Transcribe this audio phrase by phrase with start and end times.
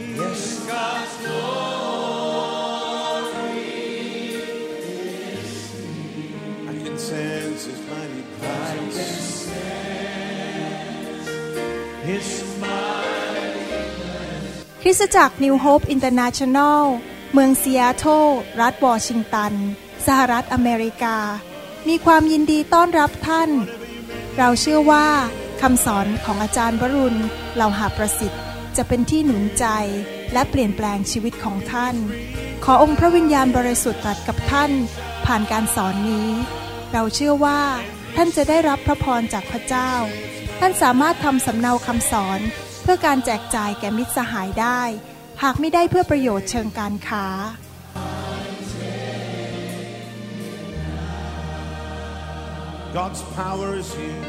[0.00, 1.62] Yes, God's glory
[4.82, 5.72] is
[6.68, 9.48] I can sense His mighty presence.
[12.10, 12.26] His
[12.60, 13.62] mighty
[14.82, 16.84] คริสตจักร New Hope International
[17.32, 18.26] เมืองซีแอตเทิล
[18.60, 19.52] รัฐวอชิงตัน
[20.06, 21.16] สหรัฐอเมริกา
[21.88, 23.50] มีความยินดีต้อนรับท่าน
[24.38, 25.06] เราเชื่อว่า
[25.60, 27.16] คำสอนของอาจารย์วรุณ
[27.54, 28.43] เหล่าหาประสิทธิ
[28.78, 29.66] จะเป็นที่หนุนใจ
[30.32, 31.94] และเปลี่ยนแปลงชีวิตของท่าน
[32.64, 34.70] ขอองค์พระวิญญาณบริสุทธิ์ตรัสกับท่าน
[35.26, 36.28] ผ่านการสอนนี้
[36.92, 37.60] เราเชื่อว่า
[38.16, 39.92] ท่านจะได้รับพระพรจากพระเจ้า
[40.60, 42.40] ท่านสามารถทำสำเนาคำสอน
[42.82, 44.82] เพื่อการแจกจ่ายแก่มิตรสหายได้
[45.42, 47.26] หากไม่ได้เพื่อประโยชน์เชิงการค้า
[52.98, 54.22] God's power is here.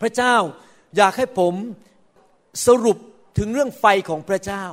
[0.00, 0.36] พระเจ้า
[0.96, 1.54] อยากให้ผม
[2.66, 2.98] สรุป
[3.38, 4.64] ถึงเรื่องไฟของพระเจ้า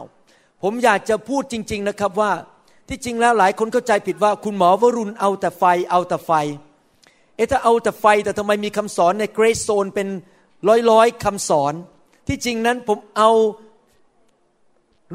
[0.63, 2.31] ผมอยากจะพูดจริง ๆนะครับว่า
[2.89, 6.31] ที่จริงแล้วหลายคนเข้าใจผิดว่าคุณหมอวรุณเอาแต่ไฟเอาแต่ไฟ
[7.35, 10.07] เอะถ้าเอาแต่ไฟแต่ทำไมมีคำสอนในเกรซโซนเป็น
[10.67, 11.73] ร้อยร้อยๆคำสอน
[12.27, 13.31] ที่จริงนั้นผมเอา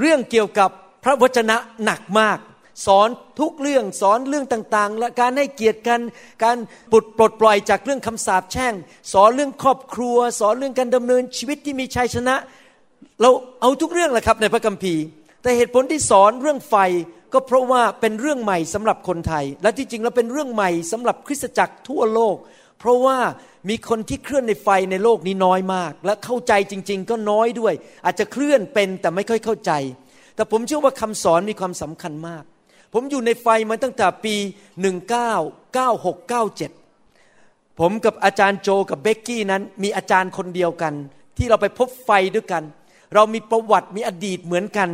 [0.00, 0.70] เรื่องเกี่ยวกับ
[1.04, 2.38] พระวจนะหนักมาก
[2.86, 3.08] สอน
[3.40, 6.00] ทุกเรื่องสอนเรื่องต่างๆ และการให้เกียรติกัน
[6.44, 6.56] การ
[6.90, 8.74] ปลดปลดปล่อยจากเรื่องคำสาปแช่ง
[9.12, 12.36] สอนเรื่องครอบครัว สอนเรื่องการดำเนินชีวิตที่มีชัยชนะ
[13.20, 13.30] เรา
[13.60, 15.02] เอาทุกเรื่องแหละครับในพระคัมภีร์
[15.42, 16.74] แต่เหตุผลที่สอนเรื่องไฟ
[17.32, 22.36] ก็เพราะว่าเป็นเรื่องใหม่สำหรับคนไทย และที่จริงแล้วเป็นเรื่องใหม่สำหรับคริสตจักรทั่วโลก
[22.78, 23.18] เพราะว่า
[23.68, 29.72] มีคนที่เคลื่อนในไฟในโลกนี้น้อยมาก และเข้าใจจริง ๆ ก็น้อยด้วย อาจจะเคลื่อนเป็นแต่ไม่ค่อยเข้าใจ
[30.36, 32.44] แต่ผมเชื่อว่าคำสอนมีความสำคัญมาก
[32.94, 34.34] ผมอยู่ในไฟมาตั้งแต่ปี
[36.84, 40.94] 1996-97 ผมกับอาจารย์โจกับเบกกี้นั้น มีอาจารย์คนเดียวกัน
[41.36, 42.62] ที่เราไปพบไฟด้วยกัน
[43.14, 44.88] เรามีประวัติมีอดีตเหมือนกัน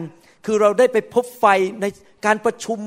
[0.46, 1.44] คือเราได้ไปพบไฟ
[1.80, 1.86] ใน
[2.26, 2.78] การประชุม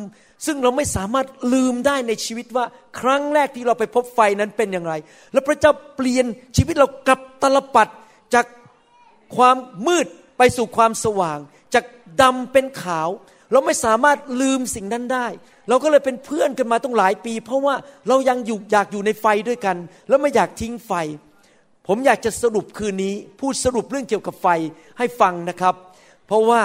[0.46, 2.66] ซึ่งเราไม่สามารถลืมได้ในชีวิตว่า
[3.00, 4.94] ครั้งแรกที่เราไปพบไฟนั้นเป็นอย่างไร
[5.34, 6.26] แล้วพระเจ้าเปลี่ยน
[6.58, 7.88] ชีวิตเรากลับตลปัด
[8.34, 8.46] จาก
[9.36, 11.40] ความมืดไปสู่ความสว่าง
[11.74, 11.86] จาก
[12.22, 13.10] ดำเป็นขาว
[13.54, 15.28] เราไม่สามารถลืมสิ่งนั้นได้
[15.70, 17.76] เราก็เลยเป็นเพื่อนกันมาต้องหลายปี เพราะว่า
[18.08, 19.78] เรายังอยู่อยากอยู่ในไฟด้วยกัน
[20.08, 20.92] แล้วไม่อยากทิ้งไฟ
[21.88, 24.48] ผมอยากจะสรุปคืนนี้ พูดสรุปเรื่องเกี่ยวกับไฟ
[24.98, 25.76] ให้ฟังนะครับ
[26.28, 26.62] เพราะว่า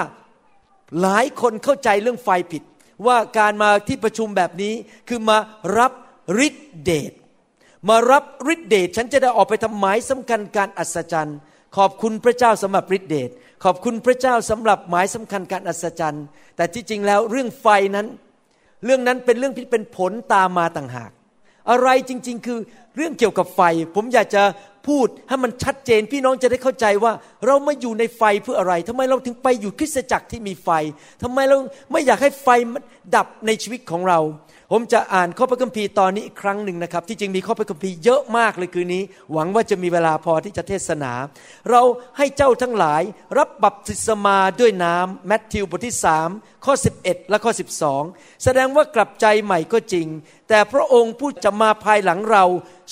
[1.01, 2.63] หลายคนเข้าใจเรื่องไฟผิด
[3.05, 4.73] ว่าการมาที่ประชุมแบบนี้
[5.09, 5.37] คือมา
[5.77, 5.91] รับ
[6.47, 7.11] ฤทธิเดช
[7.89, 8.23] มารับ
[8.53, 11.37] ฤทธิเดชฉันจะได้ออกไปทำหมายสำคัญการอัศจรรย์
[11.77, 13.29] ขอบคุณพระเจ้าสำหรับฤทธิเดช
[13.63, 16.25] ขอบคุณพระเจ้าสำหรับหมายสำคัญการอัศจรรย์
[16.55, 18.07] แต่ที่จริงแล้วเรื่องไฟนั้น
[18.85, 21.11] เรื่องนั้นเป็นเรื่องที่เป็นผลตามมาต่างหาก
[21.69, 22.59] อะไรจริง ๆ คือ
[22.95, 23.61] เรื่องเกี่ยวกับไฟ
[23.95, 24.43] ผมอยากจะ
[24.87, 27.13] พูดให้มันชัดเจนพี่น้องจะได้เข้าใจว่า
[27.45, 30.69] เรามาอยู่ในไฟเพื่ออะไรทำไมเราถึงไปอยู่คริสตจักรที่มีไฟ
[31.23, 31.57] ทำไมเรา
[31.91, 32.83] ไม่อยากให้ไฟมัน
[33.15, 34.19] ดับในชีวิตของเรา
[34.71, 39.03] ผมจะอ่านข้อพระคัมภีร์ตอนนี้อีกครั้งหนึ่งนะครับ ที่จริงมีข้อพระคัมภีร์เยอะมากเลยคืนนี้
[39.33, 41.11] หวังว่าจะมีเวลาพอที่จะเทศนา
[41.69, 41.81] เรา
[42.17, 43.01] ให้เจ้าทั้งหลาย
[43.37, 45.95] รับบัพติศมาด้วยน้ำแมทธิวบทที่
[46.29, 47.51] 3ข้อ 11 และข้อ
[47.97, 50.07] 12 แสดงว่ากลับใจใหม่ก็จริง
[50.49, 52.45] แต่พระองค์ผู้จะมาภายหลังเรา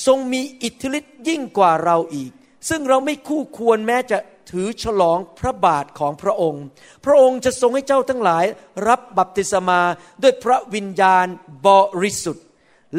[0.06, 2.32] ทรงมีอิทธิฤทธิ์ยิ่งกว่าเราอีก
[2.70, 4.18] ซึ่งเราไม่คู่ควรแม้จะ
[4.52, 6.64] ถือฉลองพระบาทของพระองค์
[7.06, 8.46] พระองค์จะทรงให้เจ้าทั้งหลาย
[8.88, 9.82] รับบัพติศมา
[10.22, 11.26] ด้วยพระวิญญาณ
[11.68, 11.70] บ
[12.02, 12.46] ริสุทธิ์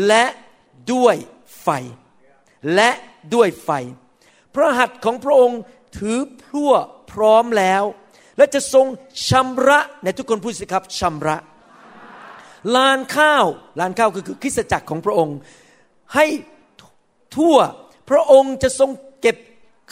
[0.06, 0.24] และ
[0.92, 1.16] ด้วย
[1.62, 1.68] ไฟ
[2.74, 2.90] และ
[3.34, 3.70] ด้วยไฟ
[4.54, 5.60] พระหัตถ์ของพระองค์
[5.98, 6.72] ถือพลั่ว
[7.12, 7.82] พร้อมแล้ว
[8.38, 8.86] และจะทรง
[9.28, 11.36] ชำระในทุกคนพูดสิครับชำระ
[12.76, 13.46] ลานข้าว
[13.80, 15.36] ลานข้าวคือคือคริสตจักรของพระองค์
[16.14, 16.26] ให้
[17.36, 17.56] ทั่ว
[18.10, 18.90] พระองค์จะทรง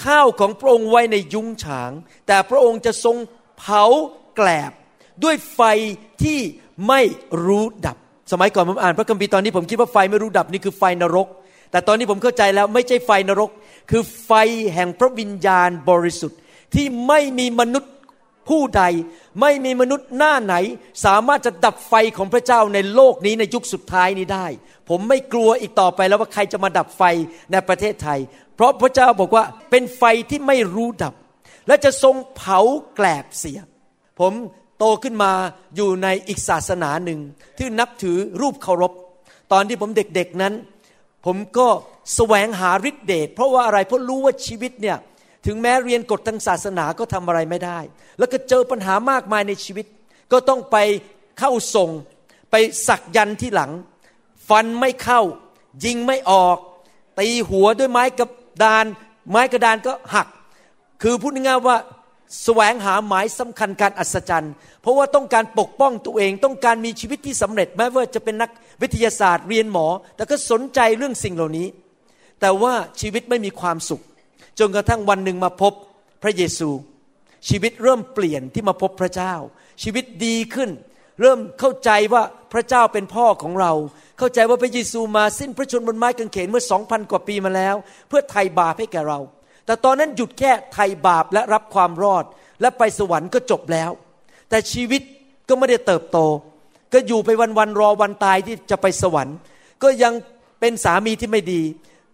[0.04, 1.90] ข้าวของพระองค์ไว้ในยุ้งฉาง
[2.26, 3.16] แต่พระองค์จะทรง
[3.58, 3.84] เผา
[4.36, 4.72] แกลบ
[5.24, 5.60] ด้วยไฟ
[6.22, 6.38] ที่
[6.88, 7.00] ไม่
[7.44, 7.96] รู้ดับ
[8.32, 11.28] สมัยก่อนผมอ่านพระคัมภีร์ตอนนี้ผมคิดว่าไฟไม่รู้ดับนี่คือไฟนรก
[11.70, 13.50] แต่ตอนนี้ผมเข้าใจแล้วไม่ใช่ไฟนรก
[13.90, 14.32] คือไฟ
[14.74, 16.38] แห่งพระวิญญาณบริสุทธิ์
[16.74, 17.92] ที่ไม่มีมนุษย์
[18.48, 18.82] ผู้ใด
[19.40, 20.54] ไม่มีมนุษย์หน้าไหน
[21.04, 24.46] สามารถจะดับไฟของพระเจ้าในโลกนี้ในยุคสุดท้ายนี้ได้
[24.88, 27.02] ผมไม่กลัวอีกต่อไปแล้วว่าใครจะมาดับไฟ
[27.50, 28.18] ในประเทศไทย
[28.54, 31.14] เพราะพระเจ้าบอกว่าเป็นไฟที่ไม่รู้ดับ
[31.66, 32.60] และจะทรงเผา
[32.94, 33.60] แกลบเสีย
[34.20, 34.32] ผม
[34.78, 35.32] โตขึ้นมา
[35.76, 37.20] อยู่ในอีกศาสนาหนึ่ง
[37.58, 38.92] ที่นับถือรูปเคารพ
[39.52, 40.54] ตอนที่ผมเด็กๆนั้น
[41.26, 41.68] ผมก็
[42.14, 44.96] แสวงหาฤทธิเดชเพราะว่าอะไรเพราะรู้ว่าชีวิตเนี่ย
[45.46, 47.78] ถึงแม้เรียนกฎทางศาสนาก็ทำอะไรไม่ได้
[48.18, 49.86] แล้วก็เจอปัญหามากมายในชีวิต
[50.32, 50.76] ก็ต้องไป
[51.38, 51.90] เข้าทรง
[52.50, 52.54] ไป
[52.88, 53.70] สักยันที่หลัง
[54.48, 55.20] ฟันไม่เข้า
[55.84, 56.58] ยิงไม่ออก
[57.18, 58.28] ตีหัวด้วยไม้กระ
[58.64, 58.84] ดาน
[59.30, 60.28] ไม้กระดานก็หัก
[61.02, 61.76] คือพูดง่ายๆว่า
[62.42, 68.50] แสวงหาหมายสำคัญการอัศจรรย์ เพราะว่าต้องการปกป้องตัวเองต้องการมีชีวิตที่สำเร็จแม้ว่าจะเป็นนัก
[68.82, 71.66] วิทยาศาสตร์เรียนหมอ แต่ก็สนใจเรื่องสิ่งเหล่านี้
[72.40, 74.02] แต่ว่าชีวิตไม่มีความสุข
[74.58, 75.72] จนกระทั่งวันหนึ่งมาพบ
[76.22, 76.70] พระเยซู
[77.48, 79.34] ชีวิตเริ่มเปลี่ยนที่มาพบพระเจ้า
[79.82, 80.70] ชีวิตดีขึ้น
[81.20, 82.22] เริ่มเข้าใจว่า
[82.52, 83.72] พระเจ้าเป็นพ่อของเรา
[84.18, 87.76] เข้าใจว่าพระเยซูมาสิ้นพระชนม์บนไม้กางเขนเมื่อสองพันกว่าปีมาแล้ว
[88.08, 89.18] เพื่อไถ่บาปให้แก่เรา
[89.66, 92.24] แต่ตอนนั้นหยุดแค่ไถ่บาปและรับความรอด
[92.60, 93.90] และไปสวรรค์ก็จบแล้ว
[94.48, 95.02] แต่ชีวิต
[95.48, 96.18] ก็ไม่ได้เติบโต
[96.92, 99.36] ก็อยู่ไปวันๆรอวันตายที่จะไปสวรรค์
[99.82, 100.12] ก็ยัง
[100.60, 101.62] เป็นสามีที่ไม่ดี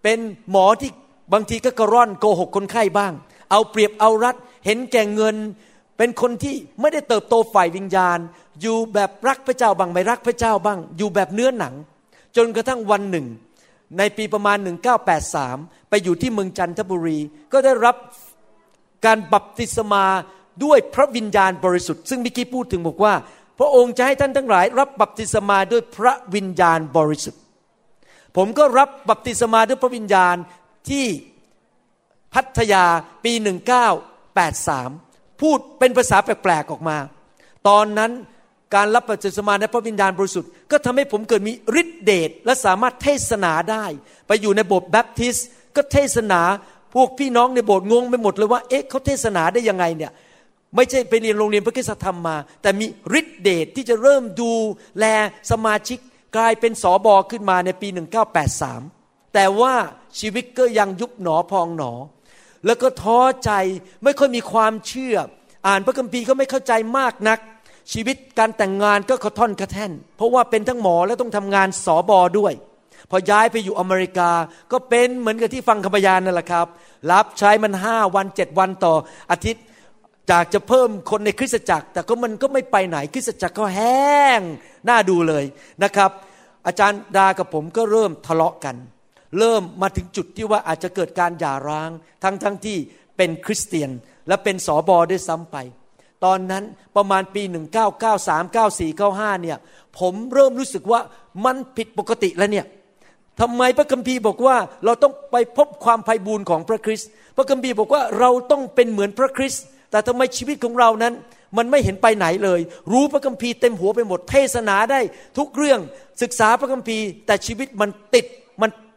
[0.03, 0.19] เป็น
[0.51, 0.91] หมอที่
[1.33, 3.13] บางทีก็กระร่อนโกหกคนไข้บ้าง
[3.51, 4.37] เอาเปรียบเอารัด
[4.67, 5.37] เห็นแก่เงิน
[5.99, 8.19] เป็นคนที่ไม่ได้เติบโตฝ่ายวิญญาณ
[8.61, 11.75] อยู่แบบรักพระเจ้าบ้างไม่รักพระเจ้าบ้าง อยู่แบบเนื้อหนัง
[12.37, 13.27] จนกระทั่งวันหนึ่ง
[13.99, 14.57] ในปีประมาณ
[15.25, 17.19] 1983 ไปอยู่ที่เมืองจันทบุรี
[17.53, 17.97] ก็ได้รับ
[19.07, 20.05] การบัพติศมา
[20.65, 23.15] ด้วยพระวิญญาณบริสุทธิ์ ซึ่งมิกี้พูดถึงบอกว่า
[23.59, 27.41] พระองค์จะให้ท่านทั้งหลาย รับบัพติศมาด้วยพระวิญญาณบริสุทธิ์
[28.37, 30.37] ผมก็รับบัพติศมาด้วยพระวิญญาณ
[30.91, 31.07] ที่
[32.35, 32.85] พัทยา
[33.25, 33.33] ปี
[34.57, 36.97] 1983 พูดเป็นภาษาแปลกๆออกมา
[37.69, 38.11] ตอนนั้น
[38.75, 43.85] การรับบัพติศมาในพระวิญญาณบริสุทธิ์ก็ทำให้ผมเกิดมีฤทธิเดชและสามารถเทศนาได้
[44.27, 45.37] ไปอยู่ในโบสถ์แบปทิส
[45.77, 46.41] ก็เทศนา
[46.95, 50.13] พวกพี่น้องในโบสถ์งงไปหมดเลยว่าเอ๊ะเขาเทศนาได้ยังไงเนี่ย
[50.77, 52.87] ไม่ใช่ไปเรียนโรงเรียนพระคุณธรรมมา แต่มี
[53.19, 54.53] ฤทธิเดชที่จะเริ่มดู
[54.99, 55.05] แล
[55.51, 55.99] สมาชิก
[56.37, 57.89] กลายเป็นสอบอขึ้นมาในปี
[58.53, 59.02] 1983
[59.35, 59.75] แต่ว่า
[60.21, 61.93] ชีวิตก็ยังยุบหนอพองหนอ
[62.67, 63.51] แล้วก็ท้อใจ
[64.05, 65.17] ไม่ค่อยมีความเชื่อ
[65.67, 67.39] อ่านพระคัมภีร์ก็ไม่เข้าใจมากนัก
[67.93, 72.53] ชีวิตการแต่งงานก็กระท่อนกระแท่น เพราะว่าเป็นทั้งหมอและต้องทำงานสอบอด้วย
[73.11, 74.31] พอย้ายไปอยู่อเมริกา
[74.73, 76.67] ก็เป็นเหมือนกับที่ฟังคำพยานนั่นแหละครับ
[77.13, 78.95] รับใช้มันห้าวันเจ็ดวันต่อ
[79.31, 79.65] อาทิตย์
[80.31, 84.41] จากจะเพิ่มคนในคริสตจักร แต่ก็มันก็ไม่ไปไหนคริสตจักรก็แห้ง
[84.89, 85.45] น่าดูเลย
[85.85, 86.11] นะครับ
[86.67, 88.77] อาจารย์ดากับผมก็เริ่มทะเลาะกัน
[89.39, 91.91] เริ่มมาถึงจุดที่ว่าอาจจะเกิดการหย่าร้าง
[92.25, 92.77] ทั้งทั้งที่
[93.17, 93.91] เป็นคริสเตียน
[94.29, 95.57] และเป็นสอบอด้วยซ้ำไป
[96.25, 96.65] ตอนนั้น
[96.97, 97.43] ประมาณปี
[98.03, 99.59] 1993 94 95เนี่ย
[99.99, 101.01] ผมเริ่มรู้สึกว่า
[101.45, 102.67] มันผิดปกติแล้วเนี่ย
[103.41, 111.15] ทำไมพระคัมภีร์บอกว่าเราต้องไปพบความไพ่บูรณ์ของพระคริสต์พระคัมภีร์บอกว่าเราต้องเป็นเหมือนพระคริสต์แต่ทำไมชีวิตของเรานั้น
[111.57, 112.61] มันไม่เห็นไปไหนเลย
[112.93, 115.01] รู้พระคัมภีร์เต็มหัวไปหมดเทศนาได้
[115.39, 115.81] ทุกเรื่อง
[116.23, 118.27] ศึกษาพระคัมภีร์ แต่ชีวิตมันติด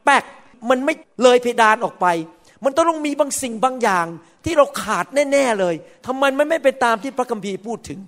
[0.06, 0.24] แป๊ก
[0.70, 0.94] มันไม่
[1.24, 2.08] เลยเพดานออกไป
[2.64, 4.06] มันต้องมีบางสิ่งบางอย่าง
[4.46, 5.76] ที่เราขาดแน่ ๆเลย
[6.06, 8.00] ทำไมมันไม่เป็นตามที่พระคัมภีร์พูดถึง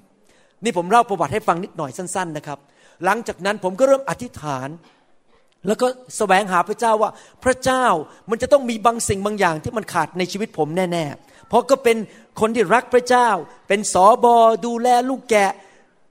[0.63, 2.59] นี่ผมเล่าประวัติให้ฟังนิดหน่อยสั้น ๆนะครับ
[3.05, 4.69] หลังจากนั้นผมก็เริ่มอธิษฐาน
[5.67, 7.11] แล้วก็แสวงหาพระเจ้าว่า
[7.43, 7.85] พระเจ้า
[8.29, 11.97] มันจะต้องมีบางสิ่งบางอย่างที่มันขาดในชีวิตผมแน่ ๆ เพราะก็เป็น
[12.39, 13.29] คนที่รักพระเจ้า
[13.67, 14.35] เป็นสอบอ
[14.65, 15.51] ดูแลลูกแกะ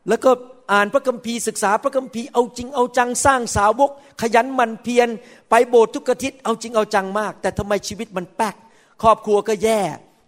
[0.09, 0.31] แล้วก็
[0.73, 3.91] อ่านพระคัมภีร์ศึกษาพระคัมภีร์เอาจริงเอาจังสร้างสาวก
[4.21, 5.09] ขยันมันเพียร
[5.51, 8.57] ไปโบสถ์ทุกอาทิตย์เอาจริงเอาจังมาก แต่ทำไมชีวิตมันแป๊ก
[9.03, 9.81] ครอบครัวก็แย่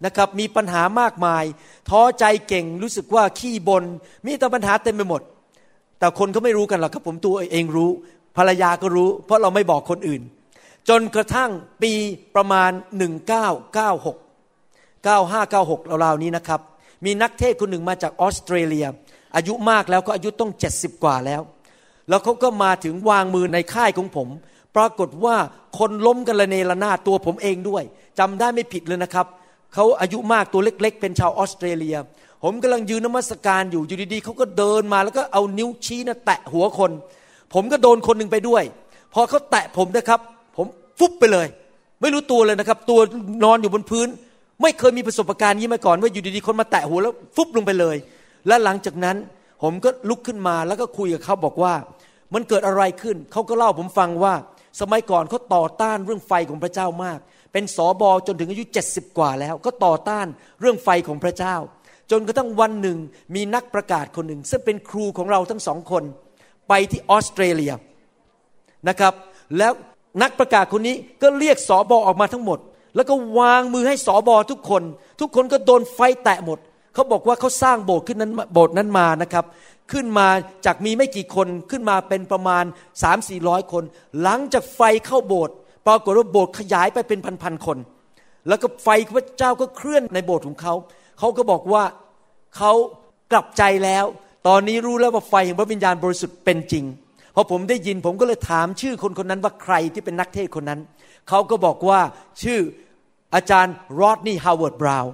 [0.05, 1.43] นะครับมีปัญหามากมาย
[1.89, 3.83] ท้อใจเก่งรู้สึกว่าขี้บน
[4.25, 5.21] มีแต่ปัญหาเต็มไปหมด
[5.99, 7.89] แต่คนเขาไม่รู้กันหรอกครับผมตัวเองรู้
[8.37, 10.21] ภรรยาก็รู้ เพราะเราไม่บอกคนอื่น
[10.89, 11.51] จนกระทั่ง
[11.81, 11.91] ปี
[12.35, 12.71] ประมาณ
[14.07, 16.61] 1996 9596ราวๆนี้นะครับ
[17.05, 18.87] มีนักเทศคนหนึ่งมาจากออสเตรเลีย
[19.35, 21.41] อายุมากแล้วก็อายุต้อง70กว่าแล้ว
[22.09, 24.27] แล้วเขาก็มาถึงวางมือในค่ายของผม
[24.75, 25.35] ปรากฏว่า
[25.79, 27.83] คนล้มกันระเนระนาดตัวผมเองด้วย
[28.19, 29.25] จำได้ไม่ผิดเลยนะครับ
[29.73, 31.97] เขาอายุมากตัวเล็ก ๆ เป็นชาวออสเตรเลีย
[32.43, 36.91] ผมกำลังยืนนมัสการอยู่อยู่ดีๆเขาก็เดินมาแล้วก็เอานิ้วชี้นะแตะหัวคน
[37.53, 38.63] ผมก็โดนคนหนึ่งไปด้วย
[39.13, 40.19] พอเขาแตะผมนะครับ
[40.57, 40.67] ผม
[40.99, 41.47] ฟุบไปเลย
[42.01, 42.99] ไม่รู้ตัวเลยนะครับ ตัว
[43.43, 44.07] นอนอยู่บนพื้น
[44.61, 47.95] ไม่เคยมีประสบการณ์นี้มาก่อนว่าอยู่ดีๆคนมาแตะหัวแล้วฟุบลงไปเลย
[48.47, 49.17] และหลังจากนั้น
[49.63, 51.73] ผมก็ลุกขึ้นมาแล้วก็คุยกับเขาบอกว่า
[52.33, 54.33] มันเกิดอะไรขึ้นเขาก็เล่าผมฟังว่า
[54.79, 57.19] สมัยก่อนเขาต่อต้านเรื่องไฟของพระเจ้ามาก
[57.53, 60.27] เป็นสอบอจนถึงอายุ 70 กว่าแล้ว ก็ต่อต้าน
[60.61, 61.55] เรื่องไฟของพระเจ้า
[62.11, 62.97] จนกระทั่งวันหนึ่ง
[63.35, 66.03] มีนักประกาศคนหนึ่ง ซึ่งเป็นครูของเราทั้งสองคน
[66.69, 67.73] ไปที่ออสเตรเลีย
[68.87, 69.13] นะครับ
[69.57, 69.73] แล้ว
[70.21, 72.59] นักประกาศคนนี้ก็เรียกสอบอออกมาทั้งหมด
[72.95, 74.83] แล้วก็วางมือให้สอบอทุกคน
[75.19, 76.59] ทุกคนก็โดนไฟแตะหมด
[76.99, 79.45] เขาบอกว่าเขาสร้างโบสถ์ขึ้นนั้นโบสถ์นั้นมานะครับ
[79.91, 80.27] ขึ้นมา
[80.65, 83.83] จากมีไม่กี่คนขึ้นมาเป็นประมาณ3 4 0 0 คน
[84.21, 85.55] หลังจากไฟเข้าโบสถ์
[85.87, 87.77] ปรากฏว่าโบสถ์ขยายไปเป็นพันๆคน
[88.47, 90.73] แล้วก็ไฟพระเจ้าก็เคลื่อนในโบสถ์ของเขา
[91.19, 91.83] เขาก็บอกว่า
[92.57, 92.71] เขา
[93.31, 94.05] กลับใจแล้ว
[94.47, 96.85] ตอนนี้รู้แล้วว่าไฟแห่งพระวิญญาณบริสุทธิ์เป็นจริง
[97.35, 100.79] พอผมได้ยินผมก็เลยถามชื่อคนคนนั้นว่าใครที่เป็นนักเทศคนนั้น
[101.29, 101.99] เขาก็บอกว่า
[102.43, 102.59] ชื่อ
[103.35, 105.13] อาจารย์โรดนี่ฮาวเวิร์ดบราวน์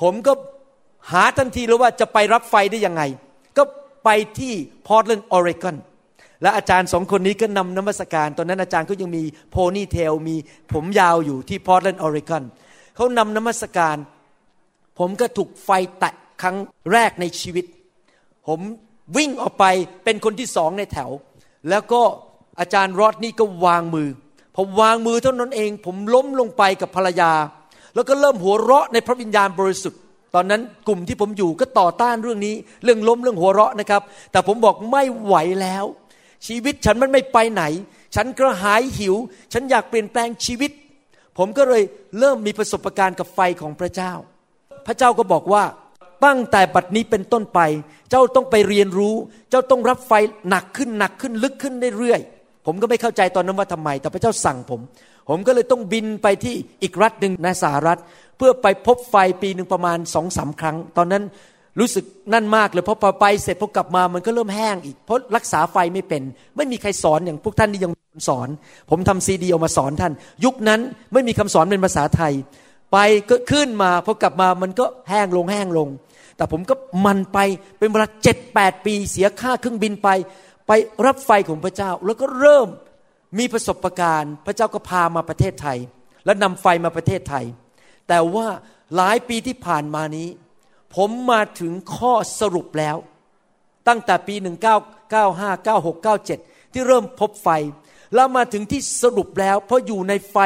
[0.00, 0.32] ผมก็
[1.10, 3.02] หาทันทีเลยว่าจะไปรับไฟได้ยังไง
[3.56, 3.62] ก็
[4.04, 4.54] ไปที่
[4.86, 5.76] พอร์ตแลนด์ออริกอน
[6.42, 10.36] และอาจารย์สองคนนี้ก็นำน้ำมัสการ ตอนนั้นอาจารย์ก็ยังมี ponytail มี
[10.72, 12.44] ผมยาวอยู่ที่พอร์ตแลนด์ออริกอน
[12.96, 13.96] เขานำน้ำมัสการ
[14.98, 16.56] ผมก็ถูกไฟแตะครั้ง
[16.92, 17.64] แรกในชีวิต
[18.46, 18.60] ผม
[19.16, 19.64] วิ่งออกไป
[20.04, 21.10] เป็นคนที่สองในแถว
[21.70, 22.02] แล้วก็
[22.60, 24.08] อาจารย์รอดนี่ก็วางมือ
[24.56, 27.32] ผมวางมือเท่านั้นเอง ผมล้มลงไปกับภรรยา
[27.94, 30.00] แล้วก็เริ่มหัวเราะในพระวิญญาณบริสุทธิ์
[30.34, 35.84] ตอนนั้นกลุ่มที่ผมอยู่ก็ต่อต้านเรื่องนี้ เรื่องล้มเรื่องหัวเราะนะครับ แต่ผมบอกไม่ไหวแล้ว
[36.46, 37.64] ชีวิตฉันมันไม่ไปไหน
[38.14, 39.16] ฉันกระหายหิว
[39.52, 40.70] ฉันอยากเปลี่ยนแปลงชีวิต
[41.38, 41.82] ผมก็เลย
[42.18, 44.12] เริ่มมีประสบการณ์กับไฟของพระเจ้า
[44.86, 45.64] พระเจ้าก็บอกว่า
[46.24, 47.60] ตั้งแต่บัดนี้เป็นต้นไป
[48.10, 49.14] เจ้าต้องไปเรียนรู้
[49.50, 50.12] เจ้าต้องรับไฟ
[50.48, 54.80] หนักขึ้นหนักขึ้นลึกขึ้นเรื่อยๆผมก็ไม่เข้าใจตอนนั้นว่าทำไม แต่พระเจ้าสั่งผม
[55.30, 57.98] ผมก็เลยต้องบินไปที่อีกรัฐหนึ่งในสหรัฐ
[58.36, 61.22] เพื่อไปพบไฟปีหนึ่งประมาณสองสาครั้ง ตอนนั้น
[61.78, 66.22] รู้สึกนั่นมากเลยเพราะพอไปเสร็จพอกลับมามันก็เริ่มแห้งอีก เพราะรักษาไฟไม่เป็น
[66.56, 67.92] ไม่มีใครสอนอย่างพวกท่านนี่ยัง
[68.28, 68.48] สอน
[68.90, 70.12] ผมทำซีดีออกมาสอนท่าน
[70.44, 70.80] ยุคนั้น
[71.12, 72.32] ไม่มีคำสอนเป็นภาษาไทย
[72.92, 72.98] ไป
[73.30, 75.88] ก็ขึ้นมาพอกลับมามันก็แห้งลงแห้งลง
[76.36, 76.74] แต่ผมก็
[77.06, 77.38] มันไป
[77.78, 80.08] เป็นเวลาเจ็ดแปดปีเสียค่าเครื่องบินไป
[80.66, 80.72] ไป
[81.06, 82.68] รับไฟของพระเจ้าแล้วก็เริ่ม
[83.38, 85.78] มีประสบการณ์ พระเจ้าก็พามาประเทศไทย
[86.24, 87.44] แล้วนำไฟมาประเทศไทย
[88.08, 88.46] แต่ว่า
[88.96, 90.28] หลายปีที่ผ่านมานี้
[90.94, 92.96] ผมมาถึงข้อสรุปแล้ว
[93.88, 94.34] ตั้งแต่ปี
[95.00, 97.48] 1995 96 97 ที่เริ่มพบไฟ
[98.14, 100.36] แล้วมาถึงที่สรุปแล้ว เพราะอยู่ในไฟ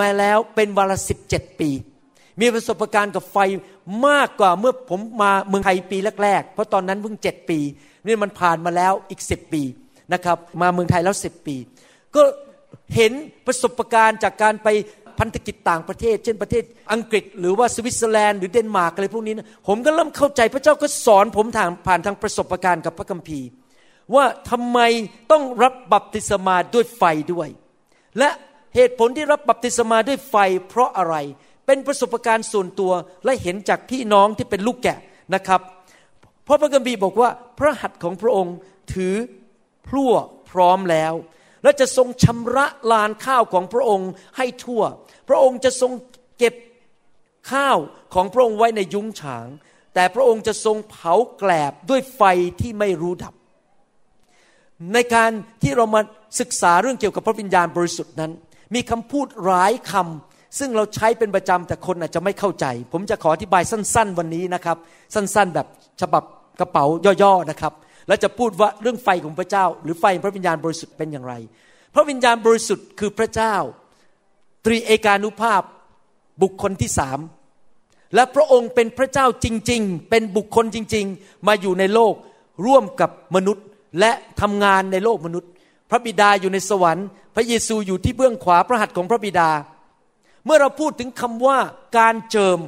[0.00, 0.96] มาแล้วเป็นเวลา
[1.28, 1.70] 17 ปี
[2.40, 3.38] มีประสบการณ์กับไฟ
[4.08, 7.58] มากกว่าเมื่อผมมาเมืองไทยปีแรกๆ เพราะตอนนั้นเพิ่ง 7 ปี
[8.06, 9.62] นี่มันผ่านมาแล้วอีก 10 ปี
[10.12, 11.56] นะครับ มาเมืองไทยแล้ว 10 ปี
[12.16, 12.22] ก็
[12.96, 13.12] เห็น
[13.46, 14.68] ประสบการณ์จากการไป
[15.18, 23.46] พันธกิจต่างประเทศ เช่นประเทศอังกฤษ หรือว่าสวิตเซอร์แลนด์หรือเดนมาร์กอะไรพวกนี้นะผมก็เริ่มเข้าใจพระเจ้าก็สอนผมทางผ่านทางประสบการณ์กับพระคัมภีร์
[24.14, 24.78] ว่าทำไม
[25.30, 27.02] ต้องรับบัพติศมาด้วยไฟ
[27.32, 27.48] ด้วย
[28.18, 28.30] และ
[28.74, 30.36] เหตุผลที่รับบัพติศมาด้วยไฟ
[30.68, 31.16] เพราะอะไร
[31.66, 32.92] เป็นประสบการณ์ส่วนตัว
[33.24, 34.98] และเห็นจากพี่น้องที่เป็นลูกแกะ
[35.34, 35.60] นะครับ
[36.44, 37.28] เพราะพระคัมภีร์บอกว่า
[37.58, 38.56] พระหัตถ์ของพระองค์
[38.94, 39.14] ถือ
[39.86, 40.12] พลั่ว
[40.50, 41.14] พร้อมแล้ว
[41.62, 44.82] และจะทรงชำระลานข้าวของพระองค์ให้ทั่ว
[45.28, 45.92] พระองค์จะทรง
[46.38, 46.54] เก็บ
[47.52, 47.78] ข้าว
[48.14, 49.46] ของพระองค์ไว้ในยุ้งฉาง
[49.94, 52.22] แต่พระองค์จะทรงเผาแกลบด้วยไฟ
[52.60, 53.34] ที่ไม่รู้ดับ
[54.94, 55.30] ในการ
[55.62, 56.00] ที่เรามา
[56.40, 58.32] ศึกษาเรื่องเกี่ยวกับพระวิญญาณบริสุทธิ์นั้น
[58.74, 64.76] มีคำพูดหลายคำซึ่งเราใช้เป็นประจำแต่คนอาจจะไม่เข้าใจ ผมจะขออธิบายสั้น ๆ วันนี้นะครับ
[65.14, 65.66] สั้น ๆ แบบ
[66.00, 66.22] ฉบับ
[66.60, 66.84] กระเป๋า
[67.22, 67.72] ย่อๆนะครับ
[68.08, 71.34] แล้วจะพูดว่าเรื่องไฟของพระเจ้า หรือไฟพระวิญญาณบริสุทธิ์เป็นอย่างไร
[71.94, 73.54] พระวิญญาณบริสุทธิ์คือพระเจ้า
[74.64, 75.62] ตรีเอกานุภาพ
[76.42, 77.18] บุคคลที่สาม
[78.14, 82.14] และพระองค์เป็นพระเจ้าจริง ๆ เป็นบุคคลจริง ๆ มาอยู่ในโลก
[82.66, 83.64] ร่วมกับมนุษย์
[84.00, 85.50] และทำงานในโลกมนุษย์
[85.90, 89.50] พระบิดาอยู่ในสวรรค์ พระเยซูอยู่ที่เบื้องขวาพระหัตถ์ของพระบิดา
[90.44, 91.58] เมื่อเราพูดถึงคำว่า
[91.98, 92.58] การเจิม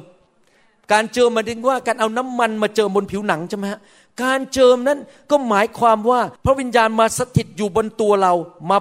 [0.91, 3.79] การเจิมมาถึงว่าการเอาน้ำมันมาเจิมบนผิวหนังใช่ไหมฮะ
[4.23, 4.99] การเจิมนั้น
[5.31, 8.33] ก็หมายความว่าพระวิญญาณมาสถิตอยู่บนตัวเรา
[8.69, 8.77] มา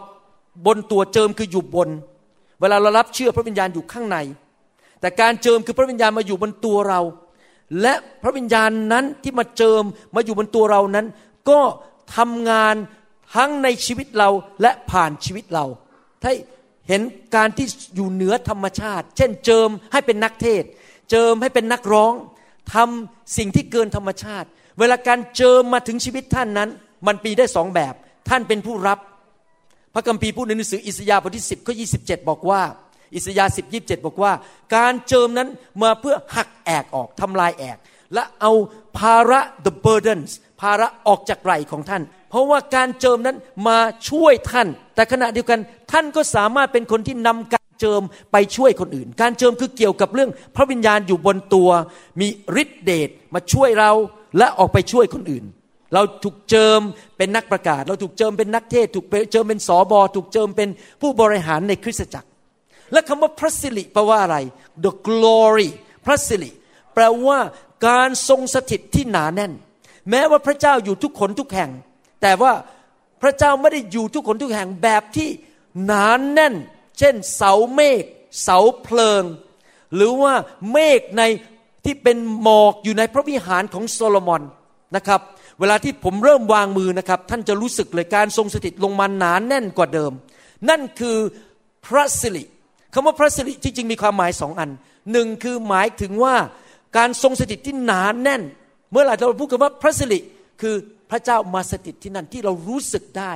[0.67, 1.89] บนตัวเจิมคืออยู่บน
[2.61, 4.17] เวลาเรารับเชื่อพระวิญญาณอยู่ข้างใน
[5.01, 7.01] แต่การเจิมคือพระวิญญาณมาอยู่บนตัวเรา
[7.81, 9.83] และพระวิญญาณนั้นที่มาเจิม
[10.15, 11.07] มาอยู่บนตัวเรานั้น
[11.51, 11.61] ก็
[12.17, 12.75] ทำงาน
[13.35, 14.29] ทั้งในชีวิตเรา
[14.63, 15.65] และผ่านชีวิตเรา
[16.23, 16.33] ถ้า
[16.89, 17.03] เห็น
[17.37, 20.63] การที่อยู่เหนือธรรมชาติ เช่นเจิมให้เป็นนักเทศ
[21.11, 22.13] เจิมให้เป็นนักร้อง
[22.75, 26.71] ทำสิ่งที่เกินธรรมชาติ เวลาการเจิมมาถึงชีวิตท่านนั้น
[27.07, 27.95] มันปีได้สองแบบ
[28.29, 28.99] ท่านเป็นผู้รับ
[29.95, 32.63] พระคัมภีร์พูดในหนังสืออิสยาห์บทที่10ข้อ27บอกว่า
[33.15, 34.33] อิสยาห์10 27บอกว่า
[34.77, 35.49] การเจิมนั้น
[35.83, 37.79] มาเพื่อหักแอกออกทำลายแอก
[38.15, 38.53] และเอา
[38.99, 43.37] ภาระ the burdens ภาระออกจากไหล่ของท่าน เพราะว่าการเจิมนั้น
[43.69, 43.79] มา
[44.11, 45.61] ช่วยท่าน แต่ขณะเดียวกัน
[45.93, 48.03] ท่านก็สามารถเป็นคนที่นำการเจิม
[48.33, 51.71] ไปช่วยคนอื่น การเจิมคือเกี่ยวกับเรื่อง พระวิญญาณอยู่บนตัว
[52.21, 52.29] มี
[52.63, 53.93] ฤทธิเดชมาช่วยเรา
[54.39, 55.45] และออกไปช่วยคนอื่น
[55.95, 56.81] เราถูกเจิม
[57.17, 60.69] เป็นนักประกาศ เราถูกเจิมเป็นนักเทศ ถูกเจิมเป็นสอบอถูกเจิมเป็น
[61.01, 62.29] ผู้บริหารในคริสตจักร
[62.93, 64.37] และคำว่าพระสิริแปลว่าอะไร
[64.85, 65.71] the glory
[66.05, 66.51] พระสิริ
[66.95, 67.39] แปลว่า
[67.87, 69.53] การทรงสถิตที่หนาแน่น
[70.11, 71.71] แม้ว่าพระเจ้าอยู่ทุกคนทุกแห่ง
[72.23, 72.53] แต่ว่า
[73.23, 75.29] พระเจ้าไม่ได้อยู่ทุกคนทุกแห่งแบบที่
[75.87, 76.55] หนานแน่น
[76.99, 78.05] เช่น เสาเมฆ
[78.43, 79.23] เสาเพลิง
[79.95, 80.35] หรือว่า
[80.73, 81.23] เมฆใน
[81.85, 84.43] ที่เป็นหมอกอยู่ในพระวิหารของโซโลมอน
[84.97, 85.21] นะครับ
[85.61, 90.13] เวลาที่ผมเริ่มวางมือนะครับ ท่านจะรู้สึกเลยการทรงสถิตลงมาหนานแน่นกว่าเดิม
[90.69, 91.17] นั่นคือ
[91.87, 92.45] พระสิริ
[92.93, 94.71] คำว่าพระสิริที่จริงมีความหมายสองอัน
[95.13, 96.37] หนึ่งคือหมายถึงว่า
[96.97, 98.43] การทรงสถิตที่หนาแน่น
[98.91, 100.19] เมื่อไหร่เราพูดกันว่าพระสิริ
[100.61, 100.75] คือ
[101.11, 103.33] พระเจ้ามาสถิตที่นั่นที่เรารู้สึกได้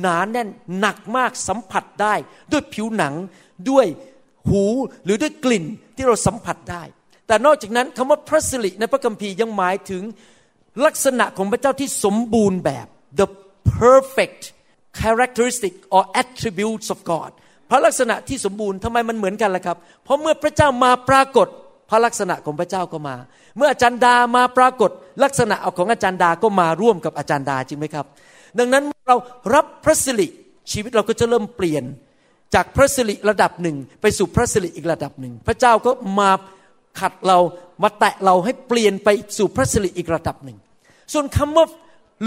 [0.00, 2.14] หนาแน่นหนักมากสัมผัสได้
[2.52, 3.14] ด้วยผิวหนัง
[3.70, 3.86] ด้วย
[4.48, 4.64] หู
[5.04, 5.64] หรือด้วยกลิ่น
[5.96, 6.82] ที่เราสัมผัสได้
[7.28, 10.02] แต่นอกจากนั้นคำว่าพระสิริในพระคัมภีร์ยังหมายถึง
[10.86, 12.86] ลักษณะของพระเจ้าที่สมบูรณ์แบบ
[13.20, 13.26] the
[13.80, 14.42] perfect
[15.00, 17.30] characteristic or attributes of God
[17.70, 21.48] พระลักษณะที่สมบูรณ์ทำไมมันเหมือนกันล่ะครับ เพราะเมื่อพระเจ้ามาปรากฏ
[21.90, 23.16] พระลักษณะของพระเจ้าก็มา
[23.56, 24.90] เมื่ออาจารย์ดามาปรากฏ
[25.24, 28.06] ลักษณะของอาจารย์ดาก็มาร่วมกับอาจารย์ดาจริงไหมครับ
[28.58, 29.16] ดังนั้นเรา
[29.54, 30.28] รับพระสิริ
[30.72, 31.84] ชีวิตเราก็จะเริ่มเปลี่ยน
[32.54, 36.30] จากพระสิริระดับหนึ่งไปสู่พระสิริอีกระดับหนึ่ง พระเจ้าก็มา
[36.98, 37.38] ขัดเรา
[37.82, 40.58] มาแตะเราให้เปลี่ยนไปสู่พระสิริอีกระดับหนึ่ง
[41.12, 41.66] ส่วนคำว่า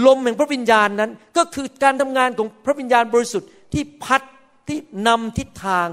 [0.06, 4.22] ลมแห่งพระวิญญาณนั้น ก็คือการทำงานของพระวิญญาณบริสุทธิ์ที่พัด
[4.68, 5.88] ที่นำทิศทาง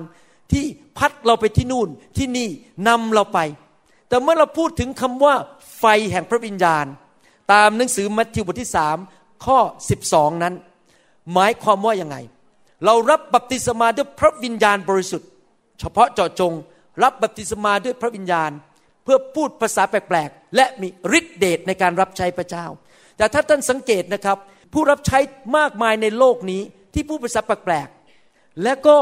[0.51, 0.63] ที่
[0.97, 2.49] พัดเราไปที่นู่นที่นี่
[2.87, 3.39] นำเราไป
[4.09, 5.35] แต่เมื่อเราพูดถึงคำว่า
[5.79, 6.85] ไฟแห่งพระวิญญาณ
[7.53, 8.97] ตามหนังสือมัทธิวบทที่สาม
[9.45, 9.57] ข้อ
[10.01, 10.53] 12 นั้น
[11.33, 12.17] หมายความว่ายังไง
[12.85, 15.29] เรารับบัพติศมาด้วยพระวิญญาณบริสุทธิ์
[15.79, 16.53] เฉพาะเจาะจง
[17.03, 18.51] รับบัพติศมาด้วยพระวิญญาณ
[19.09, 20.87] พื่อพูดภาษาแปลกๆ และมี
[21.17, 22.65] ฤทธิเดชในการรับใช้พระเจ้า
[23.17, 24.37] แต่ถ้าท่านสังเกตนะครับ
[24.73, 25.19] ผู้รับใช้
[25.57, 26.61] มากมายในโลกนี้
[26.93, 28.97] ที่พูดภาษาแปลกๆ และก็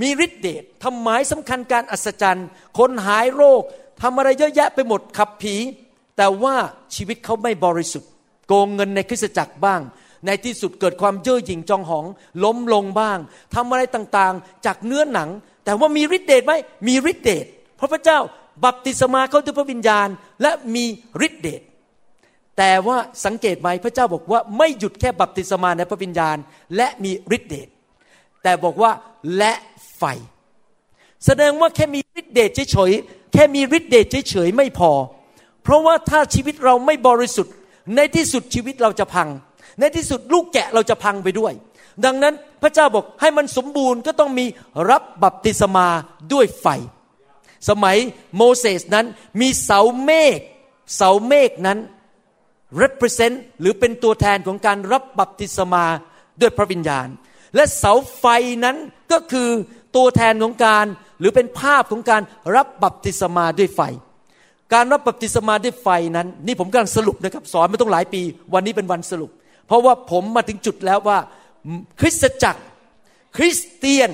[0.00, 2.48] มีฤทธิเดชทำหมายสำคัญการอัศจรรย์
[2.78, 3.62] คนหายโรค
[4.02, 5.56] ทำอะไรเยอะแยะไปหมดขับผี
[6.16, 6.56] แต่ว่า
[6.94, 8.10] ชีวิตเขาไม่บริสุทธิ์
[8.48, 9.80] โกงเงินในคริสตจักรบ้าง
[10.26, 12.04] ในที่สุดเกิดความเย่อหยิ่งจองหอง
[12.44, 13.18] ล้มลงบ้าง
[13.54, 15.28] ทำอะไรต่างๆ จากเนื้อหนัง
[15.64, 16.52] แต่ว่ามีฤทธิเดชไหม
[16.88, 17.46] มีฤทธิเดช
[17.76, 18.18] เพราะพระเจ้า
[18.64, 20.08] บัพติศมาเขาด้วยพระวิญญาณ
[20.42, 20.84] และมี
[21.26, 21.62] ฤทธิเดช
[22.58, 26.36] แต่ว่าสังเกตไหมพระเจ้าบอกว่าไม่หยุดแค่บัพติศมาในพระวิญญาณ
[26.76, 27.68] และมีฤทธิเดช
[28.42, 28.92] แต่บอกว่า
[29.36, 29.52] และ
[29.96, 30.02] ไฟ
[31.26, 34.92] แสดงว่าแค่มีฤทธิเดชเฉยๆแค่มีฤทธิเดชเฉยๆไม่พอ
[35.62, 37.54] เพราะว่าถ้าชีวิตเราไม่บริสุทธิ์
[37.96, 39.28] ในที่สุดชีวิตเราจะพัง
[39.80, 41.52] ในที่สุดลูกแกะเราจะพังไปด้วย
[42.04, 44.46] ดังนั้นพระเจ้าบอกให้มันสมบูรณ์ก็ต้องมี
[44.90, 45.86] รับบัพติศมา
[46.32, 46.66] ด้วยไฟ
[47.68, 47.96] สมัย
[48.36, 49.06] โมเสสนั้น
[49.40, 50.38] มีเสาเมฆ
[50.96, 51.78] เสาเมฆนั้น
[52.82, 55.84] represent หรือเป็นตัวแทนของการรับบัพติศมา
[56.40, 57.08] ด้วยพระวิญญาณ
[57.54, 58.24] และเสาไฟ
[58.64, 58.76] นั้น
[59.12, 59.48] ก็คือ
[59.96, 60.86] ตัวแทนของการ
[61.20, 62.22] หรือเป็นภาพของการ
[62.56, 63.80] รับบัพติศมาด้วยไฟ
[64.74, 68.22] การรับบัพติศมาด้วยไฟนั้น นี่ผมกำลังสรุปนะครับสอนมาต้องหลายปี
[68.54, 69.30] วันนี้เป็นวันสรุป
[69.66, 71.18] เพราะว่าผมมาถึงจุดแล้วว่า
[72.00, 72.62] คริสตจักร
[73.36, 74.10] คริสเตียน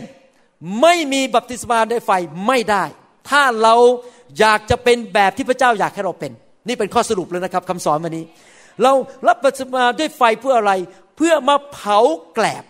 [0.80, 2.10] ไม่มีบัพติศมาด้วยไฟ
[2.46, 2.84] ไม่ได้
[3.28, 3.74] ถ้าเรา
[4.38, 6.32] อยากจะเป็นแบบที่พระเจ้าอยากให้เราเป็น
[6.68, 8.24] นี่เป็นข้อสรุปเลยนะครับคำสอนวันนี้
[8.82, 8.92] เรา
[9.28, 10.72] รับบัพติศมาด้วยไฟเพื่ออะไร
[11.16, 11.98] เพื่อมาเผา
[12.34, 12.64] แกลบ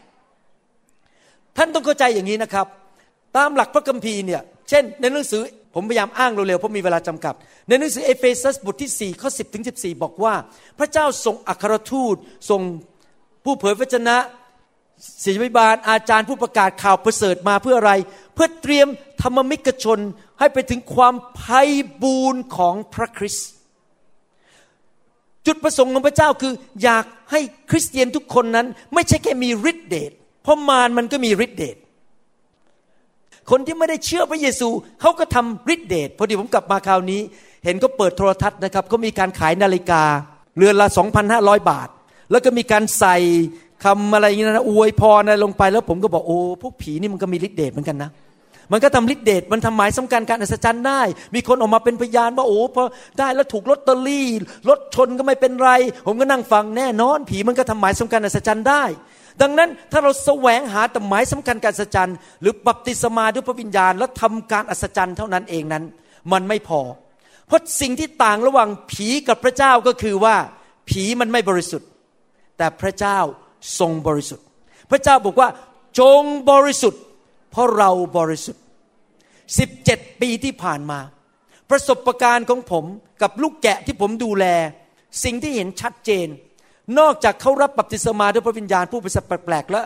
[1.56, 2.66] ท่านต้องเข้าใจอย่างนี้นะครับ
[3.36, 5.42] ตามหลักพระคัมภีร์เนี่ย เช่น ในหนังสือ
[5.74, 7.34] ผมพยายามอ้างเร็วๆเพราะมีเวลาจำกัด
[7.68, 10.34] ในหนังสือเอเฟซัสบทที่4ข้อ10ถึง14 บอกว่า
[10.78, 12.16] พระเจ้าส่งอัครทูต
[12.50, 12.60] ส่ง
[13.44, 14.16] ผู้เผยพระวจนะ
[15.24, 17.92] ศิษยบาลอาจารย์ผู้ประกาศข่าวประเสริฐมาเพื่ออะไร
[18.34, 18.88] เพื่อเตรียม
[19.22, 19.98] ธรรมิกชน
[20.38, 21.62] ให้ไปถึงความไพ
[22.02, 23.48] บูรณ์ของพระคริสต์
[25.46, 31.76] จุดประสงค์ของพระเจ้าคือ อยากให้คริสเตียนทุกคนนั้น ไม่ใช่แค่มีฤทธิเดชเพราะมารมันก็มีฤทธิเดช
[33.50, 34.68] คนที่ไม่ได้เชื่อพระเยซู
[35.00, 37.20] เขาก็ทำฤทธิเดชพอดีผมกลับมาคราวนี้
[37.64, 40.02] เห็นก็เปิดโทรทัศน์นะครับเขามีการขายนาฬิกา
[40.56, 40.86] เรือนละ
[41.28, 41.88] 2,500 บาท
[42.30, 43.16] แล้วก็มีการใส่
[43.84, 48.10] คำอะไรอย่างนี้นะอวยพรอะไรลงไปแล้วผมก็บอกโอ้พวกผีนี่มันก็มีฤทธิเดชเหมือนกันนะ
[48.72, 51.00] มันก็ทำฤทธิเดชมันทำหมายสำคัญการอัศจรรย์ได้
[51.34, 52.84] มีคนออกมาเป็นพยานว่าโอ้พอ
[53.18, 54.28] ได้แล้วถูกลอตเตอรี่
[54.68, 55.70] รถชนก็ไม่เป็นไร
[56.06, 58.84] ผมก็นั่งฟังแน่นอน ผีมันก็ทำหมายสำคัญอัศจรรย์ได้
[59.42, 65.84] ดังนั้นถ้าเราแสวงหาแต่หมายสำคัญการอัศจรรย์ หรือบัพติศมาด้วยพระวิญญาณ แล้วทำการอัศจรรย์เท่านั้นเองนั้น
[66.32, 66.80] มันไม่พอ
[67.46, 70.36] เพราะสิ่งที่ต่างระหว่างผีกับพระเจ้าก็คือว่า
[70.88, 71.88] ผีมันไม่บริสุทธิ์
[72.58, 73.18] แต่พระเจ้า
[73.78, 74.44] ทรงบริสุทธิ์
[74.90, 75.48] พระเจ้าบอกว่า
[76.00, 77.02] จงบริสุทธิ์
[77.56, 78.64] เพราะเราบริสุทธิ์
[79.42, 81.00] 17 ปีที่ผ่านมา
[81.70, 82.84] ประสบการณ์ของผม
[83.22, 84.44] กับลูกแกะที่ผมดูแล
[85.24, 86.28] สิ่งที่เห็นชัดเจน
[86.98, 89.80] นอกจากเขารับบัพติศมาด้วยพระวิญญาณผู้ประเสริฐแปลกๆและ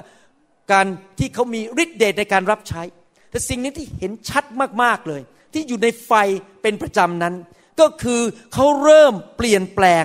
[0.72, 0.86] การ
[1.18, 2.82] ที่เขามีฤทธิ์เดชในการรับใช้
[3.30, 4.44] แต่สิ่งนี้ที่เห็นชัด
[4.82, 6.12] มากๆเลย ที่อยู่ในไฟ
[6.62, 7.34] เป็นประจำนั้น
[7.80, 8.20] ก็คือ
[8.52, 10.04] เขาเริ่มเปลี่ยนแปลง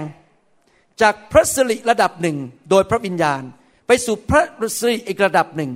[1.02, 2.38] จากพระสิริระดับหนึ่ง
[2.70, 3.42] โดยพระวิญญาณ
[3.88, 4.44] ไปสู่พระ
[4.78, 5.72] สิริอีกระดับหนึ่ง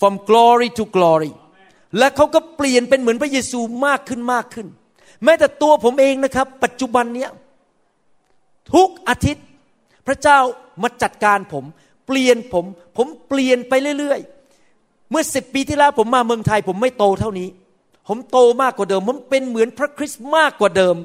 [0.00, 1.32] from glory to glory
[1.98, 4.66] และเขาก็เปลี่ยนเป็นเหมือนพระเยซูมากขึ้นมากขึ้น
[5.24, 7.30] แม้แต่ตัวผมเองนะครับ ปัจจุบันเนี้ย
[8.74, 9.46] ทุกอาทิตย์
[10.06, 10.38] พระเจ้า
[10.82, 11.64] มาจัดการผม
[12.06, 12.64] เปลี่ยนผม
[12.96, 17.48] ผมเปลี่ยนไปเรื่อยๆ เมื่อสิบปีที่แล้วผมมาเมืองไทย ผมไม่โตเท่านี้
[18.08, 20.96] ผมโตมากกว่าเดิม ผมเป็นเหมือนพระคริสต์มากกว่าเดิม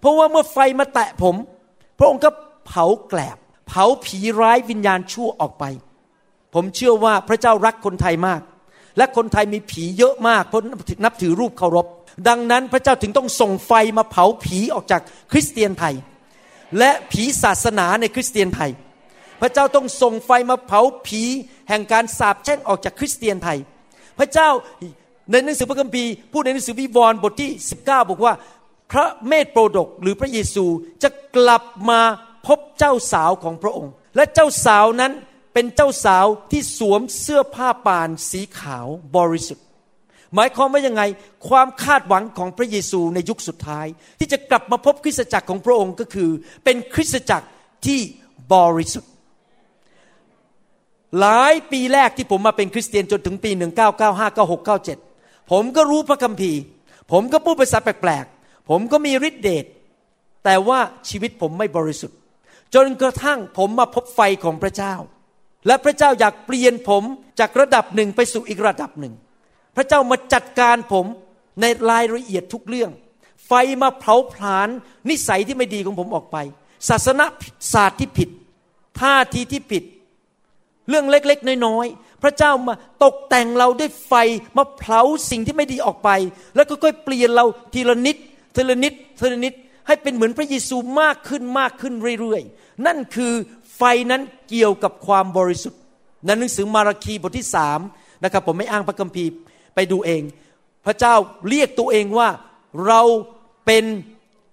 [0.00, 1.34] เพราะว่าเมื่อไฟมาแตะผม
[1.98, 2.30] พระองค์ก็
[2.66, 5.64] เผาแกลบ เผาผีร้ายวิญญาณชั่วออกไป
[6.54, 8.40] ผมเชื่อว่าพระเจ้ารักคนไทยมาก
[8.96, 10.62] และคนไทยมีผีเยอะมากเพราะ
[11.04, 11.86] นับถือรูปเคารพ
[12.28, 15.94] ดังนั้นพระเจ้าถึงต้องส่งไฟมาเผาผีออกจากคริสเตียนไทย
[16.78, 18.70] และผีศาสนาในคริสเตียนไทย
[19.40, 21.22] พระเจ้าต้องส่งไฟมาเผาผี
[21.68, 23.58] แห่งการสาปแช่งออกจากคริสเตียนไทย
[24.18, 24.48] พระเจ้า
[25.30, 28.34] ในหนังสือพระคัมภีร์พูดในหนังสือวิวรณ์บทที่ 19 บอกว่า
[28.92, 30.64] พระเมธโปรดกหรือพระเยซู
[31.02, 32.00] จะกลับมา
[32.46, 35.12] พบเจ้าสาวของพระองค์ และเจ้าสาวนั้น
[35.58, 39.64] เป็นเจ้าสาวที่สวมเสื้อผ้าป่านสีขาวบริสุทธิ์
[40.34, 41.02] หมายความว่ายังไง
[41.48, 43.86] ความคาดหวังของพระเยซูในยุคสุดท้าย
[44.18, 46.30] ที่จะกลับมาพบคริสตจักรของพระองค์ก็คือ
[46.64, 47.46] เป็นคริสตจักร
[47.86, 48.00] ที่
[48.54, 49.10] บริสุทธิ์
[51.20, 53.50] หลายปีแรกที่ผมมาเป็นคริสเตียนจนถึงปี
[53.94, 56.60] 1995 96 97 ผมก็รู้พระคัมภีร์
[57.12, 59.64] ผมก็พูดภาษาแปลกๆ ผมก็มีฤทธิเดช
[60.44, 62.18] แต่ว่าชีวิตผมไม่บริสุทธิ์
[62.74, 64.94] จนกระทั่งผมมาพบไฟของพระเจ้า
[65.66, 67.02] และพระเจ้าอยากเปลี่ยนผม
[67.40, 69.14] จากระดับหนึ่งไปสู่อีกระดับหนึ่ง
[69.76, 71.06] พระเจ้ามาจัดการผม
[71.60, 72.90] ในรายละเอียดทุกเรื่อง
[73.46, 74.68] ไฟมาเผาผลาญ
[75.08, 76.36] นิสัยที่ไม่ดีของผมออกไป
[76.88, 77.24] ศาสนา
[77.72, 78.30] ศาสตร์ที่ผิด
[79.00, 79.84] ท่าทีที่ผิด
[80.88, 84.12] เรื่องเล็กๆ น้อยๆ พระเจ้ามาตกแต่งเราด้วยไฟ
[84.56, 86.10] มาเผาสิ่งที่ไม่ดีออกไป
[86.54, 87.44] แล้วก็ค่อยเปลี่ยนเรา
[87.74, 88.16] ทีละนิด
[88.56, 89.54] ทีละนิดทีละนิด
[89.86, 93.32] ให้เป็นเหมือนพระเยซูมากขึ้นมากขึ้นเรื่อยๆ นั่นคือ
[93.78, 95.80] ไฟนั้นเกี่ยวกับความบริสุทธิ์
[96.24, 97.80] ในหนังสือมาราคีบทที่สาม
[98.24, 99.30] นะครับผมไม่อ้างพระคัมภีร์
[99.74, 100.22] ไปดูเอง
[100.86, 101.14] พระเจ้า
[101.48, 102.28] เรียกตัวเองว่า
[102.86, 103.00] เรา
[103.66, 103.84] เป็น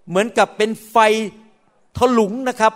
[0.10, 0.98] เหมือนกับเป็นไฟ
[1.98, 2.74] ถลุงนะครับ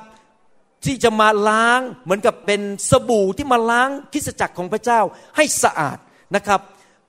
[0.85, 5.01] ที่จะมาล้างเหมือนกับเป็นสบู่ที่มาล้างคิสจักรของพระเจ้า
[5.35, 5.97] ให้สะอาด
[6.35, 6.61] นะครับ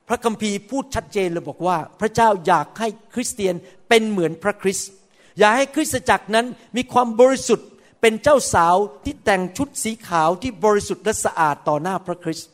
[0.08, 3.54] พระคัมภีร์พูดชัดเจนเลยบอกว่า พระเจ้าอยากให้คริสเตียน
[3.88, 4.90] เป็นเหมือนพระคริสต์
[5.38, 7.68] อยากให้คริสตจักรนั้นมีความบริสุทธิ์
[8.00, 12.50] เป็นเจ้าสาวที่แต่งชุดสีขาวที่บริสุทธิ์และสะอาดต่อหน้าพระคริสต์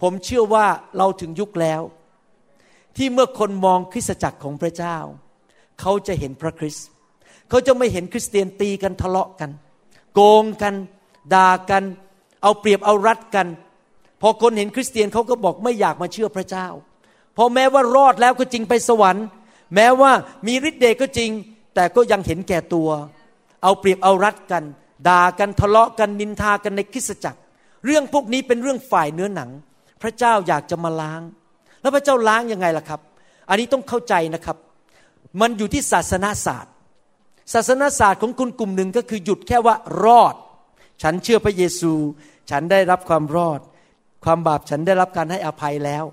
[0.00, 1.82] ผมเชื่อว่าเราถึงยุคแล้ว
[2.96, 4.96] ที่เมื่อคนมองคริสตจักรของพระเจ้า
[5.80, 6.86] เขาจะเห็นพระคริสต์
[7.48, 9.50] เขาจะไม่เห็นคริสเตียนตีกันทะเลาะกัน
[10.14, 10.74] โกงกัน
[11.34, 11.84] ด่ากัน
[12.42, 13.48] เอาเปรียบเอารัดกัน
[14.20, 16.66] พอคนเห็นคริสเตียนเขาก็บอกไม่อยากมาเชื่อพระเจ้า
[17.40, 19.26] พราะแม้ว่ารอดแล้วก็จริงไปสวรรค์
[19.74, 20.12] แม้ว่า
[20.46, 21.30] มีฤทธิ์เดชก็จริง
[21.74, 22.88] แต่ก็ยังเห็นแก่ตัว
[23.62, 24.64] เอาเปรียบเอารัดกัน
[25.08, 27.40] ด่ากันทะเลาะกันนินทากันในคริสตจักร
[27.86, 29.50] เรื่องพวกนี้เป็นเรื่องฝ่ายเนื้อหนัง
[30.02, 31.22] พระเจ้าอยากจะมาล้าง
[31.80, 33.00] แล้วพระเจ้าล้างยังไงล่ะครับ
[33.48, 34.56] อันนี้ต้องเข้าใจนะครับ
[35.40, 36.72] มันอยู่ที่ศาสนาศาสตร์
[37.54, 40.34] ศาสนาศาสตร์ของคุณกลุ่มหนึ่งก็คือหยุดแค่ว่ารอด
[41.02, 41.92] ฉันเชื่อพระเยซู
[42.50, 43.60] ฉันได้รับความรอด
[44.24, 46.04] ความบาปฉันได้รับการให้อภัยแล้ว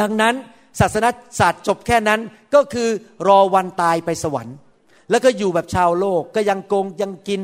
[0.00, 0.34] ดังนั้น
[0.80, 2.20] ศาสนาศาสตร์จบแค่นั้น
[2.54, 2.88] ก็คือ
[3.28, 4.56] รอวันตายไปสวรรค์
[5.10, 7.40] แล้วก็อยู่แบบชาวโลกก็ยังโกงยังกิน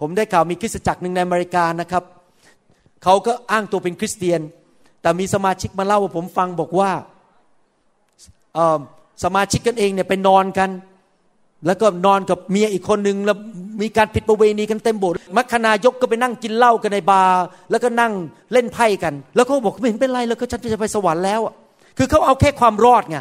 [0.00, 2.04] ผมได้ข่าวมีคริสตจักรหนึ่งในอเมริกานะครับ
[3.02, 4.40] เขาก็อ้างตัวเป็นคริสเตียน
[5.02, 6.90] แต่มีสมาชิกมาเล่าว่าผมฟังบอกว่า
[9.24, 10.70] สมาชิกกันเองเนี่ยไปนอนกัน
[11.66, 13.36] แล้วก็นอนกับเมียอีกคนหนึ่งแล้ว
[13.82, 18.12] มีการผิดประเวณีกันเต็มโบสถ์มัคคณายกก็ไปนั่งกินเหล้ากันในบาร์แล้วก็นั่ง
[18.52, 21.40] เล่นไพ่กัน แล้วเขาบอกไม่เห็นเป็นไรแล้วก็ฉันจะไปสวรรค์แล้ว
[21.98, 23.18] คือเขาเอาแค่ความรอดไง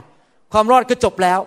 [0.53, 1.39] ความรอดก็จบแล้ว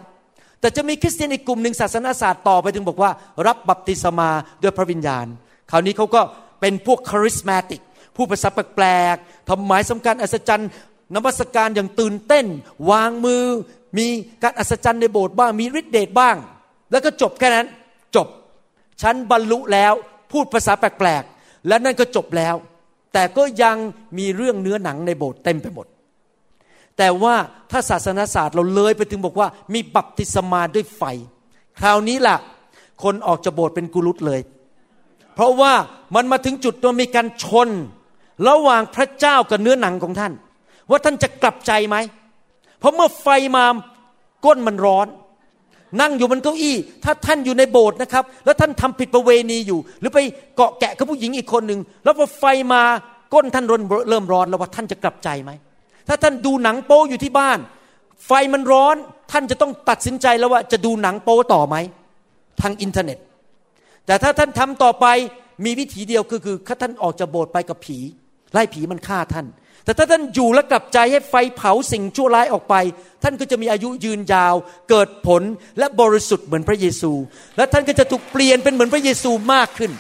[0.64, 3.11] แต่จะมีคริสเตียนอีกกลุ่มหนึ่งศาสนาศาสตร์ต่อไปถึงบอกว่า
[3.46, 4.31] รับบัพติศมา
[4.62, 5.27] ด้วยพระวิญญาณ
[5.70, 6.22] คราวนี้เขาก็
[6.61, 7.81] เป็นพวกคาริสมาติก
[8.16, 10.68] ผู้ภาษาแปลกๆทำหมายสำคัญอัศจรรย์
[11.14, 12.46] นมัสการอย่างตื่นเต้น
[12.90, 13.44] วางมือ
[13.98, 14.07] มี
[14.42, 16.37] การอัศจรรย์ในโบสถ์บ้างมีฤทธิเดชบ้าง
[16.90, 17.66] แล้วก็จบแค่นั้น
[18.16, 18.29] จบ
[19.03, 19.92] ฉันบรรลุแล้ว
[20.33, 22.55] พูดภาษาแปลกๆและนั่นก็จบแล้ว
[23.12, 23.77] แต่ก็ยัง
[24.18, 25.87] มีเรื่องเนื้อหนังในโบสถ์เต็มไปหมด
[26.99, 27.35] แต่ว่า
[27.71, 31.03] ถ้าศาสนาศาสตร์เราเลยไปถึงบอกว่า มีบัพติศมาด้วยไฟ
[31.81, 32.37] คราวนี้ล่ะ
[33.03, 34.41] คนออกจากโบสถ์เป็นกุลุตเลย
[35.35, 35.73] เพราะว่า
[36.15, 37.69] มันมาถึงจุดตัวมีการชน
[38.49, 40.33] ระหว่างพระเจ้ากับเนื้อหนังของท่าน
[40.91, 41.97] ว่าท่านจะกลับใจไหม
[42.79, 43.65] เพราะเมื่อไฟมา
[44.45, 45.07] ก้นมันร้อน
[46.01, 50.19] นั่งอยู่บนเก้าอี้ ถ้าท่านอยู่ในโบสถ์นะครับ แล้วท่านทำผิดประเวณีอยู่ หรือไป
[50.57, 52.83] เกาะแกะกับผู้หญิงอีกคนหนึ่งแล้วพอไฟมา
[53.35, 55.51] ก้นท่านเริ่มร้อนแล้วว่าท่านจะกลับใจไหม
[56.09, 57.59] ถ้าท่านดูหนังโป๊อยู่ที่บ้าน
[58.27, 58.97] ไฟมันร้อน
[59.33, 61.77] ท่านจะต้องตัดสินใจแล้วว่าจะดูหนังโป๊ต่อไหม
[62.61, 63.19] ทางอินเทอร์เน็ต
[64.07, 65.07] แต่ถ้าท่านทำต่อไป
[65.64, 67.99] มีวิธีเดียวก็คือถ้าท่านออกจากโบสถ์ไปกับผี
[68.53, 69.47] ไล่ผีมันฆ่าท่าน
[69.85, 72.75] แต่ถ้าท่านอยู่และกลับใจให้ไฟเผาสิ่งชั่วร้ายออกไป
[73.23, 74.55] ท่านก็จะมีอายุยืนยาว
[74.90, 75.43] เกิดผล
[75.79, 77.12] และบริสุทธิ์เหมือนพระเยซู
[77.57, 79.93] และท่านก็จะถูกเปลี่ยนเป็นเหมือนพระเยซูมากขึ้น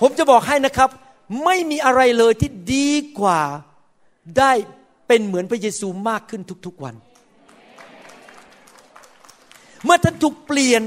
[0.00, 0.90] ผมจะบอกให้นะครับ
[1.44, 3.40] ไม่มีอะไรเลยที่ดีกว่า
[4.38, 4.52] ได้
[5.06, 6.94] เป็นเหมือนพระเยซูมากขึ้นทุกๆวัน
[9.84, 10.82] เมื่อท่านถูกเปลี่ยน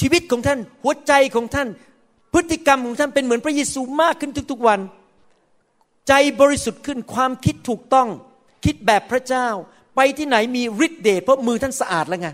[0.00, 1.68] ชีวิตของท่าน หัวใจของท่าน
[2.32, 4.80] พฤติกรรมของท่านเป็นเหมือนพระเยซูมากขึ้นทุกๆวัน
[6.08, 8.08] ใจบริสุทธิ์ขึ้นความคิดถูกต้อง
[8.64, 9.48] คิดแบบพระเจ้า
[9.96, 12.28] ไปที่ไหนมีฤทธิเดชเพราะมือท่านสะอาดแล้วไง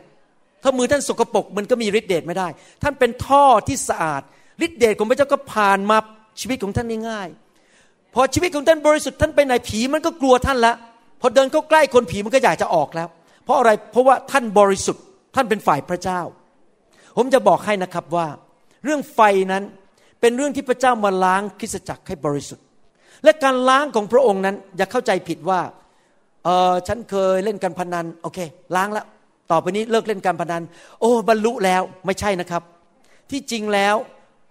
[0.63, 2.49] ถ้ามือท่านสกปรกมันก็มีฤทธิเดชไม่ได้
[2.83, 4.23] ท่านเป็นท่อที่สะอาด
[4.67, 5.99] ฤทธิเดชของพระเจ้าก็ผ่านมา
[6.41, 10.75] ชีวิตของท่านง่ายๆพอชีวิตของท่านบริสุทธิ์ท่านไปไหนผีมันก็กลัวท่านละ
[11.21, 13.09] พอเดินเข้าใกล้คนผีมันก็อยากจะออกแล้ว
[13.45, 15.03] เพราะอะไรเพราะว่าท่านบริสุทธิ์
[15.35, 16.21] ท่านเป็นฝ่ายพระเจ้า
[17.17, 18.27] ผมจะบอกให้นะครับว่า
[18.85, 19.21] เรื่องไฟ
[19.53, 19.63] นั้น
[20.21, 22.65] เป็นเรื่องที่พระเจ้ามาล้างคริสตจักรให้บริสุทธิ์
[23.25, 25.61] และการล้างของพระองค์นั้นอย่าเข้าใจผิดว่า
[26.45, 28.39] เออฉันเคยเล่นการพนันโอเค
[28.77, 29.07] ล้างแล้ว
[29.51, 30.63] ต่อไปนี้เลิกเล่นการพนัน
[31.01, 32.63] โอ้บรรลุแล้วไม่ใช่นะครับ
[33.31, 33.95] ที่จริงแล้ว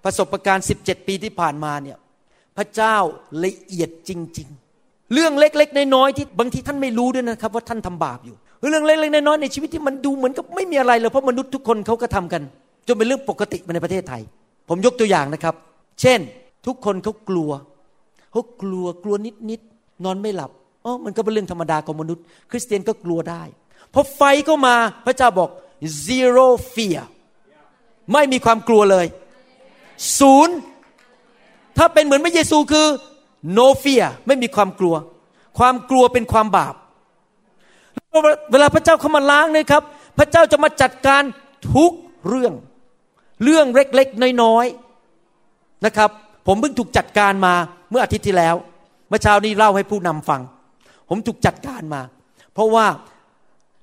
[0.06, 1.98] ประสบการณ์ 17 ปีที่ผ่านมาเนี่ย
[2.58, 2.98] พระเจ้า
[3.46, 4.48] ละเอียดจริง
[4.80, 8.36] ๆ เรื่องเล็กๆน้อยๆที่บางทีท่านไม่รู้ด้วยนะครับ ว่าท่านทำบาปอยู่
[8.70, 12.42] เรื่องเล็กๆน้อยๆในชีวิตที่มันดูเหมือนกับไม่มีอะไรเลยเพราะมนุษย์ทุกคนเขาก็ทำกัน
[12.88, 14.22] จนเป็นเรื่องปกติมาในประเทศไทย
[14.70, 15.56] ผมยกตัวอย่างนะครับ
[16.02, 16.20] เช่น
[16.68, 17.52] ทุกคนเขากลัว
[18.32, 19.16] เขากลัวกลัว
[19.50, 20.52] นิดๆนอนไม่หลับ
[20.86, 23.44] อ๋อมันก็เป็นเรื่องธรรมดาของมนุษย์ คริสเตียนก็กลัวได้
[23.94, 25.50] พอไฟก็มาพระเจ้าบอก
[26.08, 27.02] zero fear
[28.14, 29.06] ไม่มีความกลัวเลย
[30.20, 30.56] ศูนย์
[31.78, 32.88] ถ้าเป็นเหมือนพระเยซูคือ
[33.58, 34.96] no fear ไม่มีความกลัว
[35.58, 36.76] ความกลัวเป็นความบาป
[38.52, 39.84] เวลาพระเจ้าเข้ามาล้างนะครับ
[40.18, 41.24] พระเจ้าจะมาจัดการ
[41.74, 41.92] ทุก
[42.28, 42.54] เรื่อง
[43.44, 46.10] เรื่องเล็กๆน้อยๆนะครับ
[46.48, 47.54] ผมเพิ่งถูกจัดการมา
[47.90, 48.56] เมื่ออาทิตย์ที่แล้ว
[49.08, 50.42] เมื่อเช้านี้เล่าให้ผู้นำฟัง
[51.10, 52.02] ผมถูกจัดการมา
[52.54, 52.86] เพราะว่า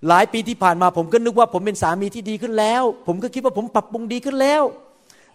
[0.08, 4.62] หลายปีที่ผ่านมาผมก็นึกว่าผมเป็นสามีที่ดีขึ้นแล้ว ผมก็คิดว่าผมปรับปรุงดีขึ้นแล้ว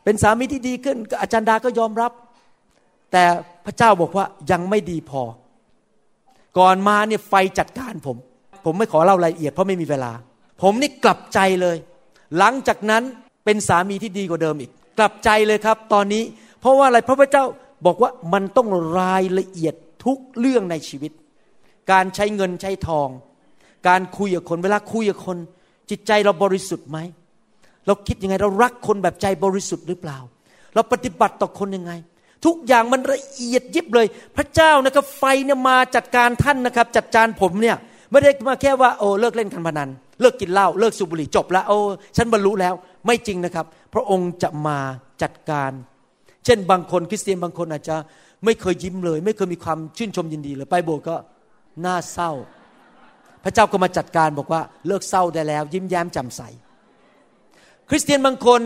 [0.08, 2.12] เป็นสามีที่ดีขึ้น อาจารย์ดาก็ยอมรับ
[3.12, 3.24] แต่
[3.66, 5.22] พระเจ้าบอกว่ายังไม่ดีพอ
[6.58, 8.18] ก่อนมาเนี่ยไฟจัดการผม
[8.66, 10.12] ผมไม่ขอเล่ารายละเอียดเพราะไม่มีเวลา
[10.62, 11.78] ผมนี่กลับใจเลย
[12.38, 13.04] หลังจากนั้น
[13.46, 16.24] เป็นสามีที่ดีกว่าเดิมอีก กลับใจเลยครับ ตอนนี้
[16.60, 17.46] เพราะว่าอะไรพระพระเจ้า
[17.86, 19.74] บอกว่ามันต้องรายละเอียด
[20.06, 21.12] ทุกเรื่องในชีวิต
[21.92, 23.08] การใช้เงินใช้ทอง
[23.88, 25.38] การคุยกับคน เวลาคุยกับคน
[25.90, 27.00] จิตใจเราบริสุทธิ์ไหม
[27.88, 30.18] เราคิดยังไงเรารักคนแบบใจบริสุทธิ์หรือเปล่า
[30.74, 31.92] เราปฏิบัติต่อคนยังไง
[32.46, 37.76] ทุกอย่างมันละเอียดยิบเลย พระเจ้านะครับไฟเนี่ยมาจัดการท่านนะครับ จัดการผมเนี่ย
[38.12, 39.90] ไม่ได้มาแค่ว่าโอ้เลิกเล่นการพนัน
[40.22, 41.78] เลิกกินเหล้าเลิกสูบบุหรี่จบแล้วโอ้
[42.18, 42.74] ฉันบรรลุแล้ว
[43.06, 44.78] ไม่จริงนะครับ พระองค์จะมา
[45.24, 45.72] จัดการ
[46.46, 47.96] เช่นบางคนคริสเตียนบางคนอาจจะ
[48.46, 51.16] ไม่เคยยิ้มเลย ไม่เคยมีความชื่นชมยินดีเลยไปโบสถ์ก็
[51.86, 52.32] น่าเศร้า
[53.44, 56.42] พระเจ้าก็มาจัดการบอกว่าเลิกเศร้าได้แล้ว ยิ้มแย้มแจ่มใส
[57.90, 58.62] คริสเตียนบางคน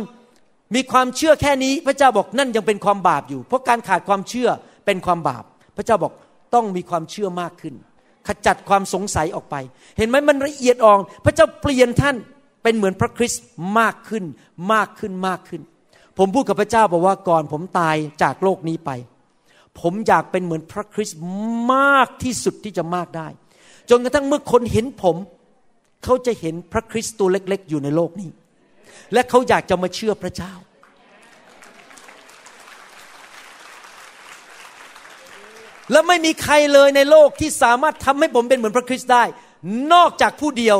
[0.76, 4.50] มีความเชื่อแค่นี้ พระเจ้าบอกนั่นยังเป็นความบาปอยู่ เพราะการขาดความเชื่อ
[4.86, 5.44] เป็นความบาป
[5.78, 6.14] พระเจ้าบอก
[6.54, 7.76] ต้องมีความเชื่อมากขึ้น
[8.28, 9.56] ขจัดความสงสัยออกไป
[9.98, 12.16] เห็นไหมมันละเอียดอ่อนพระเจ้าเปลี่ยนท่าน
[12.64, 13.44] เป็นเหมือนพระคริสต์
[13.80, 14.24] มากขึ้น
[14.74, 15.62] มากขึ้นมากขึ้น
[16.18, 18.92] ผมพูดกับพระเจ้าบอกว่าก่อนผมตายจากโลกนี้ไป
[19.80, 21.20] ผมอยากเป็นเหมือนพระคริสต์
[21.74, 23.28] มากที่สุดที่จะมากได้
[23.90, 25.16] จนกระทั่งเมื่อคนเห็นผม
[26.04, 28.30] เขาจะเห็นพระคริสต์ตัวเล็ก ๆ อยู่ในโลกนี้
[29.14, 30.54] และเขาอยากจะมาเชื่อพระเจ้า
[35.92, 39.24] และไม่มีใครเลยในโลกที่สามารถทำให้ผมเป็นเหมือนพระคริสต์ได้
[39.94, 40.78] นอกจากผู้เดียว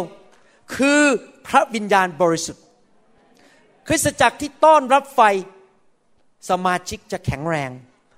[0.76, 1.04] คือ
[1.48, 2.64] พระวิญญาณบริสุทธิ์
[3.88, 5.22] คริสตจักรที่ต้อนรับไฟ
[6.50, 7.72] สมาชิกจะแข็งแรง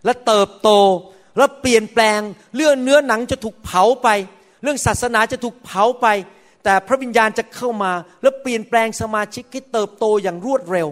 [0.05, 0.69] และเติบโต
[1.37, 2.19] และเปลี่ยนแปลง
[2.55, 4.07] เลื่อนเนื้อหนังจะถูกเผาไป
[4.63, 6.07] เรื่องศาสนาจะถูกเผาไป
[6.63, 10.87] แต่พระวิญญาณจะเข้ามาแล้วเปลี่ยนแปลงสมาชิกให้เติบโตอย่างรวดเร็ว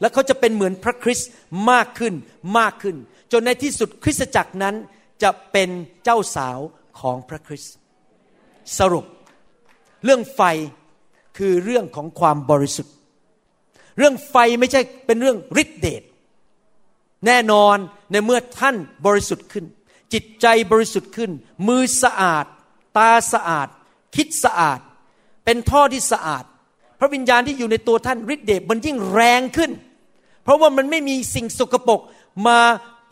[0.00, 1.30] และเขาจะเป็นเหมือนพระคริสต์
[1.70, 2.14] มากขึ้น
[2.58, 2.96] มากขึ้น
[3.32, 4.74] จนในที่สุดคริสตจักรนั้น
[5.22, 5.70] จะเป็น
[6.04, 6.58] เจ้าสาว
[7.00, 7.74] ของพระคริสต์
[8.78, 9.04] สรุป
[10.04, 10.40] เรื่องไฟ
[11.38, 12.94] คือเรื่องของความบริสุทธิ์
[13.98, 16.02] เรื่องไฟไม่ใช่เป็นเรื่องฤทธิเดช
[17.26, 17.76] แน่นอน
[18.10, 19.64] ในเมื่อท่านบริสุทธิ์ขึ้น
[20.12, 21.30] จิตใจบริสุทธิ์ขึ้น
[21.68, 22.44] มือสะอาด
[22.98, 23.68] ตาสะอาด
[24.16, 24.80] คิดสะอาด
[25.48, 26.44] เป็นท่อที่สะอาด
[27.00, 29.70] พระวิญญาณที่อยู่ในตัวท่านฤทธิเดชมันยิ่งแรงขึ้น
[30.44, 32.00] เพราะว่ามันไม่มีสิ่งสกปรก
[32.46, 32.58] มา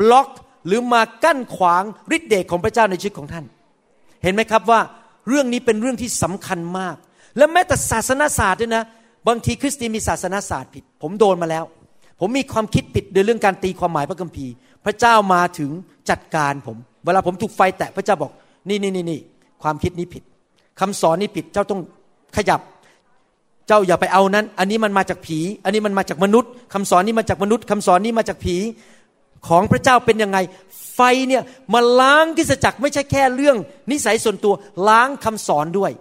[0.00, 0.28] บล็อก
[0.66, 1.82] หรือมากั้นขวาง
[2.16, 3.44] ฤทธิเดชของพระเจ้าในชีวิตของท่าน
[4.22, 4.80] เห็นไหมครับว่า
[5.28, 6.96] เรื่องนี้เป็นเรื่องที่สำคัญมาก
[7.36, 8.84] และแม้แต่ศาสนาศาสตร์ด้วยนะ
[9.28, 11.64] บางทีคริสเตียนมีศาสนาศาสตร์ผิด ผมโดนมาแล้ว
[12.20, 14.52] ผมมีความคิดผิดในเรื่องการตีความหมายพระคัมภีร์
[14.84, 15.70] พระเจ้ามาถึง
[16.10, 18.32] จัดการผม เวลาผมถูกไฟแตะพระเจ้าบอก
[18.68, 19.20] นี่นี่นี่นี่
[19.62, 20.22] ความคิดนี้ผิด
[20.80, 21.80] คำสอนนี้ผิดเจ้าต้อง
[22.36, 22.60] ขยับ
[23.66, 28.56] เจ้าอย่าไปเอานั้น อันนี้มันมาจากผี อันนี้มันมาจากมนุษย์คำสอนนี้มาจากมนุษย์คำสอนนี้มาจากผี
[29.48, 30.38] ของพระเจ้าเป็นยังไง
[30.94, 31.42] ไฟเนี่ย
[31.74, 33.56] มาล้างคริสจักรไม่ใช่แค่เรื่อง
[33.90, 34.54] นิสัยส่วนตัว
[34.88, 35.92] ล้างคำสอนด้วย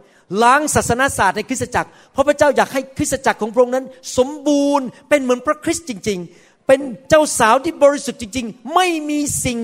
[0.43, 3.85] ล้างศาสนาศาสตร์ในคริสตจักร เพราะพระเจ้าอยากให้คริสตจักรของพระองค์นั้น
[4.17, 9.59] สมบูรณ์เป็นเหมือนพระคริสต์จริง ๆ เป็นเจ้าสาวที่บริสุทธิ์จริง ๆ ไม่มีสิ่ง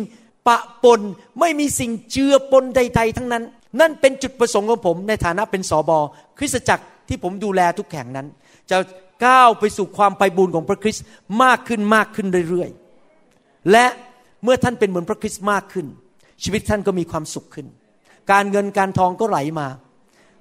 [0.47, 1.01] ปะปน
[1.39, 3.43] ไม่มีสิ่งเจือปนใด ๆ ทั้งนั้น
[3.79, 5.99] นั่นเป็นจุดประสงค์ของผมในฐานะเป็นสอบอ
[6.37, 8.27] คริสตจักรที่ผมดูแลทุกแห่งนั้น
[8.71, 8.77] จะ
[9.25, 11.03] ก้าวไปสู่ความไปบูรณ์ของพระคริสต์
[11.43, 13.85] มากขึ้นมากขึ้นเรื่อยๆ และ
[14.43, 15.85] เมื่อท่านเป็นเหมือนพระคริสต์มากขึ้น
[16.43, 17.67] ชีวิตท่านก็มีความสุขขึ้น
[18.31, 19.67] การเงินการทองก็ไหลมา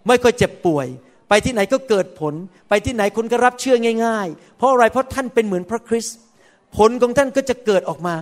[0.06, 0.86] ไม่ค่อยเจ็บป่วย
[1.28, 2.34] ไปที่ไหนก็เกิดผล
[2.68, 6.16] ไปที่ไหนคนก็รับเชื่อง่าย ๆ เพราะอะไรเพราะท่านเป็นเหมือนพระคริสต์
[6.76, 8.14] ผลของท่านก็จะเกิดออกมา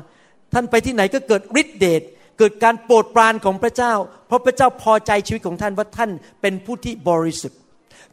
[0.54, 2.02] ท่านไปที่ไหนก็เกิดฤทธิเดช
[2.38, 3.92] เกิดการโปรดปรานของพระเจ้า
[4.26, 7.58] เพราะพระเจ้าพอใจชีวิตของท่านว่าท่านเป็นผู้ที่บริสุทธิ์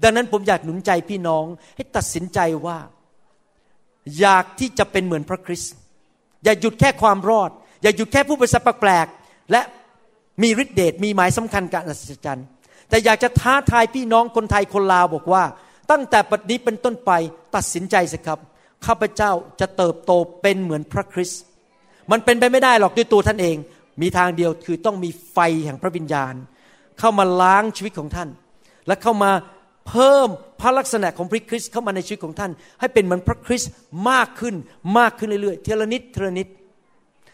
[0.03, 2.77] ดังนั้นผมอยากหนุนใจพี่น้องให้ตัดสินใจว่า
[4.19, 5.73] อยากที่จะเป็นเหมือนพระคริสต์
[6.43, 7.51] อย่าหยุดแค่ความรอด
[7.83, 9.07] อย่าหยุดแค่ผู้ประสบแปลก
[9.51, 9.61] และ
[10.41, 12.45] มีฤทธิเดชมีหมายสำคัญการอัศจรรย์
[12.89, 15.43] แต่อยากจะท้าทายพี่น้องคนไทยคนลาวบอกว่า
[15.91, 17.11] ตั้งแต่ปัจจุบันเป็นต้นไป
[17.55, 18.39] ตัดสินใจสิครับ
[18.85, 20.11] ข้าพเจ้าจะเติบโต
[20.41, 21.41] เป็นเหมือนพระคริสต์
[22.11, 23.57] มันเป็นไปไม่ได้หรอกด้วยตัวท่านเอง
[24.01, 26.33] มีทางเดียวคือต้องมีไฟแห่งพระวิญญาณ
[26.99, 28.29] เข้ามาล้างชีวิตของท่าน
[28.87, 29.31] และเข้ามา
[29.89, 30.27] เพิ่ม
[30.61, 33.71] พระลักษณะของพระคริสต์เข้ามาในชีวิตของท่าน ให้เป็นเหมือนพระคริสต์
[34.09, 34.55] มากขึ้น
[34.97, 36.47] มากขึ้นเรื่อยๆเทละนิดเทละนิด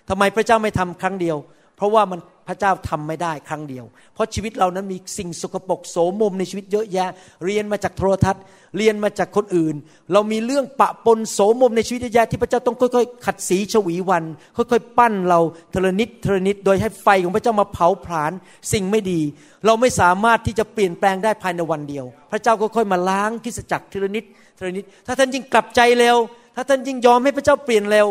[0.09, 1.37] ทำไมพระเจ้าไม่ทำครั้งเดียว
[1.75, 2.19] เพราะว่ามัน
[2.51, 7.09] ระเจ้าทำไม่ได้ครั้งเดียว เพราะชีวิตเรานั้นมีสิ่งสกปรกโสมมในชีวิตเยอะแยะ
[7.45, 8.43] เรียนมาจากโทรทัศน์
[8.77, 9.75] เรียนมาจากคนอื่น
[10.13, 14.23] เรามีเรื่องปะปนโสมมในชีวิตเยอะแยะที่พระเจ้าต้องค่อยๆ ขัดสีฉวีวัน
[14.57, 15.39] ค่อยๆ ปั้นเรา
[15.71, 18.31] เทละนิดเทละนิดโดยให้ไฟของพระเจ้ามาเผาผลาญ
[18.73, 19.19] สิ่งไม่ดี
[19.65, 24.23] เราไม่สามารถที่จะเปลี่ยนแปลงได้ภายในวันเดียว พระเจ้าก็ค่อยมาล้างคริสจักรเทละนิด
[24.55, 26.17] เทละนิดถ้าท่านยิ่งกลับใจเร็ว
[26.55, 28.07] ถ้าท่านยิ่งยอมให้พระเจ้าเปลี่ยนเร็ว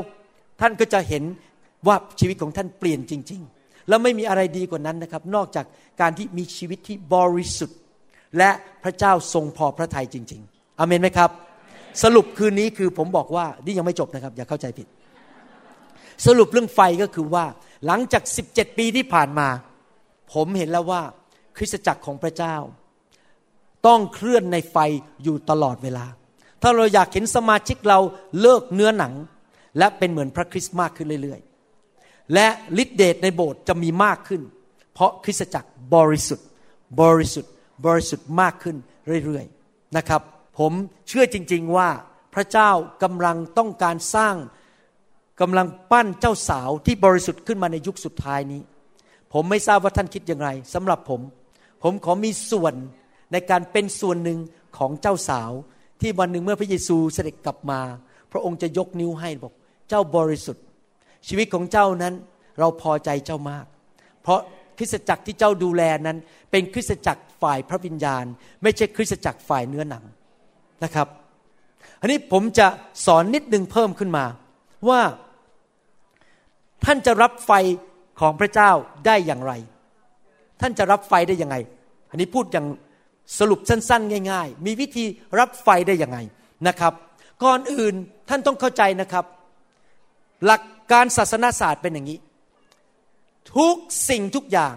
[0.61, 1.25] ท่านก็จะเห็น
[1.87, 3.60] ว่าชีวิตของท่านเปลี่ยนจริง ๆ
[3.91, 5.67] แล้วไม่มีอะไรดีกว่านั้นนะครับ นอกจาก
[6.01, 7.79] การที่มีชีวิตที่บริสุทธิ์
[8.39, 8.51] และ
[8.83, 11.31] พระเจ้าทรงพอพระทัยจริง ๆอเมนไหมครับ
[12.03, 14.87] สรุปคืนนี้คือผมบอกว่านี่ยังไม่จบนะครับ อย่าเข้าใจผิด
[16.27, 17.45] สรุปเรื่องไฟก็คือว่า
[17.87, 18.23] หลังจาก
[18.53, 19.49] 17 ปีที่ผ่านมา
[20.33, 21.03] ผมเห็นแล้วว่า
[21.57, 22.57] คริสตจักรของพระเจ้า
[23.87, 24.77] ต้องเคลื่อนในไฟ
[25.23, 26.07] อยู่ตลอดเวลา
[26.63, 27.99] ถ้าเราอยากเห็นสมาชิกเรา
[28.41, 29.13] เลิกเนื้อหนัง
[29.79, 31.41] และเป็นเหมือนพระคริสต์มากขึ้นเรื่อย
[32.35, 32.47] และ
[32.83, 34.43] ฤทธิเดชในโบสถ์จะมีมากขึ้น
[34.95, 36.47] เพราะคริสตจักรบริสุทธิ์
[37.01, 37.53] บริสุทธิ์
[37.87, 38.77] บริสุทธิ์มากขึ้น
[39.25, 40.23] เรื่อยๆนะครับ
[40.59, 40.73] ผม
[41.09, 41.89] เชื่อจริง ๆว่า
[42.35, 42.71] พระเจ้า
[43.03, 44.37] กำลังต้องการสร้าง
[45.41, 48.63] กำลังปั้นเจ้าสาวที่บริสุทธิ์ขึ้นมาในยุคสุดท้ายนี้
[49.33, 51.21] ผมไม่ทราบว่าท่านคิดอย่างไรสำหรับผม
[51.83, 52.75] ผมขอมีส่วน
[53.33, 54.39] ในการเป็นส่วนหนึ่ง
[54.79, 55.51] ของเจ้าสาว
[56.01, 57.81] ที่วันหนึ่งเมื่อพระเยซูเสด็จกลับมา
[58.33, 59.55] พระองค์จะยกนิ้วให้บอก
[59.89, 60.65] เจ้าบริสุทธิ์
[61.29, 62.15] ชีวิตของเจ้านั้น
[62.59, 63.67] เราพอใจเจ้ามาก
[64.23, 64.41] เพราะ
[64.79, 66.19] คริสตจักรที่เจ้าดูแลนั้น
[66.51, 68.25] เป็นคริสตจักรฝ่ายพระวิญญาณ
[68.63, 70.05] ไม่ใช่คริสตจักรฝ่ายเนื้อหนัง
[70.85, 71.09] นะครับ
[72.01, 72.67] อันนี้ผมจะ
[73.07, 74.25] สอนนิดนึงเพิ่มขึ้นมา
[74.89, 75.01] ว่า
[76.85, 77.53] ท่านจะรับไฟ
[78.21, 78.71] ของพระเจ้า
[79.07, 79.53] ได้อย่างไร
[80.61, 81.57] ท่านจะรับไฟได้ยังไง
[82.11, 82.67] อันนี้พูดอย่าง
[83.39, 85.05] สรุปสั้น ๆ ง่าย ๆ มีวิธี
[85.39, 86.19] รับไฟได้ยังไง
[86.69, 86.93] นะครับ
[87.45, 87.95] ก่อนอื่น
[88.29, 89.25] ท่านต้องเข้าใจนะครับ
[90.45, 92.19] หลัก การศาสนาศาสตร์เป็นอย่างนี้
[93.57, 93.77] ทุก
[94.09, 94.75] สิ่งทุกอย่าง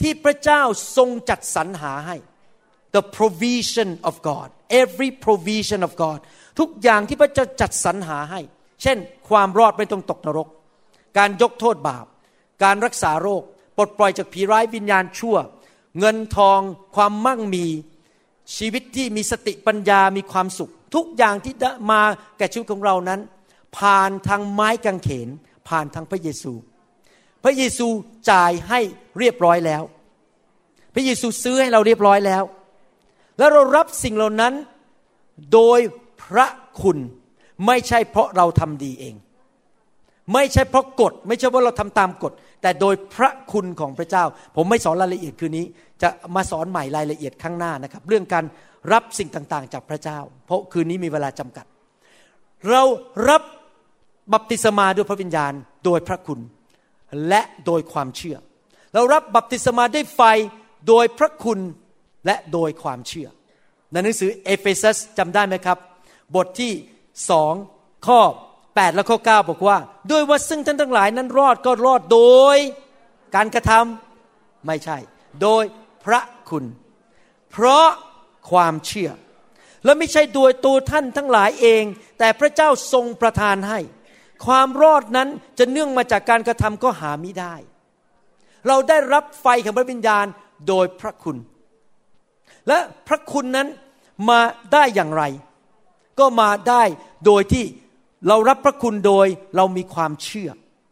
[0.00, 0.62] ที่พระเจ้า
[0.96, 2.16] ทรงจัดสรรหาให้
[2.94, 4.48] the provision of God
[4.82, 6.18] every provision of God
[6.58, 8.40] ทุกอย่างที่พระเจ้าจัดสรรหาให้
[8.82, 10.48] เช่น ความรอดไม่ต้องตกนรก
[11.18, 12.06] การยกโทษบาป
[12.64, 13.42] การรักษาโรค
[13.76, 15.36] ปลดปล่อยจากผีร้ายวิญญาณชั่ว
[15.98, 16.60] เงินทอง
[16.96, 17.66] ความมั่งมี
[18.56, 21.54] ชีวิตที่มีสติปัญญามีความสุข ทุกอย่างที่
[21.90, 22.00] มา
[22.38, 23.20] แก่ชีวิตของเรานั้น
[23.76, 25.28] ผ่านทางไม้กางเขน
[25.68, 26.52] ผ่านทางพระเยซู
[27.44, 27.86] พระเยซู
[28.30, 28.80] จ่ายให้
[29.18, 29.82] เรียบร้อยแล้ว
[30.94, 32.42] พระเยซูซื้อให้เราเรียบร้อยแล้ว
[33.38, 34.54] แล้วเรารับสิ่งเหล่านั้น
[35.52, 35.80] โดย
[36.24, 36.46] พระ
[36.82, 36.98] คุณ
[37.66, 39.14] ไม่ใช่เพราะเราทำดีเอง
[40.32, 42.32] ไม่ใช่เพราะกฎ ไม่ใช่ว่าเราทำตามกฎ
[42.62, 44.24] แต่โดยพระคุณของพระเจ้า
[44.56, 45.64] ผมไม่สอนรายละเอียดคืนนี้
[46.02, 48.44] จะมาสอนใหม่รายละเอียดข้างหน้านะครับ เรื่องการ
[48.92, 51.66] รับสิ่งต่างๆ จากพระเจ้า เพราะคืนนี้มีเวลาจำกัด
[52.70, 52.82] เรา
[53.28, 53.42] รับ
[54.32, 55.52] บัพติศมาด้วยพระวิญญาณ
[55.84, 56.40] โดยพระคุณ
[57.28, 58.36] และโดยความเชื่อ
[58.92, 60.20] เรารับบัพติศมาด้วยไฟ
[60.88, 61.60] โดยพระคุณ
[62.26, 63.28] และโดยความเชื่อ
[63.90, 65.78] ในหนังสือเอเฟซัสจำได้ไหมครับ
[66.36, 66.72] บทที่
[67.30, 67.54] สอง
[68.06, 68.20] ข้อ
[68.64, 69.78] 8 และข้อ 9 บอกว่า
[70.10, 72.22] ด้วยว่าซึ่งท่านทั้งหลายนั้นรอดก็รอดโด
[72.56, 72.58] ย
[73.34, 74.98] การกระทำไม่ใช่
[75.42, 75.64] โดย
[76.04, 76.20] พระ
[76.50, 76.64] คุณ
[77.50, 77.88] เพราะ
[78.50, 79.10] ความเชื่อ
[79.84, 81.84] และไม่ใช่โดยตัวท่านทั้งหลายเอง
[82.18, 83.80] แต่พระเจ้าทรงประทานให้
[84.44, 85.28] ความรอดนั้น
[85.58, 87.54] จะเนื่องมาจากการกระทำก็หาไม่ได้
[88.68, 90.26] เราได้รับไฟแห่งพระวิญญาณ
[90.68, 91.36] โดยพระคุณ
[92.68, 92.78] และ
[93.08, 93.68] พระคุณนั้น
[94.28, 94.40] มา
[94.72, 95.22] ได้อย่างไร
[96.18, 96.82] ก็มาได้
[97.26, 97.64] โดยที่
[98.28, 99.26] เรารับพระคุณโดย
[99.56, 100.50] เรามีความเชื่อ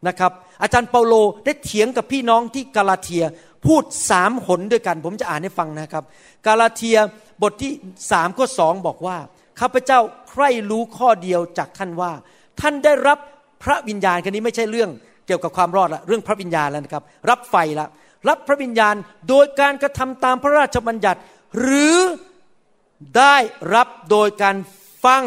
[0.08, 0.32] นะครับ
[0.62, 3.24] อาจารย์เปาโลได้เถียงกับพี่น้องที่กาลาเทีย
[3.66, 6.04] พูดสามหนด้วยกัน ผมจะอ่านให้ฟังนะครับ
[6.46, 6.98] กาลาเทีย
[7.42, 7.72] บทที่
[8.10, 9.16] สามข้อสองบอกว่า
[9.60, 10.00] ข้าพเจ้า
[10.30, 12.12] ใคร่รู้ข้อเดียวจากท่านว่า
[12.60, 13.18] ท่านได้รับ
[13.62, 14.90] พระวิญญาณกันนี้ไม่ใช่เรื่อง
[15.26, 17.86] เกี่ยวกับความรอดละเรื่องพระวิญญาณแล้วนะครับ รับไฟละ
[18.28, 18.94] รับพระวิญญาณ
[19.28, 21.20] โดยการกระทำตามพระราชบัญญัติ
[21.60, 21.96] หรือ
[23.18, 23.36] ได้
[23.74, 24.56] รับโดยการ
[25.04, 25.24] ฟัง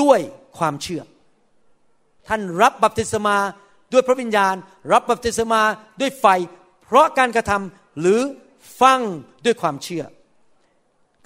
[0.00, 0.18] ด้วย
[0.58, 1.02] ความเชื่อ
[2.28, 3.36] ท่านรับบัพติศมา
[3.92, 4.54] ด้วยพระวิญญาณ
[4.92, 5.60] รับบัพติศมา
[6.00, 6.26] ด้วยไฟ
[6.84, 8.20] เพราะการกระทำหรือ
[8.80, 9.00] ฟัง
[9.44, 10.04] ด้วยความเชื่อ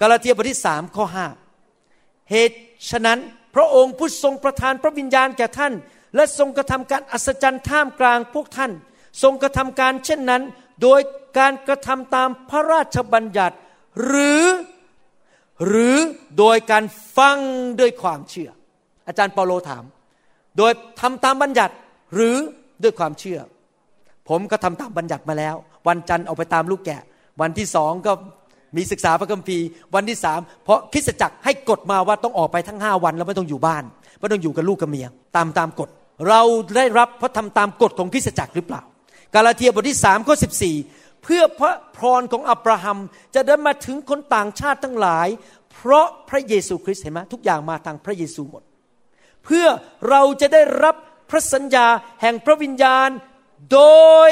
[0.01, 1.27] กาลาเทียบทที่สามข้อห้า
[2.31, 2.57] เหตุ
[2.89, 3.19] ฉะนั้น
[3.55, 5.73] พระองค์ผู้ทรงประทานพระวิญญาณแก่ท่าน
[6.15, 8.71] และทรงกระทำการอัศจรรย์ท่ามกลางพวกท่าน
[9.23, 10.43] ทรงกระทำการเช่นนั้น
[10.81, 11.01] โดย
[11.37, 13.55] การกระทำตามพระราชบัญญัติ
[14.05, 14.43] หรือ
[15.67, 15.97] หรือ
[16.37, 16.83] โดยการ
[17.17, 17.37] ฟัง
[17.79, 18.49] ด้วยความเชื่อ
[19.07, 19.83] อาจารย์เปาโลถาม
[20.57, 21.73] โดยทำตามบัญญัติ
[22.13, 22.35] หรือ
[22.83, 23.39] ด้วยความเชื่อ
[24.29, 25.55] ผมก็ทำตามบัญญัติมาแล้ว
[25.87, 27.01] วันจันทร์เอาไปตามลูกแกะ
[27.41, 28.11] วันที่สองก็
[28.77, 33.83] มีศึกษาพระคัมภีร์วันที่สามเพราะคริสตจักรให้กฎมาว่าต้องออกไปทั้งห้าวันแล้วไม่ต้องอยู่บ้าน
[34.19, 35.89] ไม่ต้องอยู่กับลูกกับเมีย ตามตามกฎ
[36.29, 36.41] เรา
[36.75, 38.81] ได้รับเพราะทำตามกฎของคริสตจักรหรือเปล่า
[39.35, 40.75] กาลาเทียบทที่สามข้อสิบสี่
[41.23, 42.97] เพื่อพระพรของอับราฮัม
[43.35, 45.27] จะได้มาถึงคนต่างชาติทั้งหลาย
[45.71, 48.63] เพราะพระเยซูคริสต์เห็นไหมทุกอย่างมาทางพระเยซูหมด
[49.45, 49.67] เพื่อ
[50.09, 50.95] เราจะได้รับ
[51.29, 51.87] พระสัญญา
[52.21, 53.09] แห่งพระวิญญาณ
[53.73, 53.81] โด
[54.29, 54.31] ย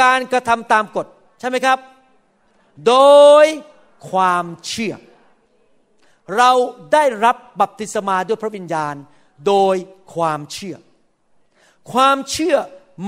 [0.00, 1.06] การกระทำตามกฎ
[1.40, 1.78] ใช่ไหมครับ
[2.88, 2.96] โด
[3.42, 3.44] ย
[4.10, 4.94] ความเชื่อ
[6.36, 6.50] เรา
[6.92, 8.94] ได้รับบัพติศมาด้วยพระวิญญาณ
[9.46, 9.76] โดย
[10.14, 10.76] ความเชื่อ
[11.92, 12.56] ความเชื่อ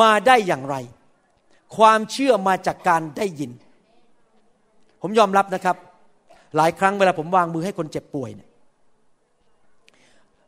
[0.02, 0.76] มาได้อย่างไร
[1.76, 3.50] ความเชื่อมาจากการได้ยิน
[5.02, 5.76] ผมยอมรับนะครับ
[6.56, 8.48] หลายครั้งเวลาผมวางมือให้คนเจ็บป่วยเนี่ย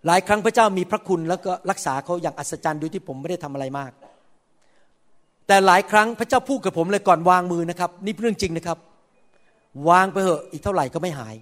[0.07, 3.93] หลายครั้งพระเจ้ามีพระคุณแล้วก็รักษาเขาอย่างอัศจรรย์โดยที่ผมไม่ได้ทำอะไรมาก
[5.47, 8.79] แต่หลายครั้งพระเจ้าพูดกับผมเลยก่อนวางมือนะครับ นี่เรื่องจริงนะครับ
[9.89, 11.35] วางไปเหอะอีกเท่าไหร่ก็ไม่หาย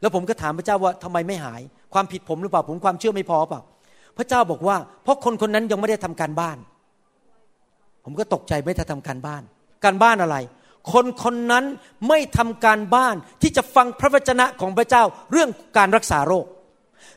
[0.00, 1.60] แล้วผมก็ถามพระเจ้าว่าทำไมไม่หาย
[1.94, 3.62] ความผิดผมหรือเปล่าผมความเชื่อไม่พอเปล่า
[4.16, 6.58] พระเจ้าบอกว่า เพราะคนคนนั้นยังไม่ได้ทำการบ้าน
[8.04, 9.42] ผมก็ตกใจไม่ได้ทำการบ้าน
[9.84, 10.36] การบ้านอะไร
[10.92, 11.64] คนคนนั้น
[12.08, 15.02] ไม่ทำการบ้านที่จะฟังพระวจนะของพระเจ้า
[15.32, 16.46] เรื่องการรักษาโรค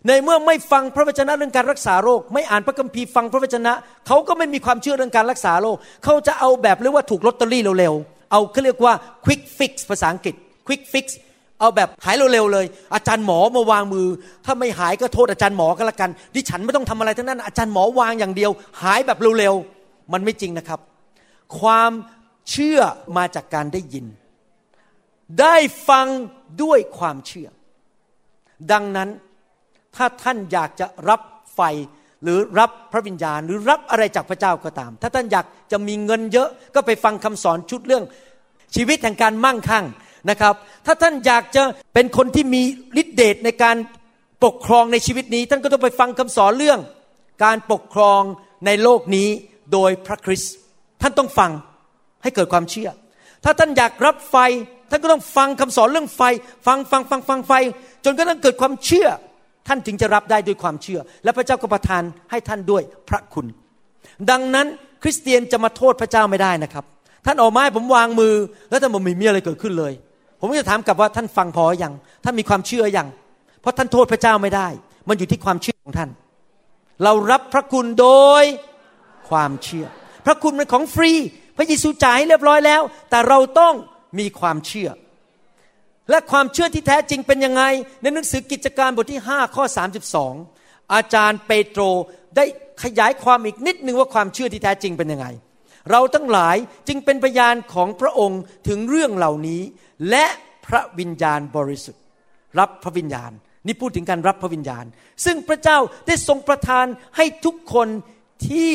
[0.08, 3.74] ในเมื่อไม่ฟังพระวจนะเรื่องการรักษาโรค ไม่อ่านพระคัมภีร์ฟังพระวจนะ
[4.08, 8.94] เขาก็ไม่มีความเชื่อเรื่องการรักษาโรค เขาจะเอาแบบเรียกว่าถูกลอตเตอรี่เร็วๆ เอาเขาเรียกว่า
[9.26, 10.36] quick fix ภาษาอังกฤษ
[10.68, 11.06] quick fix
[11.60, 14.08] เอาแบบหายเร็วๆเลย อาจารย์หมอมาวางมือ
[14.46, 18.52] ถ้าไม่หายก็โทษอาจารย์หมอก็แล้วกัน ดิฉันไม่ต้องทำอะไรทั้งนั้น อาจารย์หมอวางอย่างเดียว
[18.82, 20.80] หายแบบเร็วๆ มันไม่จริงนะครับ
[21.60, 21.92] ความ
[22.52, 22.80] เชื่อ
[23.18, 24.06] มาจากการได้ยิน
[25.42, 25.56] ได้
[25.90, 26.08] ฟัง
[26.64, 27.48] ด้วยความเชื่อ
[28.72, 29.10] ดังนั้น
[29.96, 31.22] ถ้าท่านอยากจะรับ
[31.56, 31.62] ไฟ
[32.24, 38.04] หรือรับพระวิญญาณ หรือรับอะไรจากพระเจ้าก็ตาม ถ้าท่านอยากจะมีเงินเยอะก็ไปฟังคำสอนชุดเรื่อง
[38.76, 39.86] ชีวิตแห่งการมั่งคั่ง
[40.30, 40.54] นะครับ
[40.86, 41.64] ถ้าท่านอยากจะ
[41.94, 42.62] เป็นคนที่มี
[43.02, 43.78] ฤทธิเดชในการ
[44.46, 46.80] ปกครองในชีวิตนี้ ท่านก็ต้องไปฟังคำสอนเรื่อง
[47.44, 48.22] การปกครอง
[48.66, 49.30] ในโลกนี้
[49.74, 50.54] โดยพระคริสต์
[51.02, 51.52] ท่านต้องฟัง
[52.24, 52.90] ให้เกิดความเชื่อ
[53.44, 54.36] ถ้าท่านอยากรับไฟ
[54.90, 56.22] ท่านก็ต้องฟังคำสอนเรื่องไฟ
[56.68, 57.54] ฟังฟังฟังฟังไฟ
[58.06, 59.08] จนกระทั่งเกิดความเชื่อ
[59.68, 63.46] ท่านจึงจะรับได้ด้วยความเชื่อ และพระเจ้าก็ประทานให้ท่านด้วยพระคุณ
[64.32, 64.68] ดังนั้น
[65.04, 66.86] คริสเตียนจะมาโทษพระเจ้าไม่ได้นะครับ
[67.26, 68.34] ท่านออกมาให้ผมวางมือ
[68.70, 69.94] แล้วท่านบอกไม่มีอะไรเกิดขึ้นเลย
[70.46, 71.94] ผมจะถามกลับว่าท่านฟังพออยัง
[72.24, 73.08] ท่านมีความเชื่ออยัง
[73.62, 74.68] เพราะท่านโทษพระเจ้าไม่ได้
[75.10, 76.10] มันอยู่ที่ความเชื่อของท่าน
[77.04, 78.10] เรารับพระคุณโด
[78.42, 78.44] ย
[79.30, 79.86] ความเชื่อ
[80.26, 81.12] พระคุณเป็นของฟรี
[81.58, 83.74] พระเยซูจ่ายเรียบร้อยแล้ว แต่เราต้อง
[84.20, 84.90] มีความเชื่อ
[86.10, 87.64] และความเชื่อที่แท้จริงเป็นยังไง
[88.02, 89.64] ในหนังสือกิจการบทที่ 5 ข้อ
[90.28, 91.82] 32 อาจารย์เปโตร
[92.36, 92.46] ได้
[92.84, 95.28] ขยายความอีกนิดนึงว่าความเชื่อที่แท้จริงเป็นยังไง
[95.92, 99.62] เราทั้งหลายจึงเป็นพยานของพระองค์ถึงเรื่องเหล่านี้
[100.10, 100.26] และ
[100.66, 102.04] พระวิญญาณบริสุทธิ์
[102.60, 103.32] รับพระวิญญาณ
[103.66, 104.86] นี่พูดถึงการรับพระวิญญาณ
[105.26, 105.78] ซึ่งพระเจ้า
[106.08, 106.86] ได้ทรงประทาน
[107.18, 107.88] ให้ทุกคน
[108.50, 108.72] ที่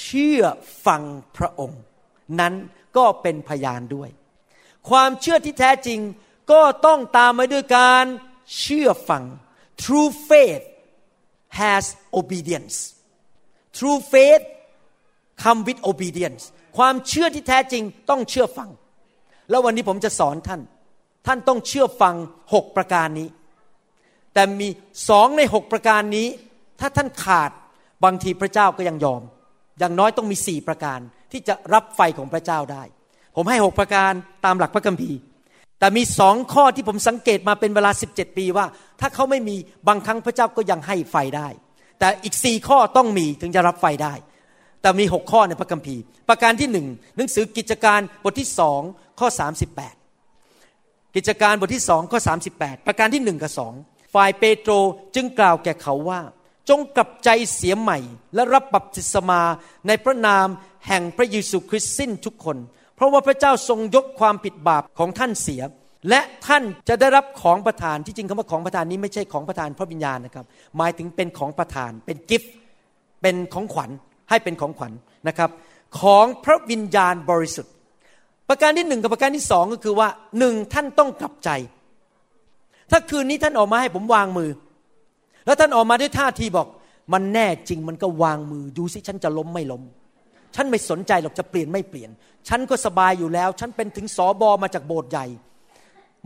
[0.00, 0.42] เชื่อ
[0.86, 1.02] ฟัง
[1.36, 1.82] พระองค์
[2.40, 2.54] นั้น
[2.96, 4.10] ก็เป็นพยานด้วย
[4.90, 6.00] ความเชื่อที่แท้จริง
[6.52, 8.04] ก็ต้องตามมาด้วยการ
[8.58, 9.22] เชื่อฟัง
[9.82, 10.64] true faith
[11.60, 11.84] has
[12.20, 12.76] obedience
[13.76, 14.44] true faith
[15.42, 16.42] come with obedience
[16.76, 18.70] ความเชื่อที่แท้จริงต้องเชื่อฟัง
[19.50, 20.60] แล้ววันนี้ผมจะสอนท่าน
[21.26, 22.14] ท่านต้องเชื่อฟัง
[22.54, 23.28] หกประการนี้
[24.34, 24.68] แต่มี
[25.08, 26.28] สองในหกประการนี้
[26.80, 27.50] ถ้าท่านขาด
[28.04, 29.22] บางทีพระเจ้าก็ยังยอม
[29.78, 30.98] อย่างน้อยต้องมีสี่ประการ
[31.32, 32.82] ที่จะรับไฟของพระเจ้าได้
[33.36, 34.12] ผมให้หกประการ
[34.44, 35.18] ตามหลักพระคัมภีร์
[35.78, 38.66] แต่มีสองข้อที่ผมสังเกตมาเป็นเวลา 17 ปีว่า
[39.00, 39.56] ถ้าเขาไม่มี
[39.88, 41.48] บางครั้งพระเจ้าก็ยังให้ไฟได้
[41.98, 44.14] แต่อีกสี่ข้อต้องมีถึงจะรับไฟได้
[44.84, 48.80] แต่มีหกข้อในพระคัมภีร์ ประการที่หนึ่งหนังสือกิจการบทที่สอง
[49.20, 49.28] ข้อ
[50.18, 52.18] 38 กิจการบทที่สองข้อ
[52.52, 53.72] 38 ประการที่หนึ่งกับสอง
[54.14, 54.72] ฝ่ายเปโตร
[55.14, 56.20] จึงกล่าวแก่เขาว่า
[56.68, 57.98] จงกลับใจเสียใหม่
[58.34, 59.42] และรับบัพติศมา
[59.86, 60.46] ในพระนาม
[60.86, 62.56] แห่งพระเยซูคริสต์สิ้นทุกคน
[62.96, 65.62] เพราะว่าพระเจ้าทรงยกความผิดบาปของท่านเสีย
[66.08, 72.52] และท่านจะได้รับของประทานที่จริงคำว่าของประทานนี้ไม่ใช่ของประทานพระวิญญาณนะครับ หมายถึงเป็นของประทานเป็นกิฟต์
[73.22, 73.90] เป็นของขวัญ
[74.30, 74.92] ให้เป็นของขวัญ
[75.28, 75.50] นะครับ
[76.00, 77.72] ของพระวิญญาณบริสุทธิ์
[78.48, 80.08] ประการที่หนึ่งกับประการที่สองก็คือว่า
[80.38, 81.50] หนึ่งท่านต้องกลับใจ
[82.90, 84.50] ถ้าคืนนี้ท่านออกมาให้ผมวางมือ
[85.46, 86.66] แล้วท่านออกมาด้วยท่าทีบอก
[87.12, 89.82] มันแน่จริงมันก็วางมือ ดูสิฉันจะล้มไม่ล้ม
[90.54, 92.10] ฉันไม่สนใจหรอกจะเปลี่ยนไม่เปลี่ยน
[92.48, 95.26] ฉันก็สบายอยู่แล้ว ฉันเป็นถึงสอบอมาจากโบสถ์ใหญ่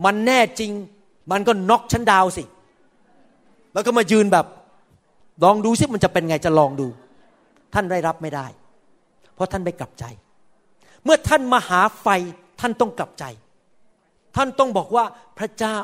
[0.05, 0.71] มันแน่จริง
[1.31, 2.43] มันก็น็อกฉันดาวสิ
[3.73, 4.45] แล้วก็มายืนแบบ
[5.43, 6.87] ลองดูสิมันจะเป็นไงจะลองดู
[7.73, 8.47] ท่านได้รับไม่ได้
[9.35, 10.05] เพราะท่านไม่กลับใจ
[11.03, 12.07] เมื่อท่านมาหาไฟ
[12.61, 13.25] ท่านต้องกลับใจ
[14.35, 15.05] ท่านต้องบอกว่า
[15.39, 15.79] พระเจ้า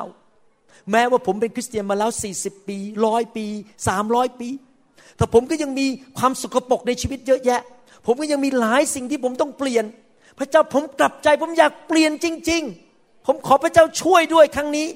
[0.90, 2.10] แม้ว่าผมเป็นคริสเตียนมาแล้ว
[2.40, 3.46] 40 ปีร้อยปี
[3.92, 4.48] 300 ปี
[5.16, 5.86] แต่ผมก็ยังมี
[6.18, 7.60] ความสกปรกในชีวิตเยอะแยะ
[8.06, 9.84] ผมก็ยังมีหลายสิ่งที่ผมต้องเปลี่ยน
[10.38, 12.62] พระเจ้าผมกลับใจ ผมอยากเปลี่ยนจริง
[12.94, 14.86] ๆ ผมขอพระเจ้าช่วยด้วยครั้งนี้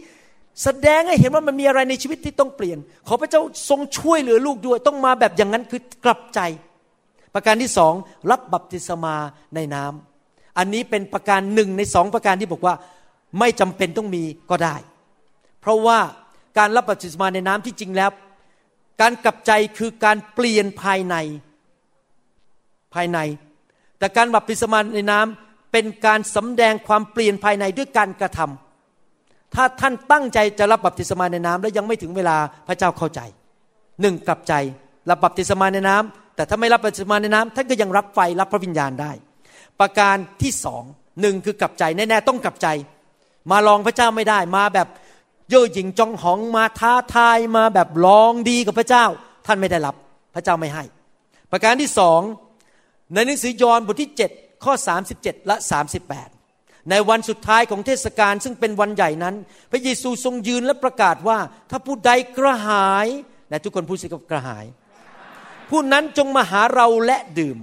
[0.63, 2.79] แสดงให้เห็นว่ามันมีอะไรในชีวิตที่ต้องเปลี่ยน
[3.09, 6.41] ขอพระเจ้าทรงช่วยเหลือลูกด้วย ต้องมาแบบอย่างนั้นคือกลับใจ
[7.35, 7.95] ประการที่สอง
[8.31, 9.17] รับบัพติศมา
[9.55, 12.75] ในน้ำอันนี้เป็นประการหนึ่งในสองประการที่บอกว่า
[13.39, 14.77] ไม่จำเป็นต้องมีก็ได้
[15.61, 15.99] เพราะว่า
[16.59, 18.11] การรับบัพติศมาในน้ำที่จริงแล้ว
[19.01, 21.17] การกลับใจคือการเปลี่ยนภายใน
[22.95, 23.19] ภายใน
[23.99, 33.21] แต่การบัพติศมาในน้ำเป็นการสำแดงความเปลี่ยนภายในด้วยการกระทำถ้าท่านตั้งใจจะรับบัพติศมาในน้ำแล้วยังไม่ถึงเวลาพระเจ้าเข้าใจ
[34.01, 34.55] หนึ่งกลับใจ
[35.11, 39.13] รับบัพติศมาในน้ำ แต่ถ้าไม่รับบัพติศมาในน้ำท่านก็ยังรับไฟรับพระวิญญาณได้
[39.81, 40.83] ประการที่สอง
[41.21, 42.69] หนึ่งคือกลับใจแน่ๆต้องกลับใจ
[43.51, 44.89] มาลองพระเจ้าไม่ได้มาแบบ
[45.51, 49.05] เย่อหยิ่งจองหองมาท้าทายมาแบบลองดีกับพระเจ้า
[49.47, 49.95] ท่านไม่ได้รับ
[50.35, 50.85] พระเจ้าไม่ให้
[51.53, 52.21] ประการที่สอง
[53.15, 54.75] ในหนังสือยอห์นบทที่ 7 ข้อ
[55.11, 55.57] 37 และ
[56.23, 59.35] 38 ในวันสุดท้ายของเทศกาลซึ่งเป็นวันใหญ่นั้น
[59.71, 61.39] พระเยซูทรงยืนและประกาศว่า
[61.71, 63.07] ถ้าผู้ใดกระหาย
[63.51, 64.65] นะทุกคนพูดสิกับกระหาย
[65.71, 67.59] ผู้นั้นจงมาหาเราและดื่ม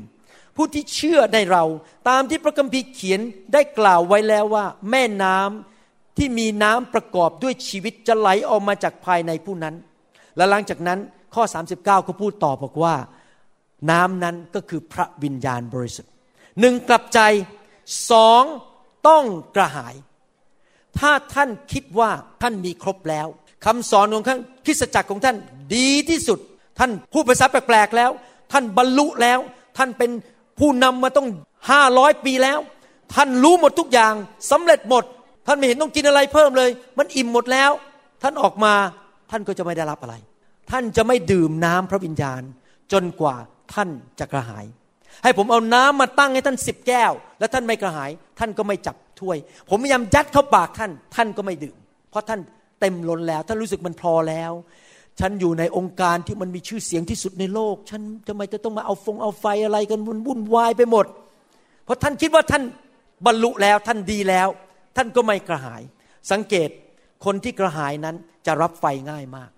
[0.55, 1.63] ผู้ที่เชื่อในเรา
[2.09, 3.19] ตามที่พระคัมภีร์เขียน
[3.53, 9.75] ได้กล่าวไว้แล้วว่า แม่น้ำที่มีน้ำประกอบด้วยชีวิตจะไหลออกมาจากภายในผู้นั้น
[10.37, 10.99] และหลังจากนั้น
[11.35, 11.43] ข้อ
[11.73, 12.95] 39 ก็พูดต่อบอกว่า
[13.91, 16.11] น้ำนั้นก็คือพระวิญญาณบริสุทธิ์
[16.59, 17.19] หนึ่งกลับใจ
[18.11, 18.43] สอง
[19.07, 19.23] ต้อง
[19.55, 19.95] กระหาย
[20.99, 23.27] ถ้าท่านคิดว่าท่านมีครบแล้ว
[23.65, 25.35] คำสอนของท่านคริสตจักรของท่าน
[25.75, 26.39] ดีที่สุด
[26.79, 28.11] ท่านพูดภาษาแปลกๆแล้ว
[28.51, 29.39] ท่านบรรลุแล้ว
[29.77, 30.11] ท่านเป็น
[30.59, 31.27] ผู้นำมาต้อง
[31.71, 32.59] ห้าร้อยปีแล้ว
[33.15, 34.13] ท่านรู้หมดทุกอย่าง
[34.51, 35.03] สำเร็จหมด
[35.47, 37.71] ท่านไม่เห็นต้องกินอะไรเพิ่มเลย มันอิ่มหมดแล้ว
[38.23, 38.73] ท่านออกมา
[39.31, 40.15] ท่านก็จะไม่ได้รับอะไร
[40.71, 42.41] ท่านจะไม่ดื่มน้ำพระวิญญาณ
[42.91, 43.35] จนกว่า
[43.73, 44.65] ท่านจะกระหาย
[45.23, 49.37] ให้ผมเอาน้ำมาตั้งให้ท่านสิบแก้ว แล้วท่านไม่กระหาย ท่านก็ไม่จับถ้วย
[49.69, 51.77] ผมพยายามยัดเข้าปากท่าน ท่านก็ไม่ดื่ม
[52.09, 52.39] เพราะท่าน
[52.79, 54.51] เต็มล้นแล้ว ท่านรู้สึกมันพอแล้ว
[55.19, 61.05] ฉันอยู่ในองค์การที่มันมีชื่อเสียงที่สุดในโลก ฉันทำไมจะต้องมาเอาฟงเอาไฟอะไรกันวุ่นวุ่นวายไปหมด
[61.83, 62.63] เพราะท่านคิดว่าท่าน
[63.25, 64.47] บรรลุแล้วท่านดีแล้ว
[64.95, 65.81] ท่านก็ไม่กระหาย
[66.31, 66.69] สังเกต
[67.25, 68.15] คนที่กระหายนั้น
[68.45, 69.49] จะรับไฟง่ายมาก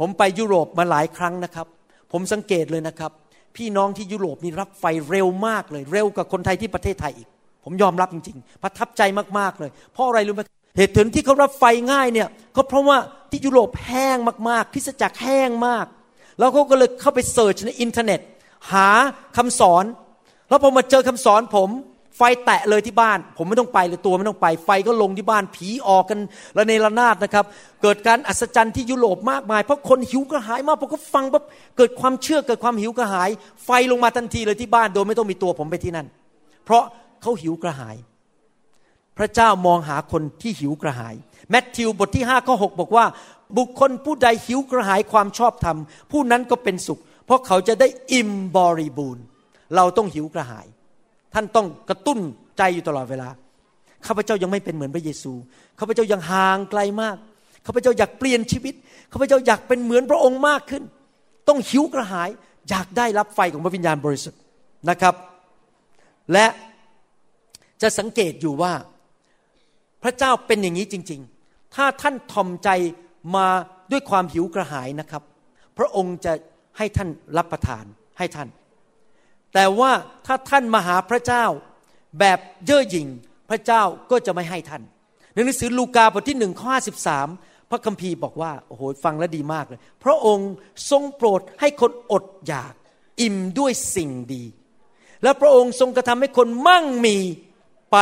[0.00, 1.66] ผมไปยุโรปมาหลายครั้งนะครับ
[2.12, 3.12] ผมสังเกตเลยนะครับ
[3.56, 7.28] พี่น้องที่ยุโรปนี่รับไฟเร็วมากเลย เร็วกว่าคนไทยที่ประเทศไทยอีก
[7.64, 9.02] ผมยอมรับจริงๆประทับใจ
[9.38, 10.42] มากๆเลย เพราะอะไรรู้ไหม
[10.76, 12.98] เหตุผลที่เขารับไฟง่ายเนี่ยก็เพราะว่า
[13.30, 14.16] ที่ยุโรปแห้ง
[14.48, 15.86] มากๆคริสตจักรแห้งมาก
[16.38, 18.20] แล้วเขาก็เลยเข้าไป search ในอินเทอร์เน็ต
[18.72, 18.88] หา
[19.36, 19.84] คำสอน
[20.48, 21.70] แล้วพอมาเจอคำสอนผม
[22.16, 26.18] ไฟแตะเลยที่บ้าน ผมไม่ต้องไปเลยตัวไม่ต้องไป ไฟก็ลงที่บ้านผีออกกัน
[26.56, 27.44] ระเนระนาดนะครับ
[27.82, 31.44] เกิดการอัศจรรย์ที่ยุโรปมากมาย เพราะคนหิวกระหายมากพอเขาฟังปั๊บ
[31.76, 33.30] เกิดความเชื่อเกิดความหิวกระหาย
[33.64, 36.06] ไฟลงมาทันทีเลยที่บ้านโดยไม่ต้องมีตัวผมไปที่นั่น
[36.64, 36.84] เพราะ
[37.22, 37.96] เขาหิวกระหาย
[39.18, 41.14] พระเจ้ามองหาคนที่หิวกระหาย
[41.50, 43.06] แมทธิวบทที่5ข้อ6บอกว่า
[43.58, 45.78] บุคคลผู้ใดหิวกระหายความชอบธรรม
[46.12, 49.24] ผู้นั้นก็เป็นสุข เพราะเขาจะได้อิ่มบริบูรณ์
[49.76, 50.66] เราต้องหิวกระหาย
[51.34, 52.18] ท่านต้องกระตุ้น
[52.58, 53.28] ใจอยู่ตลอดเวลา
[54.06, 55.32] ข้าพเจ้ายังไม่เป็นเหมือนพระเยซู
[55.78, 57.16] ข้าพเจ้ายังห่างไกลมาก
[57.66, 58.74] ข้าพเจ้าอยากเปลี่ยนชีวิต
[59.12, 60.82] ข้าพเจ้าอยากเป็นเหมือนพระองค์มากขึ้น
[61.48, 62.28] ต้องหิวกระหาย
[62.70, 64.40] อยากได้รับไฟของพระวิญญาณบริสุทธิ์
[64.90, 65.14] นะครับ
[66.32, 66.46] และ
[67.82, 68.72] จะสังเกตอยู่ว่า
[70.04, 72.68] พระเจ้าเป็นอย่างนี้จริง ๆ ถ้าท่านทอมใจ
[73.36, 73.46] มา
[73.90, 75.22] ด้วยความหิวกระหายนะครับ
[75.78, 76.32] พระองค์จะ
[76.78, 77.84] ให้ท่านรับประทาน
[78.18, 78.48] ให้ท่าน
[79.54, 79.90] แต่ว่า
[80.26, 81.44] ถ้าท่านมาหาพระเจ้า
[82.18, 83.08] แบบเย่อหยิ่ง
[83.50, 84.82] พระเจ้าก็จะไม่ให้ท่าน
[85.32, 87.28] ในหนังสือลูกาบทที่หนึ่งข้อห้าสิบสาม
[87.70, 90.50] พระคัมภีร์บอกว่าโอ้โหฟังแล้วดีมากเลย พระองค์
[90.90, 92.74] ทรงโปรดให้คนอดอยาก
[93.20, 94.44] อิ่มด้วยสิ่งดี
[95.22, 97.16] และพระองค์ทรงกระทำให้คนมั่งมี
[97.92, 97.98] ไป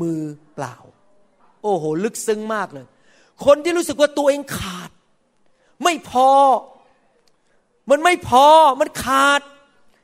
[0.00, 0.20] มือ
[0.54, 0.74] เปล่า
[1.66, 2.86] อ้โห ลึกซึ้งมากเลย
[3.44, 4.90] คนที่รู้สึกว่าตัวเองขาด
[5.84, 6.30] ไม่พอ
[7.90, 8.46] มันไม่พอ
[8.80, 9.40] มันขาด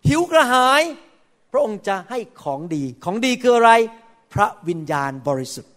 [0.09, 0.83] หิวกระหาย
[1.53, 3.73] พระองค์จะให้ของดี ของดีคืออะไร
[4.33, 5.73] พระวิญญาณบริสุทธิ์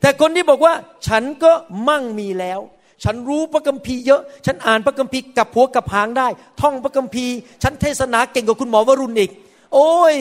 [0.00, 0.74] แต่คนที่บอกว่า
[1.06, 1.52] ฉันก็
[1.88, 2.60] มั่งมีแล้ว
[3.04, 6.28] ฉันรู้พระคัมภีร์เยอะ ฉันอ่านพระคัมภีร์กับหัวกับหางได้
[6.60, 9.30] ท่องพระคัมภีร์ ฉันเทศนาเก่งกว่าคุณหมอวรุณอีก
[9.74, 10.14] โอ้ย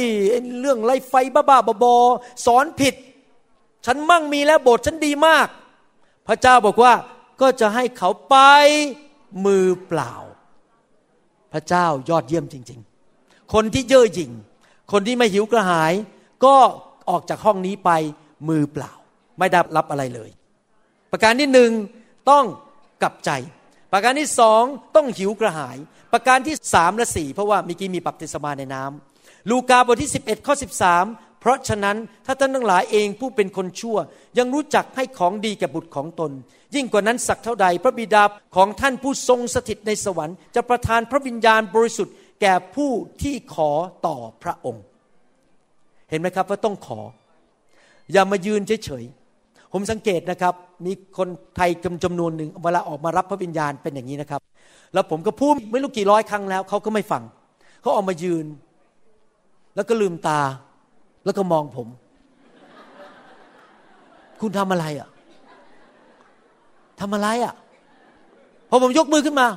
[0.60, 2.96] เรื่องไรไฟบ้าๆบอๆสอนผิด
[3.92, 5.48] ฉันมั่งมีแล้วโบสถ์ฉันดีมาก
[6.28, 6.94] พระเจ้าบอกว่า
[7.42, 8.36] ก็จะให้เขาไป
[9.46, 10.14] มือเปล่า
[11.54, 12.80] พระเจ้ายอดเยี่ยมจริง
[13.16, 14.32] ๆ คนที่เย่อหยิ่ง
[14.92, 15.94] คนที่ไม่หิวกระหาย
[16.46, 16.56] ก็
[17.10, 17.92] ออกจากห้องนี้ไป
[18.50, 18.92] มือเปล่า
[19.40, 20.30] ไม่ได้รับอะไรเลย
[21.12, 21.72] ประการที่หนึ่ง
[22.30, 22.46] ต้อง
[23.02, 23.32] กลับใจ
[23.94, 24.64] ประการที่สอง
[24.96, 25.78] ต้องหิวกระหาย
[26.14, 30.56] ประการที่สามและสี่เพราะว่าเมื่อกี้มีบัพติศมาในน้ำลูกาบทที่ 11ข้อ
[30.98, 33.98] 13 เพราะฉะนั้นถ้าท่านทั้งหลายเองผู้เป็นคนชั่ว
[34.38, 36.32] ยังรู้จักให้ของดีแก่บุตรของตน
[36.76, 38.24] ยิ่งกว่านั้นสักเท่าใด พระบิดา
[38.56, 43.72] ของท่านผู้ทรงสถิตในสวรรค์จะประทานพระวิญญาณบริสุทธิ์แก่ผู้ที่ขอ
[44.06, 44.84] ต่อพระองค์
[46.10, 47.00] เห็นไหมครับว่าต้องขอ
[48.12, 50.54] อย่ามายืนเฉยๆผมสังเกตนะครับ
[50.86, 51.70] มีคนไทย
[52.04, 54.42] จำนวนหนึ่งเวลาออกมารับพระวิญญาณเป็นอย่างนี้นะครับ
[54.94, 57.24] แล้วผมก็พูดไม่รู้กี่ร้อยครั้งแล้วเขาก็ไม่ฟัง
[57.82, 58.46] เขาออกมายืน
[59.76, 60.42] แล้วก็ลืมตา
[61.26, 61.88] แล้วก็มองผม
[64.42, 65.10] คุณทำอะไรอะ
[67.00, 67.54] ทำอะไรอะ
[68.70, 69.48] พอผมยกมือขึ้นมา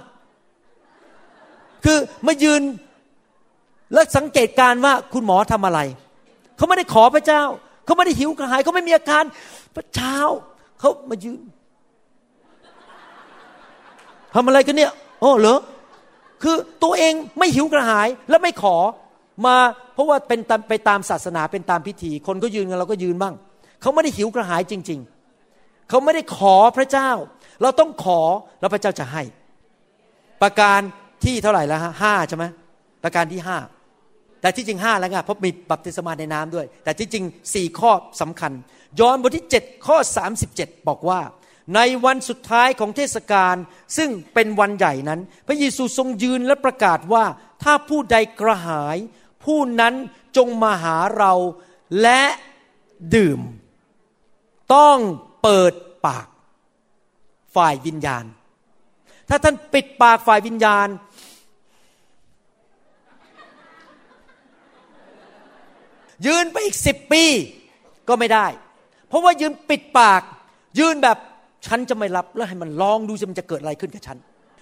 [1.85, 2.63] คือมายืน
[3.93, 5.81] แล้วสังเกตการว่าคุณหมอทำอะไร
[6.57, 7.43] เขาไม่ได้ขอพระเจ้า
[7.85, 9.25] เขาไม่ได้หิวกระหาย เขาไม่มีอาการ
[9.75, 10.17] พระเช้า
[10.81, 11.41] เขามายืน
[14.35, 15.61] ทำอะไรกันเนี่ย โอ้เหรอ
[16.43, 18.77] คือตัวเองไม่หิวกระหายและไม่ขอ
[19.47, 19.57] มา
[19.95, 23.35] เพราะว่าเป็นไปตามศาสนาเป็นตามพิธี คนก็ยืนกันเราก็ยืนบ้าง
[23.81, 25.01] เขาไม่ได้หิวกระหายจริง
[25.45, 27.11] ๆเขาไม่ได้ขอพระเจ้า
[27.63, 28.21] เราต้องขอ
[28.61, 29.23] แล้วพระเจ้าจะให้
[30.43, 30.81] ประการ
[31.25, 32.45] ที่เท่าไหร่แล้วฮะห้าใช่ไหม
[33.05, 33.59] ประการที่ห้า
[34.41, 37.25] แต่ที่จริงห้าแล้วไงเพราะมีบัพติศมาในน้ำด้วย แต่ที่จริง
[37.55, 38.53] สี่ข้อสำคัญ
[39.01, 39.97] ย้อนบทที่ 7 ข้อ
[40.43, 41.21] 37 บอกว่า
[41.75, 43.57] ในวันสุดท้ายของเทศกาล
[43.97, 47.25] ซึ่งเป็นวันใหญ่นั้น พระเยซูทรงยืนและประกาศว่า
[47.63, 48.97] ถ้าผู้ใดกระหาย
[49.45, 49.95] ผู้นั้น
[50.37, 51.33] จงมาหาเรา
[52.03, 52.23] และ
[53.15, 53.41] ดื่ม
[54.75, 54.99] ต้อง
[55.43, 55.73] เปิด
[56.07, 56.27] ปาก
[57.57, 58.25] ฝ่ายวิญญาณ
[59.29, 60.89] ถ้าท่านปิดปากฝ่ายวิญญาณ
[66.27, 67.25] ยืนไปอีกสิบปี
[68.09, 68.47] ก็ไม่ได้
[69.09, 70.23] เพราะว่ายืนปิดปาก
[70.79, 71.19] ยืนแบบ
[71.67, 74.19] ฉันจะไม่รับแล้วให้มันลองดูจะมันจะเกิดอะไรขึ้นกับฉัน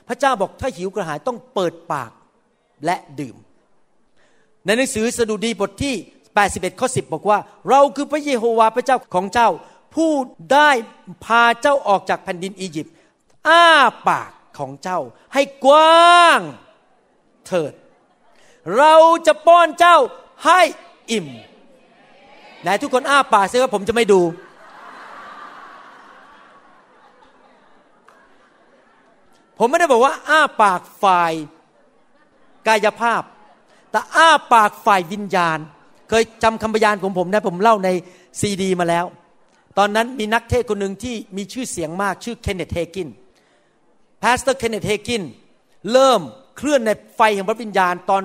[0.08, 2.10] พระเจ้าบอกถ้าหิวกระหายต้องเปิดปาก
[2.84, 3.36] และดื่ม
[4.64, 5.94] ในหนังสือสดุดีบทที่
[6.38, 7.38] 81 ข้อ 10 บอกว่า
[7.68, 9.50] เราคือพระเยโฮวาห์พระเจ้าของเจ้า
[9.94, 10.12] ผู้
[10.52, 10.70] ได้
[11.24, 12.94] พาเจ้าออกจากแผ่นดินอียิปต์
[13.48, 13.66] อ้า
[14.08, 15.00] ปากของเจ้า
[15.34, 16.40] ให้กว้าง
[17.46, 17.72] เถิด
[18.76, 18.94] เรา
[19.26, 19.96] จะป้อนเจ้า
[20.46, 20.60] ให้
[21.10, 21.26] อิ่ม
[22.62, 24.20] ไหนทุกคนอ้าปากซิว่าผมจะไม่ดู
[29.58, 31.32] ผมไม่ได้บอกว่า อ้าปากฝ่าย
[32.66, 33.22] กายภาพ
[33.90, 35.58] แต่อ้าปากฝ่ายวิญญาณ
[36.08, 37.88] เคยจำคำพยานของผมนะผมเล่าใน
[38.40, 39.04] ซีดีมาแล้ว
[39.78, 43.08] ตอนนั้นมีนักเทศน์คนหนึ่งที่มีชื่อเสียงมากชื่อ Kenneth Hagin
[44.22, 45.22] Pastor Kenneth Hagin
[45.92, 46.20] เริ่ม
[46.56, 48.22] เคลื่อนในไฟแห่งพระวิญญาณตอน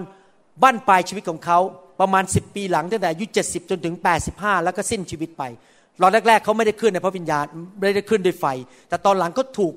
[0.61, 1.59] บั้นปลายชีวิตของเขา
[1.99, 3.95] ประมาณ 10 ปีหลังตั้งแต่อายุ70 จนถึง
[4.30, 5.43] 85 แล้วก็สิ้นชีวิตไป
[6.01, 7.43] ตอนแรกๆเขาไม่ได้เคลื่อนในพระวิญญาณ
[7.80, 8.45] ไม่ได้เคลื่อนด้วยไฟ
[8.89, 9.74] แต่ตอนหลังก็ถูก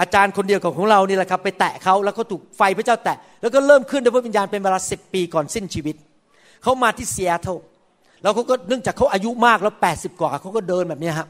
[0.00, 5.96] อาจารย์คนเดียวกับของเรานี่แหละครับไปแตะเขาแล้วก็ถูกไฟพระเจ้าแตะ แล้วก็เริ่มเคลื่อนด้วยพระวิญญาณเป็นเวลา10ปีก่อนสิ้นชีวิต
[6.62, 7.48] เขามาที่เซียโต
[8.22, 11.28] แล้วเขาก็เนื่องจากเขาอายุมากแล้ว80กว่าเขาก็เดินแบบนี้ครับ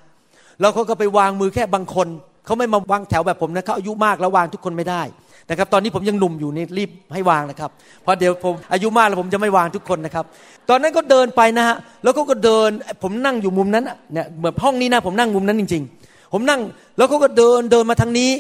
[0.60, 2.08] แล้วเขาก็ไปวางมือแค่บางคน
[2.46, 5.02] เขาไม่มาวางแถวแบบผมนะเขาอายุมากแล้ววางทุกคนไม่ได้
[5.50, 7.70] นะครับตอนนี้ผมยังหนุ่มอยู่นี่รีบให้วางนะครับ
[8.02, 10.24] เพราะเดี๋ยวผมอายุมากแล้วผมจะไม่วางทุกคนนะครับ
[10.68, 12.70] ตอนนั้นก็เดินไปนะฮะแล้วก็ก็เดิน
[13.02, 16.60] ผมนั่งอยู่มุมนั้นเนี่ยเหมือนห้องนี้นะผมนั่งมุมนั้นจริง ๆ ผมนั่ง
[16.96, 18.30] แล้วเขาก็เดินเดินมาทางนี้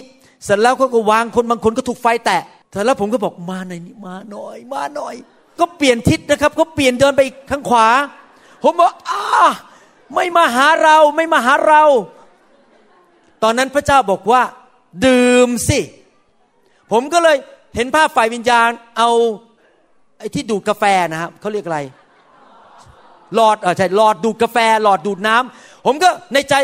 [0.44, 5.14] เสร็จแล้วเขาก็วางคนบางคนก็ถูกไฟแตะแต่แล้วผมก็บอกมาหน่อยมาหน่อย มาหน่อย
[5.60, 7.88] ก็เปลี่ยนทิศนะครับก็เปลี่ยนเดินไปทางขวา
[8.62, 9.24] ผมบอกอ้า
[10.14, 11.84] ไม่มาหาเราไม่มาหาเรา
[13.42, 14.42] ตอนนั้นพระเจ้าบอกว่า
[15.06, 15.80] ดื่มสิ
[16.92, 17.36] ผมก็เลย
[17.76, 18.68] เห็นภาพฝ่ายวิญญาณ
[18.98, 19.10] เอา
[20.18, 21.80] ไอ้ที่ดูดกาแฟนะครับเขาเรียกอะไร
[23.34, 26.54] หลอดเออใช่หลอดดูดกาแฟ หลอดดูดน้ำผมก็ในใจ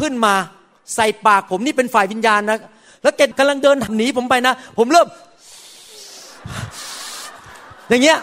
[0.00, 0.34] ขึ้นมา
[0.94, 2.58] ใส่ปากผมนี่เป็นฝ่ายวิญญาณนะ
[3.06, 5.06] แล้วแกกำลังเดินหนีผมไปนะ ผมเริ่ม
[7.88, 8.18] อย่างเงี้ย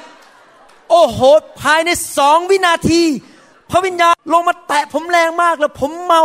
[0.90, 1.20] โอ้โห
[1.62, 3.02] ภายในสองวินาที
[3.72, 6.24] พระวิญญาณลงมาแตะผมแรงมากแล้ว ผมเมา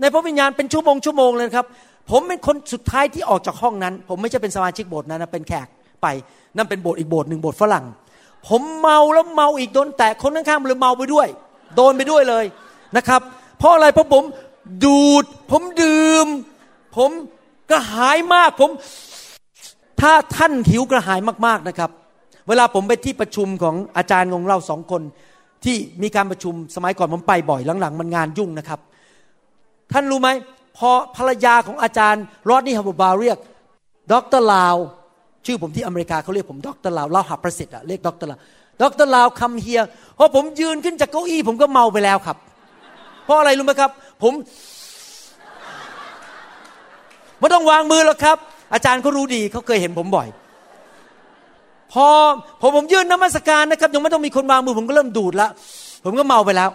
[0.00, 1.66] ในพระวิญญาณเป็นชั่วโมงชั่วโมงเลยครับ
[2.10, 5.66] ผมเป็นคนสุดท้ายที่ออกจากห้องนั้น ผมไม่ใช่เป็นสมาชิกโบสถ์นั้นนะเป็นแขก
[6.02, 6.06] ไป
[6.56, 7.84] นั่นเป็นโบสถ์อีกโบสถ์หนึ่งโบสถ์ฝรั่ง
[8.48, 11.28] ผมเมาแล้วเมาอีกโดนแตะคนข้างๆเลยเมาไปด้วย
[11.76, 12.44] โดนไปด้วยเลย
[12.96, 13.20] นะครับ
[13.58, 14.22] เพราะอะไรเพราะผม
[14.84, 16.26] ดูด ผมดื่ม
[16.96, 17.10] ผม
[17.70, 18.70] กระหายมากผม
[20.00, 21.90] ถ้าท่านหิวกระหายมากๆนะครับ
[22.48, 25.02] เวลาผมไปที่ประชุมของอาจารย์ของเราสองคน
[25.64, 28.80] ที่มีการประชุมสมัยก่อนผมไปบ่อยหลังๆ มันงานยุ่งนะครับ
[29.92, 30.28] ท่านรู้ไหม
[30.78, 33.38] พอภรรยาของอาจารย์รอดนี่ฮับบาเรียก
[34.12, 34.76] ดรลาว
[35.46, 38.38] ชื่อผมที่อเมริกาเขาเรียกผมดรลาวลาวหับประสิทธิ์อะเรียกดรลาว
[38.80, 39.80] ดรลาวคำเฮีย
[40.18, 42.36] พอผมยืนขึ้นจากเก้าอี้ผมก็เมาไปแล้วครับ
[43.24, 43.90] เพราะอะไรรู้ไหมครับ
[44.22, 44.32] ผม
[47.38, 48.36] ไม่ต้องวางมือหรอกครับ
[48.72, 50.28] อาจารย์เขารู้ดีเขาเคยเห็นผมบ่อย
[51.92, 52.06] พอ
[52.60, 55.50] พอผมยื่นน้ำมัสการนะครับ ยังไม่ต้องมีคนวางมือผมก็เริ่มดูดล้ว
[56.04, 56.70] ผมก็เมาไปแล้ว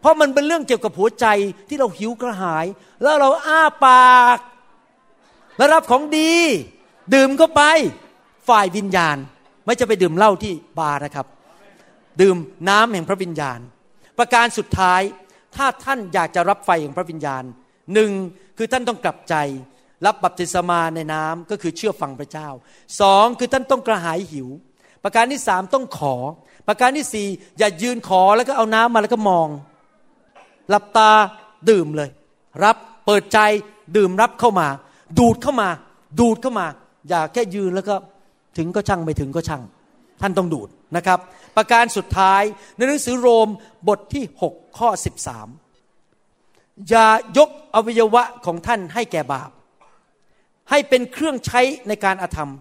[0.00, 1.26] เพราะมันเป็นเรื่องเกี่ยวกับหัวใจ
[1.68, 2.66] ที่เราหิวกระหาย
[3.02, 4.38] แล้วเราอ้าปาก
[5.58, 6.32] แล้วรับของดี
[7.14, 7.62] ดื่มเข้าไป
[8.48, 9.16] ฝ่ายวิญญาณ
[9.64, 11.26] ไม่จะไปดื่มเหล้าที่บาร์นะครับ
[12.20, 12.36] ดื่ม
[12.68, 13.58] น้ำแห่งพระวิญญาณ
[14.18, 15.00] ประการสุดท้าย
[15.56, 17.42] ถ้าท่านอยากจะรับไฟแห่งพระวิญญาณ
[17.94, 18.10] หนึ่ง
[18.58, 19.34] คือท่านต้องกลับใจ
[20.06, 22.48] รับบัพติศมาในน้ำก็คือเชื่อฟังพระเจ้า
[23.00, 24.48] สองคือท่านต้องกระหายหิว
[25.04, 26.16] ประการที่สามต้องขอ
[26.68, 27.28] ประการที่สี่
[27.58, 29.48] อย่ายืนขอแล้วก็เอาน้ำมาแล้วก็มอง
[30.68, 31.10] หลับตา
[31.70, 32.10] ดื่มเลย
[32.64, 32.76] รับ
[33.06, 33.38] เปิดใจ
[33.96, 34.68] ดื่มรับเข้ามา
[35.18, 35.68] ดูดเข้ามา
[36.20, 36.66] ดูดเข้ามา
[37.08, 37.94] อย่าแค่ยืนแล้วก็
[38.56, 39.62] ถึงก็ช่างไม่ถึงก็ช่าง
[40.22, 41.18] ท่านต้องดูดนะครับ
[41.56, 42.42] ประการสุดท้าย
[42.76, 43.48] ในหนังสือโรม
[43.88, 44.88] บทที่ 6 ข้อ
[45.88, 49.50] 13 อย่ายกอวัยวะของท่านให้แก่บาป
[50.72, 52.52] ให้เป็นเครื่องใช้ในการอาธรรม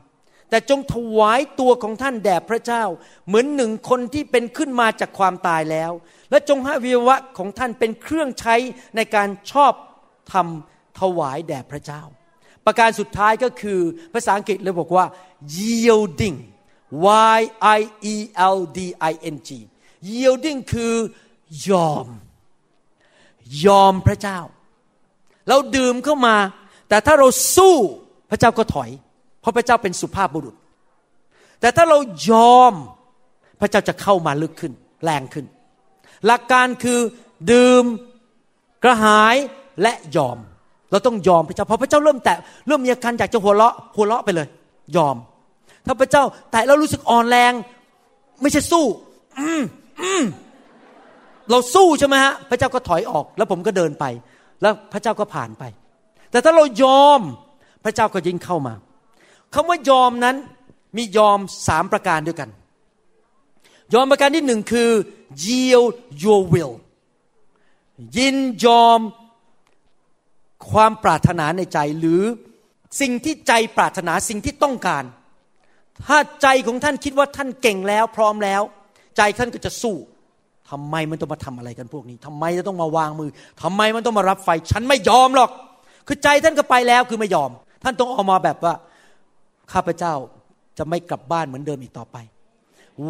[0.49, 2.83] แต่จงถวายตัวของท่านแด่พระเจ้า
[3.27, 5.91] เหมือนหนึ่งคนที่เป็นขึ้นมาจากความตายแล้ว
[6.29, 8.55] และจงให้วัยวะของท่านเป็นเครื่องใช้
[8.95, 9.73] ในการชอบ
[10.33, 12.01] ทำถวายแด่พระเจ้า
[12.65, 13.79] ประการสุดท้ายก็คือ
[14.13, 15.05] ภาษาอังกฤษเลยบอกว่า
[15.57, 16.37] yielding
[17.37, 17.41] y
[17.77, 17.81] i
[18.13, 18.15] e
[18.55, 18.79] l d
[19.11, 19.49] i n g
[20.09, 20.95] yielding คือ
[21.69, 22.07] ยอม
[23.65, 24.39] ยอมพระเจ้า
[25.47, 26.37] เราดื่มเข้ามา
[26.89, 27.77] แต่ถ้าเราสู้
[28.31, 28.89] พระเจ้าก็ถอย
[29.41, 30.55] เพราะพระเจ้าเป็นสุภาพบุรุษ
[31.61, 31.97] แต่ถ้าเรา
[32.29, 32.73] ยอม
[33.61, 34.73] พระเจ้าจะเข้ามาลึกขึ้น
[35.03, 35.45] แรงขึ้น
[36.25, 36.99] หลักการคือ
[37.51, 37.83] ดื่ม
[38.83, 39.35] กระหาย
[39.81, 40.37] และยอม
[40.91, 44.47] เราต้องยอมพระเจ้าพอพระเจ้าเริ่มแตะเริ่มมีอาการอยากจะหัวเราะหัวเราะไปเลย
[44.95, 45.15] ยอม
[45.85, 47.53] ถ้าพระเจ้าแตะแล้วรู้สึกอ่อนแรง
[48.41, 48.85] ไม่ใช่สู้
[49.39, 49.61] อืม
[50.01, 50.23] อืม
[51.51, 54.05] เราสู้ใช่ไหมฮะพระเจ้าก็ถอยออก แล้วผมก็เดินไป
[54.61, 55.63] แล้วพระเจ้าก็ผ่านไป
[56.31, 57.21] แต่ถ้าเรายอม
[57.83, 58.73] พระเจ้าก็ยิ่งเข้ามา
[59.53, 60.35] คำว่ายอมนั้น
[60.97, 62.49] มียอมสามประการด้วยกัน
[63.93, 64.89] ยอมประการที่หนึ่งคือ
[65.45, 66.73] yield your will
[68.17, 68.99] ยินยอม
[70.71, 72.21] ความปรารถนาในใจหรือ
[73.01, 75.03] สิ่งที่ใจปรารถนาสิ่งที่ต้องการ
[76.07, 78.61] ถ้าใจของท่านคิดว่าท่านเก่งแล้วพร้อมแล้ว
[79.17, 79.95] ใจท่านก็จะสู้
[80.69, 83.29] ทำไมมันต้องมาทำอะไรกันพวกนี้ทำไมจะต้องมาวางมือ
[83.61, 85.51] ทำไมมันต้องมารับไฟ ฉันไม่ยอมหรอก
[86.07, 87.51] คือใจท่านก็ไปแล้วคือไม่ยอม
[87.83, 88.73] ท่านต้องออกมาแบบว่า
[89.73, 90.13] ข้าพเจ้า
[90.77, 92.17] จะไม่กลับบ้านเหมือนเดิมอีกต่อไป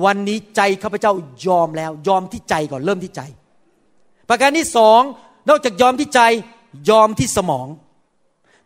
[0.04, 1.14] วันนี้ใจข้าพเจ้า
[1.48, 3.22] ยอมแล้วยอมที่ใจก่อนเริ่มที่ใจ
[4.30, 5.02] ประการที่สอง
[5.50, 6.22] นอกจากยอมที่ใจ
[6.90, 7.68] ยอมที่สมอง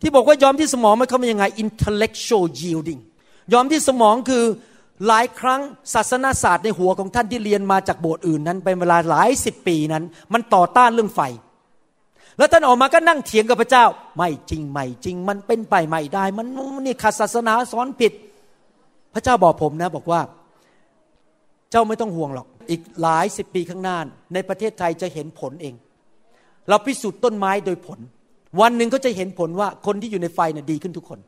[0.01, 3.01] ที่บอกว่ายอมที่สมองมันเขาเป็นยังไง intellectual yielding
[3.53, 4.43] ยอมที่สมองคือ
[5.07, 5.61] หลายครั้ง
[5.93, 10.03] ศาสนาศาสตร์ในหัวของท่านที่เรียนมาจากโบสถ์อื่นนั้น เป็นเวลาหลายสิบปีนั้น
[10.33, 11.21] มันต่อต้านเรื่องไฟ
[12.37, 13.85] แล้วท่านออกมาก็นั่งเถียงกับพระเจ้า
[14.17, 16.47] ไม่จริงไม่จริง มันเป็นไปไม่ได้ มัน
[16.85, 18.13] นี่ขัดศาสนาสอนผิด
[19.13, 20.21] พระเจ้าบอกผมนะบอกว่า
[21.71, 23.97] เจ้าไม่ต้องห่วงหรอก อีกหลายสิบปีข้างหน้า
[24.33, 25.73] ในประเทศไทยจะเห็นผลเอง
[26.69, 27.99] เราพิสูจน์ต้นไม้โดยผล
[28.61, 31.19] วันหนึ่งเขาจะเห็นผลว่าคนที่อยู่ในไฟน่ะดีขึ้นทุกคน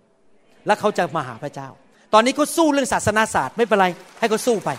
[0.65, 1.67] และเขาจะมาหาพระเจ้า
[2.13, 3.87] ตอนนี้เขาสู้เรื่องศาสนาศาสตร์ไม่เป็นไร
[4.19, 4.69] ให้เขาสู้ไป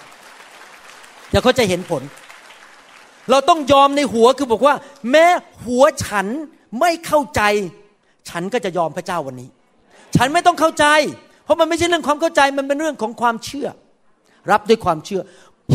[1.30, 2.02] เดี๋ยวเขาจะเห็นผล
[3.30, 4.74] เราต้องยอมในหัวคือบอกว่า
[5.10, 5.26] แม้
[5.64, 6.26] หัวฉัน
[6.80, 7.42] ไม่เข้าใจ
[8.28, 9.48] ฉันก็จะยอมพระเจ้าวันนี้
[10.16, 10.86] ฉันไม่ต้องเข้าใจ
[11.44, 13.68] เพราะมันไม่ใช่เรื่องความเข้าใจมันเป็นเรื่องของความเชื่อ
[14.50, 15.22] รับด้วยความเชื่อ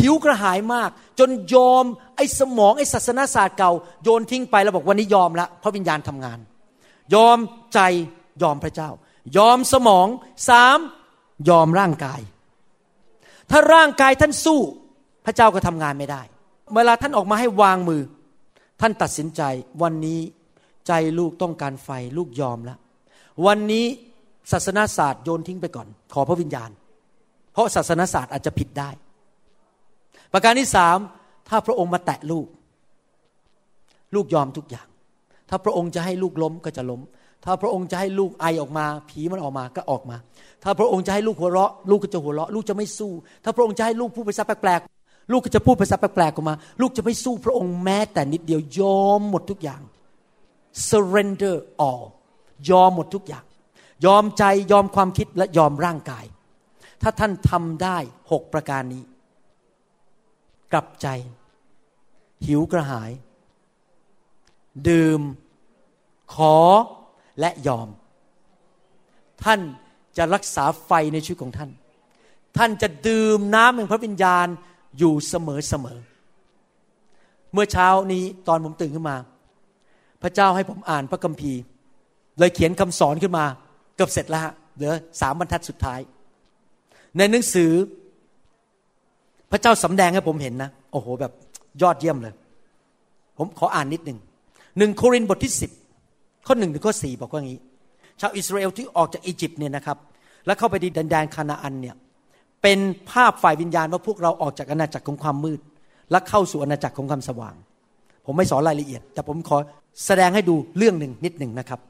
[0.00, 1.84] หิวกระหายมาก จนยอม
[2.16, 3.72] ไอ้สมองไอ้ศาสนาศาสตร์เก่า
[4.04, 6.38] โยนทิ้งไปแล้วบอกวันนี้ยอมละเพราะวิญญาณทำงาน
[7.14, 7.38] ยอม
[7.74, 7.80] ใจ
[8.42, 8.90] ยอมพระเจ้า
[9.36, 10.06] ยอมสมอง
[10.48, 10.78] สาม
[11.48, 12.20] ยอมร่างกาย
[13.50, 14.60] ถ้าร่างกายท่านสู้
[15.24, 16.22] พระเจ้าก็ทำงานไม่ได้
[16.74, 18.02] เวลาท่านออกมาให้วางมือ
[18.80, 19.42] ท่านตัดสินใจ
[19.82, 20.20] วันนี้
[20.86, 22.78] ใจลูกต้องการไฟลูกยอมแล้ว
[23.46, 23.84] วันนี้
[24.52, 26.70] ศาสนาศาสตร์โยนทิ้งไปก่อน ขอพระวิญญาณ
[27.52, 28.90] เพราะศาสนาศาสตร์อาจจะผิดได้
[30.32, 30.98] ประการที่สาม
[31.48, 32.46] ถ้าพระองค์มาแตะลูก
[34.14, 34.86] ลูกยอมทุกอย่าง
[35.48, 37.00] ถ้าพระองค์จะให้ลูกล้มก็จะล้ม
[37.44, 40.16] ถ้าพระองค์จะให้ลูกไอออกมา ผีมันออกมาก็ออกมา
[40.62, 43.12] ถ้าพระองค์จะให้ลูกหัวเราะ ลูกก็จะหัวเราะ ลูกจะไม่สู้
[43.44, 44.80] ถ้าพระองค์จะให้ลูกพูดภาษาแปลก
[45.30, 49.82] ลูกก็จะพูดภาษาแปลกๆออกมา ลูกจะไม่สู้พระองค์แม้แต่นิดเดียวยอมหมดทุกอย่าง
[50.88, 51.56] surrender
[51.88, 52.04] all
[52.70, 53.44] ยอมหมดทุกอย่าง
[54.06, 56.24] ยอมใจยอมความคิดและยอมร่างกาย
[57.02, 57.98] ถ้าท่านทำได้
[58.30, 59.02] หกประการนี้
[60.72, 61.06] กลับใจ
[62.46, 63.10] หิวกระหาย
[64.88, 65.20] ดื่ม
[66.34, 66.56] ขอ
[67.40, 67.88] และยอม
[69.44, 69.60] ท่าน
[70.16, 71.70] จะรักษาไฟในชีวิตของท่าน
[72.56, 74.46] ท่านจะดื่มน้ำแห่งพระวิญญาณ
[74.98, 75.98] อยู่เสมอเสมอ
[77.52, 79.16] เมื่อเช้านี้ตอนผมตื่นขึ้นมา
[80.22, 81.60] พระเจ้าให้ผมอ่านพระคัมภีร์
[82.38, 83.44] เลยเขียนคำสอนขึ้นมา
[83.96, 86.00] เกือบเสร็จแล้วฮะเหลือสามบรรทัดสุดท้าย
[87.16, 87.70] ในหนังสือ
[89.50, 91.32] พระเจ้าสำแดงให้ผมเห็นนะ โอ้โห แบบ
[91.82, 92.34] ยอดเยี่ยมเลย
[93.38, 94.18] ผมขออ่านนิดหนึ่ง
[94.78, 95.70] หนึ่งโครินธ์บทที่สิบ
[96.46, 97.60] ข้อหนึ่งถึงข้อสี่บอกว่างี้
[98.20, 99.98] ชาวอิสราเอลที่ออกจากอียิปต์เนี่ยนะครับ
[100.46, 101.96] แล้วเข้าไปดินแดนคานาอันเนี่ย
[102.64, 102.78] เป็น
[103.10, 105.60] ภาพฝ่ายวิญญาณว่าพวกเราออกจากอาณาจักรของความมืด
[106.10, 107.54] และเข้าสู่อาณาจักรของความสว่าง
[108.26, 109.56] ผมไม่สอนรายละเอียด แต่ผมขอ
[110.06, 111.80] แสดงให้ดูเรื่องหนึ่งนิดหนึ่งนะครับ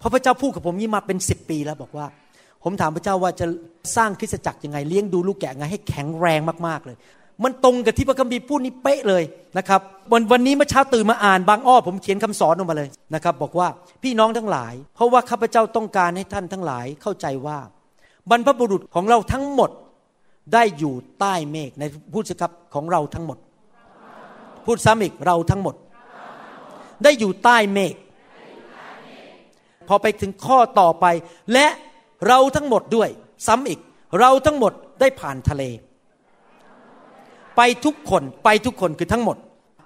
[0.00, 2.06] พระพระเจ้าพูดกับผมนี่มาเป็นสิบปีแล้วบอกว่า
[2.64, 3.46] ผมถามพระเจ้าว่าจะ
[3.96, 6.96] สร้างคริสตจักรยังไงเลี้ยงดูลูกแกะไงให้แข็งแรงมากๆเลย
[7.44, 9.22] มันตรงกับที่พระคัมภีร์พูดนี่เป๊ะเลย
[9.58, 9.80] นะครับ
[10.12, 13.68] วันวันนี้เมื่อเช้าตื่นมาอ่านบางอ้อผมเขียนคำสอนออกมาเลยนะครับ บอกว่า
[14.02, 17.58] พี่น้องทั้งหลาย เพราะว่าข้าพเจ้าต้องการให้ท่านทั้งหลายเข้าใจว่า
[18.30, 19.70] บรรพบุรุษของเราทั้งหมด
[20.52, 23.38] ได้อยู่ใต้เมฆในพูดสิครับของเราทั้งหมด
[24.64, 25.74] พูดซ้ำอีกเราทั้งหมด
[27.02, 27.94] ได้อยู่ใต้เมฆ
[29.88, 31.06] พอไปถึงข้อต่อไป
[31.52, 31.66] และ
[32.28, 33.08] เราทั้งหมดด้วย
[33.46, 33.80] ซ้ำอีก
[34.20, 35.62] เราทั้งหมดได้ผ่านทะเล
[37.56, 39.36] ไปทุกคนไปทุกคนคือทั้งหมด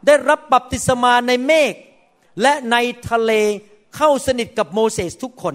[0.07, 1.75] ได้รับบัพติศมาในเมฆ
[2.43, 2.77] และใน
[3.11, 3.33] ทะเล
[3.97, 5.55] เข้าสนิทกับโมเสสทุกคน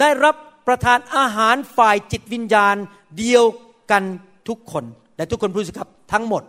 [0.00, 2.76] ได้รับ ประทานอาหารฝ่ายจิตวิญญาณ
[3.18, 3.44] เดียว
[3.90, 4.02] กัน
[4.48, 4.84] ทุกคน
[5.16, 6.42] และทุกคนพูดสิครับทั้งหมด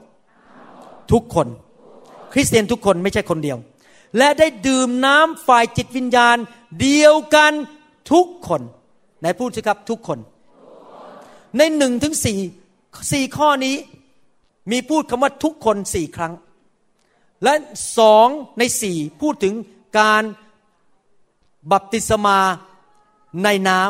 [1.11, 1.47] ทุกคน
[2.33, 3.57] คริสเตียนทุกคนไม่ใช่คนเดียว
[4.17, 6.37] และได้ดื่มน้ำฝ่ายจิตวิญญาณ
[6.81, 7.53] เดียวกัน
[8.11, 8.61] ทุกคน
[9.19, 10.19] ไหนพูดสิครับทุกคน
[11.57, 12.39] ในหนึ่งถึงสี่
[13.11, 13.75] สี่ข้อนี้
[14.71, 16.33] มีพูดคำว่าทุกคนสี่ครั้ง
[17.43, 17.53] และ
[17.97, 18.27] สอง
[18.59, 19.53] ในสี่พูดถึง
[19.99, 20.23] การ
[21.71, 22.39] บัพติศมา
[23.43, 23.81] ในน้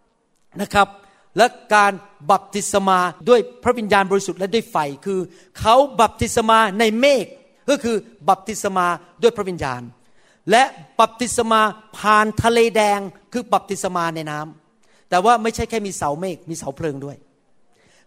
[0.00, 0.88] ำนะครับ
[1.36, 1.92] และการ
[2.30, 4.76] บัพติศมาด้วยพระวิญญาณบริสุทธิ์และด้วยไฟ
[5.06, 5.20] คือ
[5.60, 7.26] เขาบัพติศมาในเมฆ
[7.70, 7.96] ก็คือ
[8.28, 8.86] บัพติศมา
[9.22, 9.82] ด้วยพระวิญญาณ
[10.50, 10.62] และ
[11.00, 11.60] บัพติศมา
[11.98, 13.00] ผ่านทะเลแดง
[13.32, 17.16] คือบัพติศมาในน้ำแต่ว่าไม่ใช่แค่มีเสาเมฆมีเสาเพลิงด้วย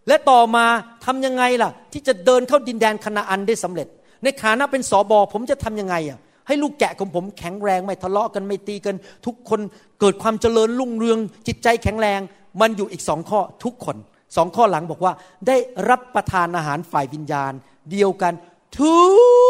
[0.07, 0.65] และต่อมา
[1.05, 3.87] ทำยังไงล่ะ ที่จะเดินเข้าดินแดนคณาอันได้สำเร็จ
[4.23, 9.59] ในฐานะเป็นสอบอผมจะทํำยังไงอะ ให้ลูกแกะของผมแข็งแรงไม่ทะเลาะกันไม่ตีกัน ทุกคน
[9.99, 12.19] เกิดความเจริญรุ่งเรือง จิตใจแข็งแรง
[12.61, 13.97] มันอยู่อีกสองข้อทุกคน
[14.35, 15.13] สองข้อหลังบอกว่า
[15.47, 15.57] ได้
[15.89, 17.51] รับประทานอาหารฝ่ายวิญญาณ
[17.91, 18.33] เดียวกัน
[18.79, 18.99] ทุ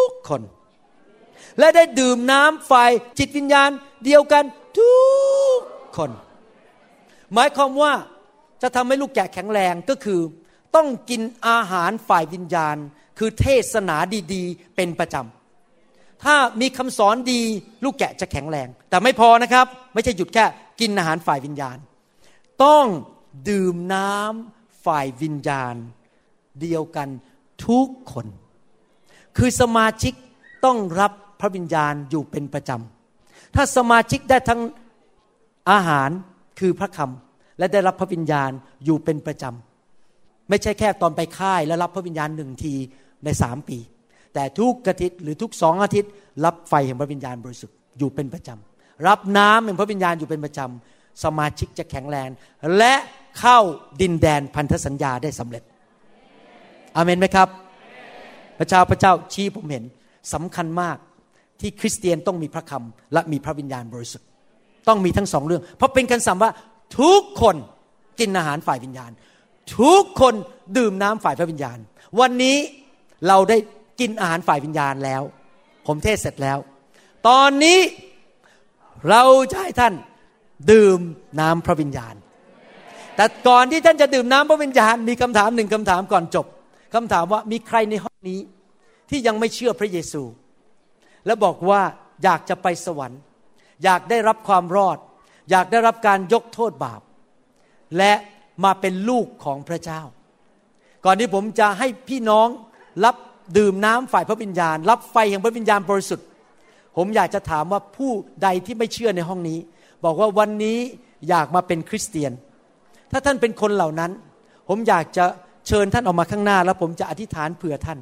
[0.08, 0.42] กคน
[1.60, 3.70] และได้ดื่มน้ำฝ่ายจิตวิญญาณ
[4.06, 4.44] เดียวกัน
[4.80, 4.96] ทุ
[5.58, 5.60] ก
[5.98, 6.12] คน
[7.34, 7.94] หมายความว่า
[8.62, 10.20] จะทำให้ลูกแกะแข็งแรงก็คือ
[10.76, 12.76] ต้องกินอาหารฝ่ายวิญญาณ
[13.20, 13.98] คือเทศนา
[14.34, 15.43] ดี ๆ เป็นประจำ
[16.24, 17.42] ถ้ามีคำสอนดี
[17.84, 20.46] ลูกแกะจะแข็งแรง แต่ไม่พอนะครับ ไม่ใช่หยุดแค่
[20.80, 21.78] กินอาหารฝ่ายวิญญาณ
[22.64, 22.86] ต้อง
[23.50, 25.76] ดื่มน้ำฝ่ายวิญญาณ
[26.62, 27.10] เดียวกัน
[27.68, 28.28] ทุกคน
[29.38, 30.14] คือสมาชิก
[30.66, 31.12] ต้องรับ
[31.42, 34.62] พระวิญญาณอยู่เป็นประจำถ้าสมาชิกได้ทั้ง
[35.72, 36.10] อาหาร
[36.60, 38.52] คือพระคำและได้รับพระวิญญาณ
[38.86, 42.74] อยู่เป็นประจำไม่ใช่แค่ตอนไปค่ายแล้วรับพระวิญญาณหนึ่งที
[43.24, 43.78] ในสามปี
[44.34, 46.12] แต่ทุกอาทิตย์หรือทุกสองอาทิตย์
[46.46, 52.30] รับไฟแห่งพระวิญญาณบริสุทธิ์อยู่เป็นประจำรับน้ำแห่งพระวิญญาณอยู่เป็นประจำสมาชิกจะแข็งแรง
[52.78, 52.94] และ
[53.40, 53.58] เข้า
[54.02, 55.64] ดินแดนพันธสัญญาได้สำเร็จ
[56.96, 57.48] อเมนไหมครับ
[58.60, 59.84] พระเจ้าพระเจ้าชี้ผมเห็น
[60.34, 60.98] สำคัญมาก
[61.62, 64.28] ที่คริสเตียนต้องมีพระคำและมีพระวิญญาณบริสุทธิ์
[64.88, 66.52] ต้องมีทั้งสองเรื่อง เพราะเป็นคำสั่งว่า
[67.00, 67.56] ทุกคน
[68.20, 69.12] กินอาหารฝ่ายวิญญาณ
[69.80, 70.34] ทุกคน
[70.78, 71.78] ดื่มน้ำฝ่ายพระวิญญาณ
[72.20, 72.58] วันนี้
[73.28, 73.58] เราได้
[74.00, 75.22] กินอาหารฝ่ายวิญญาณแล้ว
[75.88, 76.58] ผมเทศเสร็จแล้ว
[77.28, 77.80] ตอนนี้
[79.10, 79.94] เราจะให้ท่าน
[80.72, 81.00] ดื่ม
[81.40, 82.16] น้ำพระวิญญาณ
[83.16, 86.46] แต่ก่อนที่ท่านจะดื่มน้ำพระวิญญาณ มีคำถามหนึ่งคำถามก่อนจบ
[86.94, 88.40] คำถามว่ามีใครในห้องนี้
[89.10, 90.24] ที่ยังไม่เชื่อพระเยซู
[91.26, 91.82] และบอกว่า
[92.24, 93.22] อยากจะไปสวรรค์
[93.84, 94.98] อยากได้รับความรอด
[95.52, 97.02] อยากได้รับการยกโทษบาป
[97.98, 98.14] และ
[98.64, 100.02] มาเป็นลูกของพระเจ้า
[101.06, 102.48] ก่อนที่ผมจะให้พี่น้อง
[103.06, 103.16] รับ
[103.58, 106.28] ดื่มน้ำฝ่ายพระวิญญาณ รับไฟแห่งพระวิญญาณบริสุทธิ์
[106.98, 108.12] ผมอยากจะถามว่าผู้
[108.44, 109.60] ใดที่ไม่เชื่อในห้องนี้
[110.06, 110.78] บอกว่าวันนี้
[111.30, 112.32] อยากมาเป็นคริสเตียน
[113.12, 114.12] ถ้าท่านเป็นคนเหล่านั้น
[114.70, 115.26] ผมอยากจะ
[115.68, 118.00] เชิญท่านออกมาข้างหน้า แล้วผมจะอธิษฐานเผื่อท่าน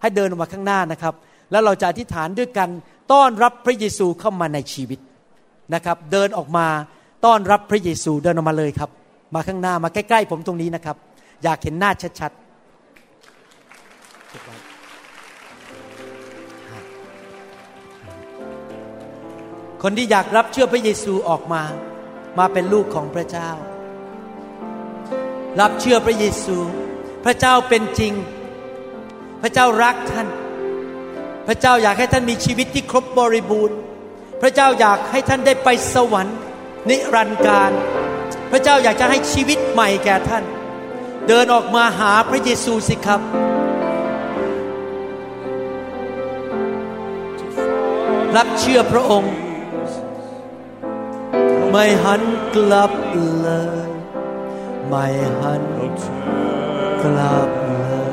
[0.00, 1.14] ให้เดินออกมาข้างหน้านะครับ
[1.50, 2.68] แล้วเราจะอธิษฐานด้วยกัน
[3.12, 5.00] ต้อนรับพระเยซูเข้ามาในชีวิต
[5.74, 6.66] นะครับ เดินออกมา
[7.24, 8.90] ต้อนรับพระเยซูเดินออกมาเลยครับ
[9.34, 10.96] มาข้างหน้ามาใกล้ ๆ ผมตรงนี้นะครับ
[11.44, 11.90] อยากเห็นหน้า
[12.20, 12.41] ชัดๆ
[19.82, 21.62] คนที่อยากรับเชื่อพระเยซูออกมา
[22.38, 23.50] มาเป็นลูกของพระเจ้า
[25.60, 26.56] รับเชื่อพระเยซู
[27.24, 28.12] พระเจ้าเป็นจริง
[29.42, 30.28] พระเจ้ารักท่าน
[31.46, 33.78] พระเจ้าอยากให้ท่านมีชีวิตที่ครบบริบูรณ์
[34.42, 36.38] พระเจ้าอยากให้ท่านได้ไปสวรรค์
[36.88, 37.72] นิรันดร์การ
[38.52, 40.44] พระเจ้าอยากจะให้ชีวิตใหม่แก่ท่าน
[41.28, 43.20] เดินออกมาหาพระเยซูสิครับ
[48.36, 49.34] รับเชื่อพระองค์
[51.74, 52.22] ไม่หัน
[52.54, 52.92] กลับ
[53.40, 53.48] เล
[53.86, 53.90] ย
[54.88, 55.06] ไม่
[55.40, 55.64] หัน
[57.02, 57.72] กลับเล
[58.08, 58.10] ย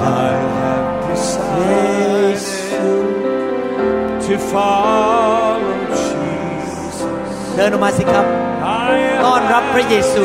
[0.00, 2.92] I have เย decided ซู
[4.24, 5.72] to follow
[6.06, 6.96] Jesus.
[7.56, 8.26] เดินออกมาสิครับ
[8.92, 10.24] I ต้อนรับพระเยซู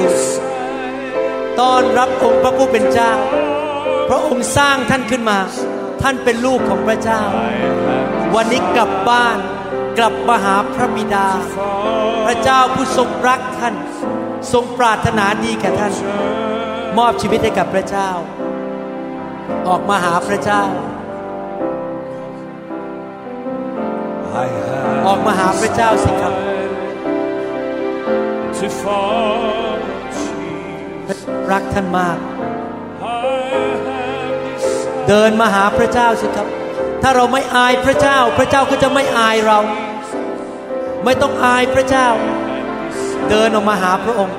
[1.61, 3.11] ต้อนรับองค์พระผู้เป็นเจ้า
[4.09, 5.39] พระองค์สร้างท่านขึ้นมา
[6.01, 7.21] ท่านเป็นลูกของพระเจ้า
[8.35, 9.37] วันนี้กลับบ้าน
[9.97, 11.27] กลับมาหาพระบิดา
[12.25, 13.75] พระเจ้าผู้ทรงรักท่าน
[14.53, 15.93] ทรงปรารถนาดีแก่ท่าน
[16.97, 18.09] มอบชีวิตให้กับพระเจ้า
[19.67, 20.63] ออกมาหาพระเจ้า
[25.07, 26.33] ออกมาหาพระเจ้าสิครับ
[31.51, 32.17] รักท่านมาก
[35.07, 36.47] เดินมาหาพระเจ้าสิครับ
[37.01, 39.59] ถ้าเราไม่อายพระเจ้า พระเจ้าก็จะไม่อายเรา
[41.05, 42.09] ไม่ต้องอายพระเจ้า
[43.29, 44.37] เดินออกมาหาพระองค์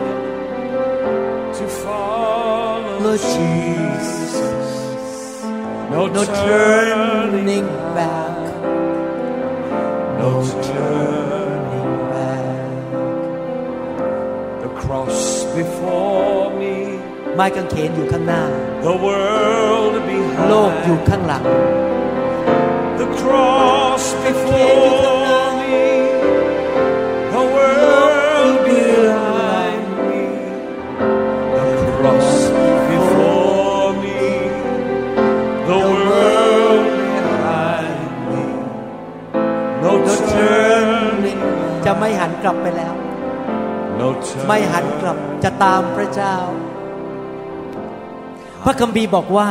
[1.57, 4.37] to follow Lord Jesus
[5.93, 8.37] no no turning turning back
[10.21, 10.31] no
[10.71, 12.79] turning back
[14.63, 15.19] the cross
[15.59, 16.75] before me
[17.35, 18.43] ไม้กางเขนอยู่ข้างหน้า
[18.87, 19.95] the world
[20.49, 21.45] โลกอยู่ behind ข้างหลัง
[23.01, 25.16] the cross before
[42.47, 42.95] ลับไปแล้ว
[44.01, 44.09] no
[44.47, 46.37] ไม่หัน turning กลับจะตามพระเจ้า
[48.65, 49.49] พระคัมภีร์บอกว่า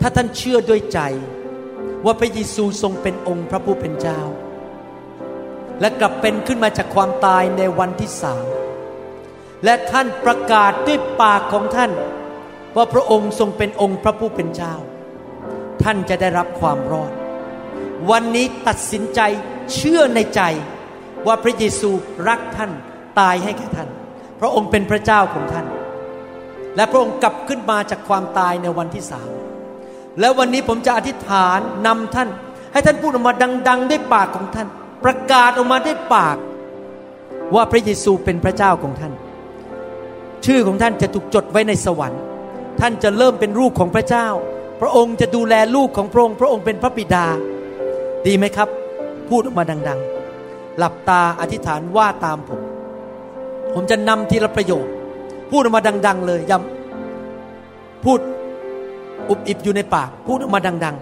[0.00, 1.00] ถ้าท่านเชื่อด้วยใจ
[2.04, 4.20] ว่าพระเยซูทรงเป็นองค์พระผู้เป็นเจ้า
[5.80, 8.44] และกลับเป็นขึ้นมาจากความตายในวันที่สาม
[9.64, 11.92] และท่านประกาศด้วยปากของท่าน
[12.76, 14.74] ว่าพระองค์ทรงเป็นองค์พระผู้เป็นเจ้า
[15.82, 17.12] ท่านจะได้รับความรอด
[18.10, 19.20] วันนี้ตัดสินใจ
[19.74, 20.42] เชื่อในใจ
[21.26, 21.90] ว่าพระเยซู
[22.28, 22.70] รักท่าน
[23.20, 23.88] ตายให้แก่ท่าน
[24.40, 25.66] พระองค์เป็นพระเจ้าของท่าน
[26.76, 29.28] และพระองค์กลับขึ้นมาจากความตายในวันที่สาม
[30.20, 32.28] แล้ววันนี้ผมจะอธิษฐานนำท่าน
[32.72, 33.34] ให้ท่านพูดออกมา
[33.68, 34.68] ดัง ๆ ด้วยปากของท่าน
[35.04, 36.36] ประกาศออกมาด้วยปาก
[37.54, 39.12] ว่าพระเยซูเป็นพระเจ้าของท่าน
[40.44, 42.22] ชื่อของท่านจะถูกจดไว้ในสวรรค์
[42.80, 44.26] ท่านจะเริ่มเป็นลูกของพระเจ้า
[44.80, 47.26] พระองค์จะดูแลลูกของพระองค์ พระองค์เป็นพระบิดา
[48.26, 48.68] ดีไหมครับ
[49.28, 50.15] พูดออกมาดัง ๆ
[50.78, 52.62] หลับตาอธิษฐานว่าตามผม
[53.74, 54.86] ผมจะนำทีละประโยค
[55.50, 58.18] พูดออกมาดัง ๆ เลยย้ำพูด
[59.28, 60.96] อุบอิบอยู่ในปาก พูดออกมาดัง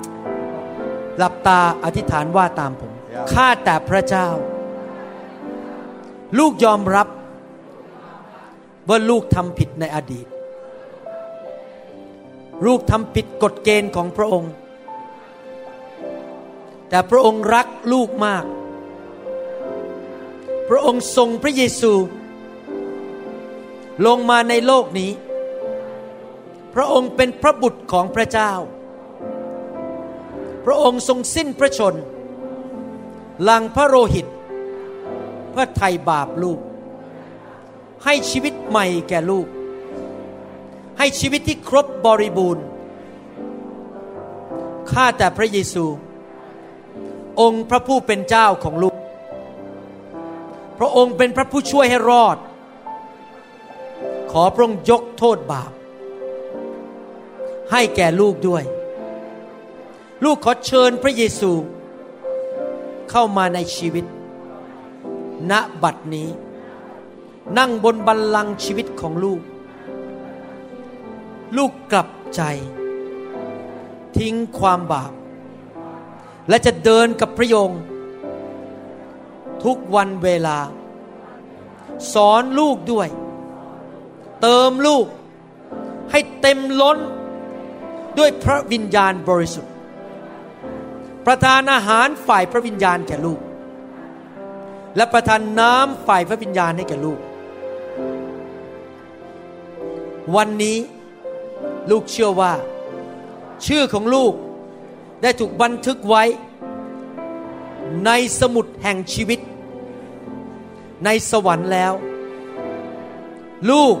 [0.00, 2.92] ๆ หลับตาอธิษฐานว่าตามผม
[3.32, 4.28] ข้าแต่พระเจ้า
[6.38, 7.08] ลูกยอมรับ
[8.88, 10.26] ว่าลูกทำผิดในอดีต
[12.66, 14.52] ลูกทำผิดกฎเกณฑ์ของพระองค์
[16.88, 18.44] แต่พระองค์รักลูกมาก
[20.68, 21.92] พระองค์ทรงพระเยซู
[24.06, 25.10] ลงมาในโลกนี้
[26.74, 28.52] พระองค์เป็นพระบุตรของพระเจ้า
[30.64, 31.94] พระองค์ทรงสิ้นพระชน
[33.48, 34.26] ลังพระโลหิต
[35.50, 36.60] เพื่อไถ่บาปลูก
[38.04, 39.46] ให้ชีวิตใหม่แก่ลูก
[40.98, 42.64] ให้ชีวิตที่ครบบริบูรณ์
[44.90, 45.84] ข้าแต่พระเยซู
[47.40, 48.94] องค์พระผู้เป็นเจ้าของลูก
[50.78, 52.36] พระองค์เป็นพระผู้ช่วยให้รอด
[54.32, 55.72] ขอพระองค์ยกโทษบาป
[57.72, 58.64] ให้แก่ลูกด้วย
[60.24, 61.52] ลูกขอเชิญพระเยซู
[63.10, 64.04] เข้ามาในชีวิต
[65.50, 65.52] ณ
[65.82, 66.28] บัดนี้
[67.58, 69.40] นั่งบนบัลลังก์ชีวิตของลูก
[71.56, 72.42] ลูกกลับใจ
[74.16, 75.12] ทิ้งความบาป
[76.48, 77.80] และจะเดินกับพระองค์
[79.64, 80.58] ทุกวันเวลา
[82.14, 83.08] สอนลูกด้วย
[84.42, 85.06] เติมลูก
[86.10, 86.98] ให้เต็มล้น
[88.18, 89.72] ด้วยพระวิญญาณบริสุทธิ์
[91.26, 93.40] ประทานอาหารฝ่ายพระวิญญาณแก่ลูก
[94.96, 97.18] และประทานน้ำฝ่ายพระวิญญาณให้แก่ลูก
[100.36, 100.78] วันนี้
[101.90, 102.52] ลูกเชื่อว่า
[103.66, 104.34] ชื่อของลูก
[105.22, 106.24] ได้ถูกบันทึกไว้
[108.06, 108.10] ใน
[108.40, 109.40] สมุดแห่งชีวิต
[111.04, 111.92] ในสวรรค์แล้ว
[113.70, 113.96] ลูก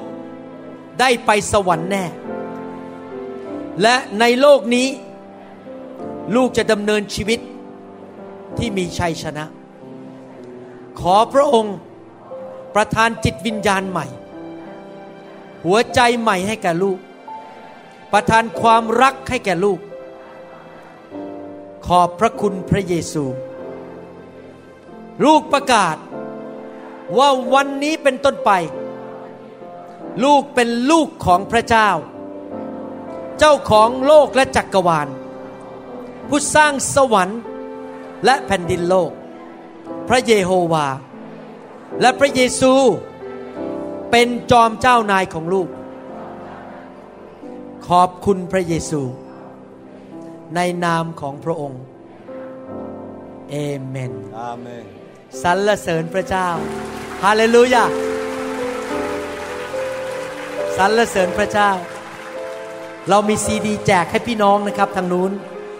[1.00, 2.04] ได้ไปสวรรค์แน่
[3.82, 4.88] และในโลกนี้
[6.34, 7.40] ลูกจะดำเนินชีวิต
[8.58, 9.44] ที่มีชัยชนะ
[11.00, 11.76] ขอพระองค์
[12.74, 14.06] ประทานจิตวิญญาณใหม่
[15.64, 16.98] หัวใจใหม่ให้แก่ลูก
[18.12, 19.78] ประทานความรักให้แก่ลูก
[21.86, 23.24] ขอบพระคุณพระเยซู
[25.24, 25.96] ลูกประกาศ
[27.18, 28.50] ว่าวันนี้เป็นต้นไป
[30.24, 31.88] ลูกเป็นลูกของพระเจ้า
[33.38, 35.08] เจ้าของโลกและจักรวาล
[36.28, 37.40] ผู้สร้างสวรรค์
[38.24, 39.10] และแผ่นดินโลก
[40.08, 40.86] พระเยโฮวา
[42.00, 42.72] และพระเยซู
[44.10, 45.68] เป็นจอมเจ้านายของลูก
[47.88, 49.02] ขอบคุณพระเยซู
[50.54, 51.82] ในนามของพระองค์
[53.50, 54.12] เอเมน
[54.50, 54.86] Amen.
[55.42, 56.48] สรรเสริญพระเจ้า
[57.24, 57.84] ฮาเลลูยา
[60.76, 61.70] สรรเสริญพระเจ้า
[63.08, 65.30] เรามีซีดี แจกให้พี่น้องนะครับทางนู้น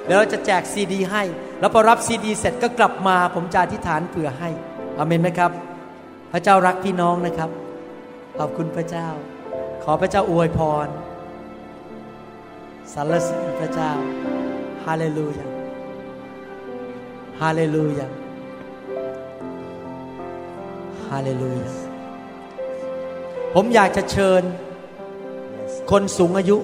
[0.05, 1.23] เดี๋ยวเราจะแจกซีดี ให้
[1.61, 4.51] แล้วพอรับซีดี เสร็จก็กลับมาผมจะอธิษฐานเผื่อให้
[4.99, 5.51] อเมนไหมครับ
[6.33, 7.51] พระเจ้ารักพี่น้องนะครับ
[8.39, 9.09] ขอบคุณพระเจ้า
[9.85, 10.89] ขอพระเจ้าอวยพร
[12.95, 13.93] สรรเสริญพระเจ้า
[14.85, 15.47] ฮาเลลูยา
[17.41, 21.67] ฮาเลลูยาาเลลูยา
[23.55, 24.43] ผมอยากจะเชิญ
[25.91, 26.59] คนสูงอายุ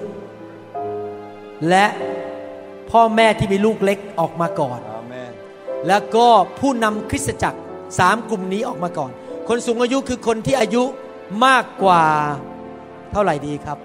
[1.69, 1.85] และ
[2.91, 5.31] พ่อแม่ที่มีลูกเล็กออกมาก่อน Amen.
[5.87, 6.27] แล้วก็
[6.59, 7.59] ผู้นำคริสตจักร
[7.99, 9.11] สามกลุ่มนี้ออกมาก่อน
[9.47, 10.83] คนสูงอายุคือคนที่อายุ
[11.45, 12.03] มากกว่า
[13.11, 13.77] เท่าไหร่ดีครับ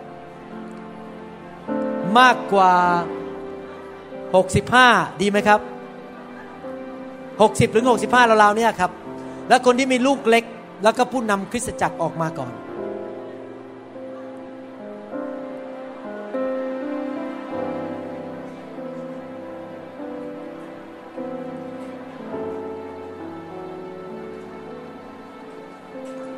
[2.19, 2.73] มากกว่า
[4.37, 5.61] 65 ดีไหมครับ
[7.07, 8.91] 60 ถึง 65เราๆเนี่ยครับ
[9.49, 10.45] แล้วคนที่มีลูกเล็ก
[10.83, 12.53] แล้วก็ผู้นำคริสตจักรออกมาก่อน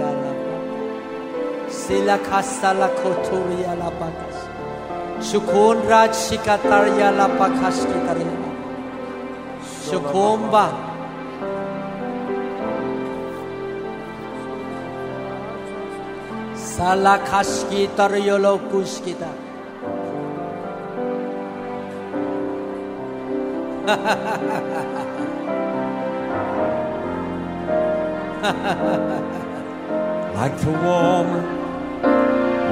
[0.00, 0.32] ยาลา
[1.82, 3.36] ศิลาคาสาลาโคทู
[16.72, 17.92] ริยาลาปาคัสชุ
[18.70, 19.12] คุน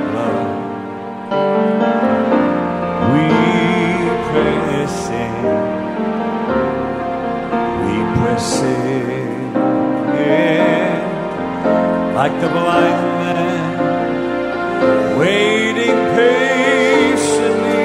[12.15, 17.83] like the blind man waiting patiently.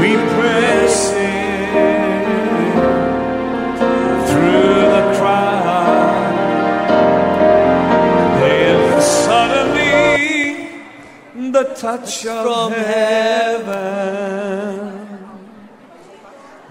[0.00, 2.72] We press in
[4.26, 6.34] through the crowd,
[8.42, 10.70] And suddenly
[11.52, 13.76] the touch of from heaven.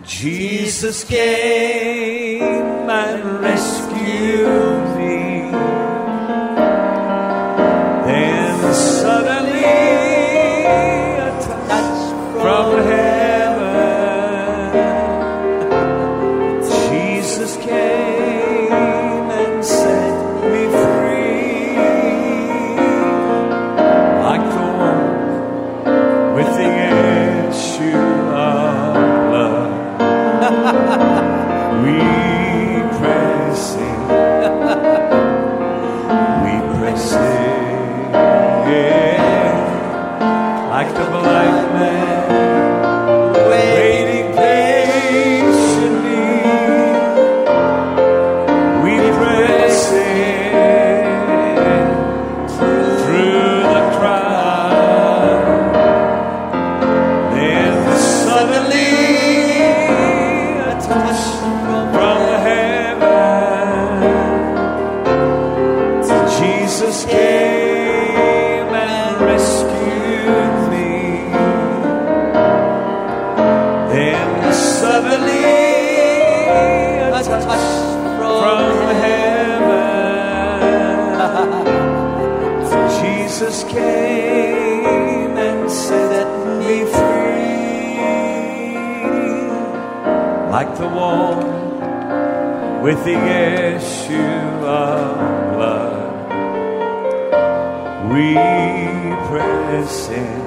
[0.04, 4.77] Jesus came and rescued.
[92.88, 94.82] with the Yeshua
[95.54, 96.08] blood.
[98.14, 98.34] We
[99.28, 100.40] press in,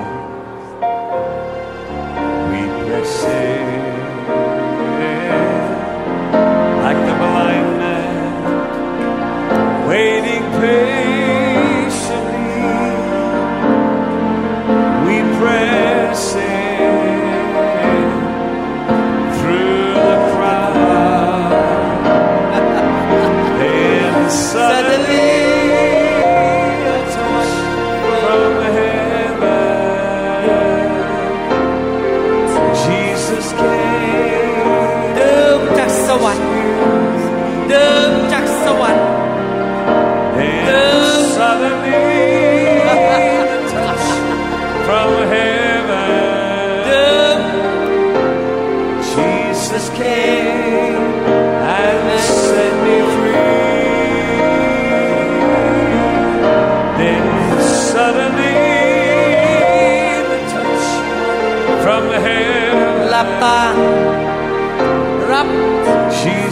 [2.51, 3.60] we press in.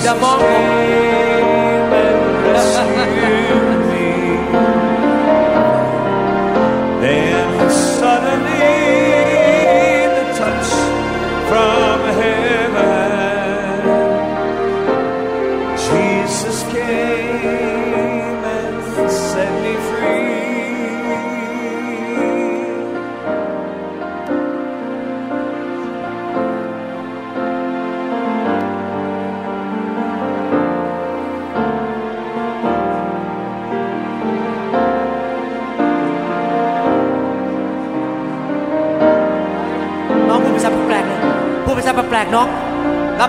[0.09, 0.88] amor.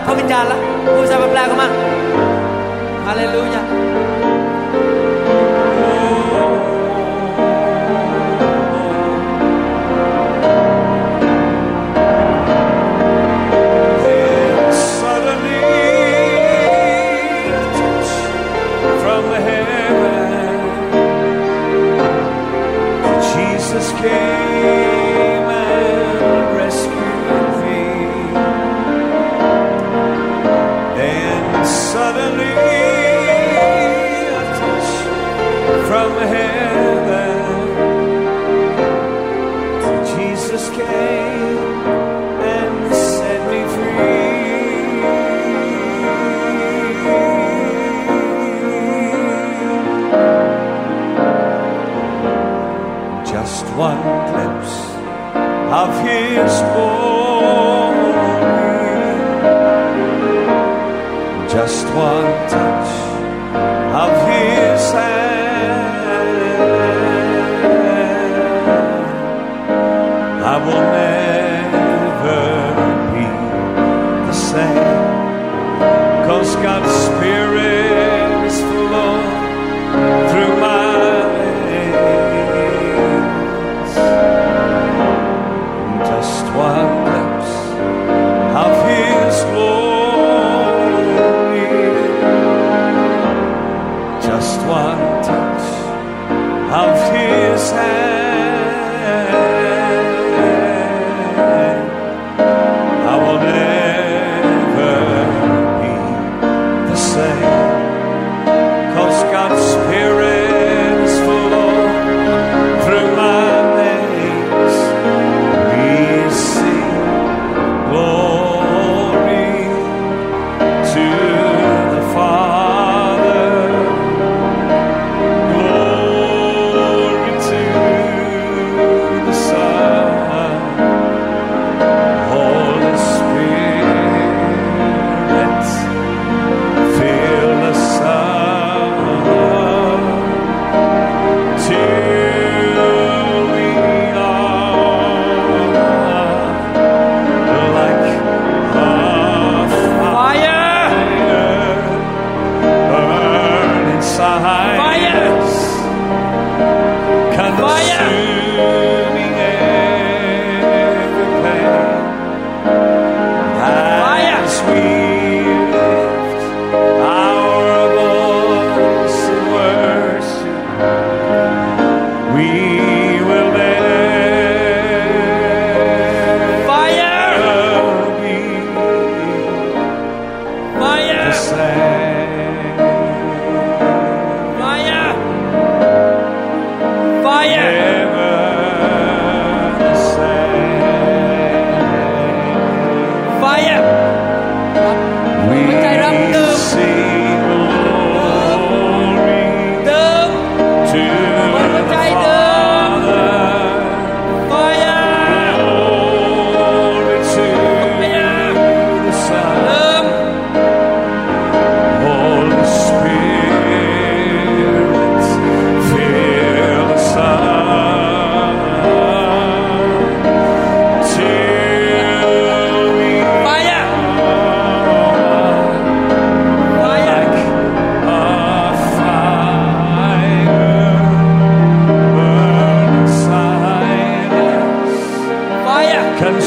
[0.10, 1.68] พระวิญญาณละผู้ชายแปลกมา
[3.06, 3.69] ฮาเลลูยา
[55.84, 57.00] of his glory.
[61.56, 62.92] Just one touch
[64.04, 65.90] of his hand,
[70.54, 72.44] I will never
[73.14, 73.28] be
[74.28, 75.00] the same.
[76.28, 76.89] Cause God's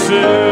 [0.07, 0.52] sin.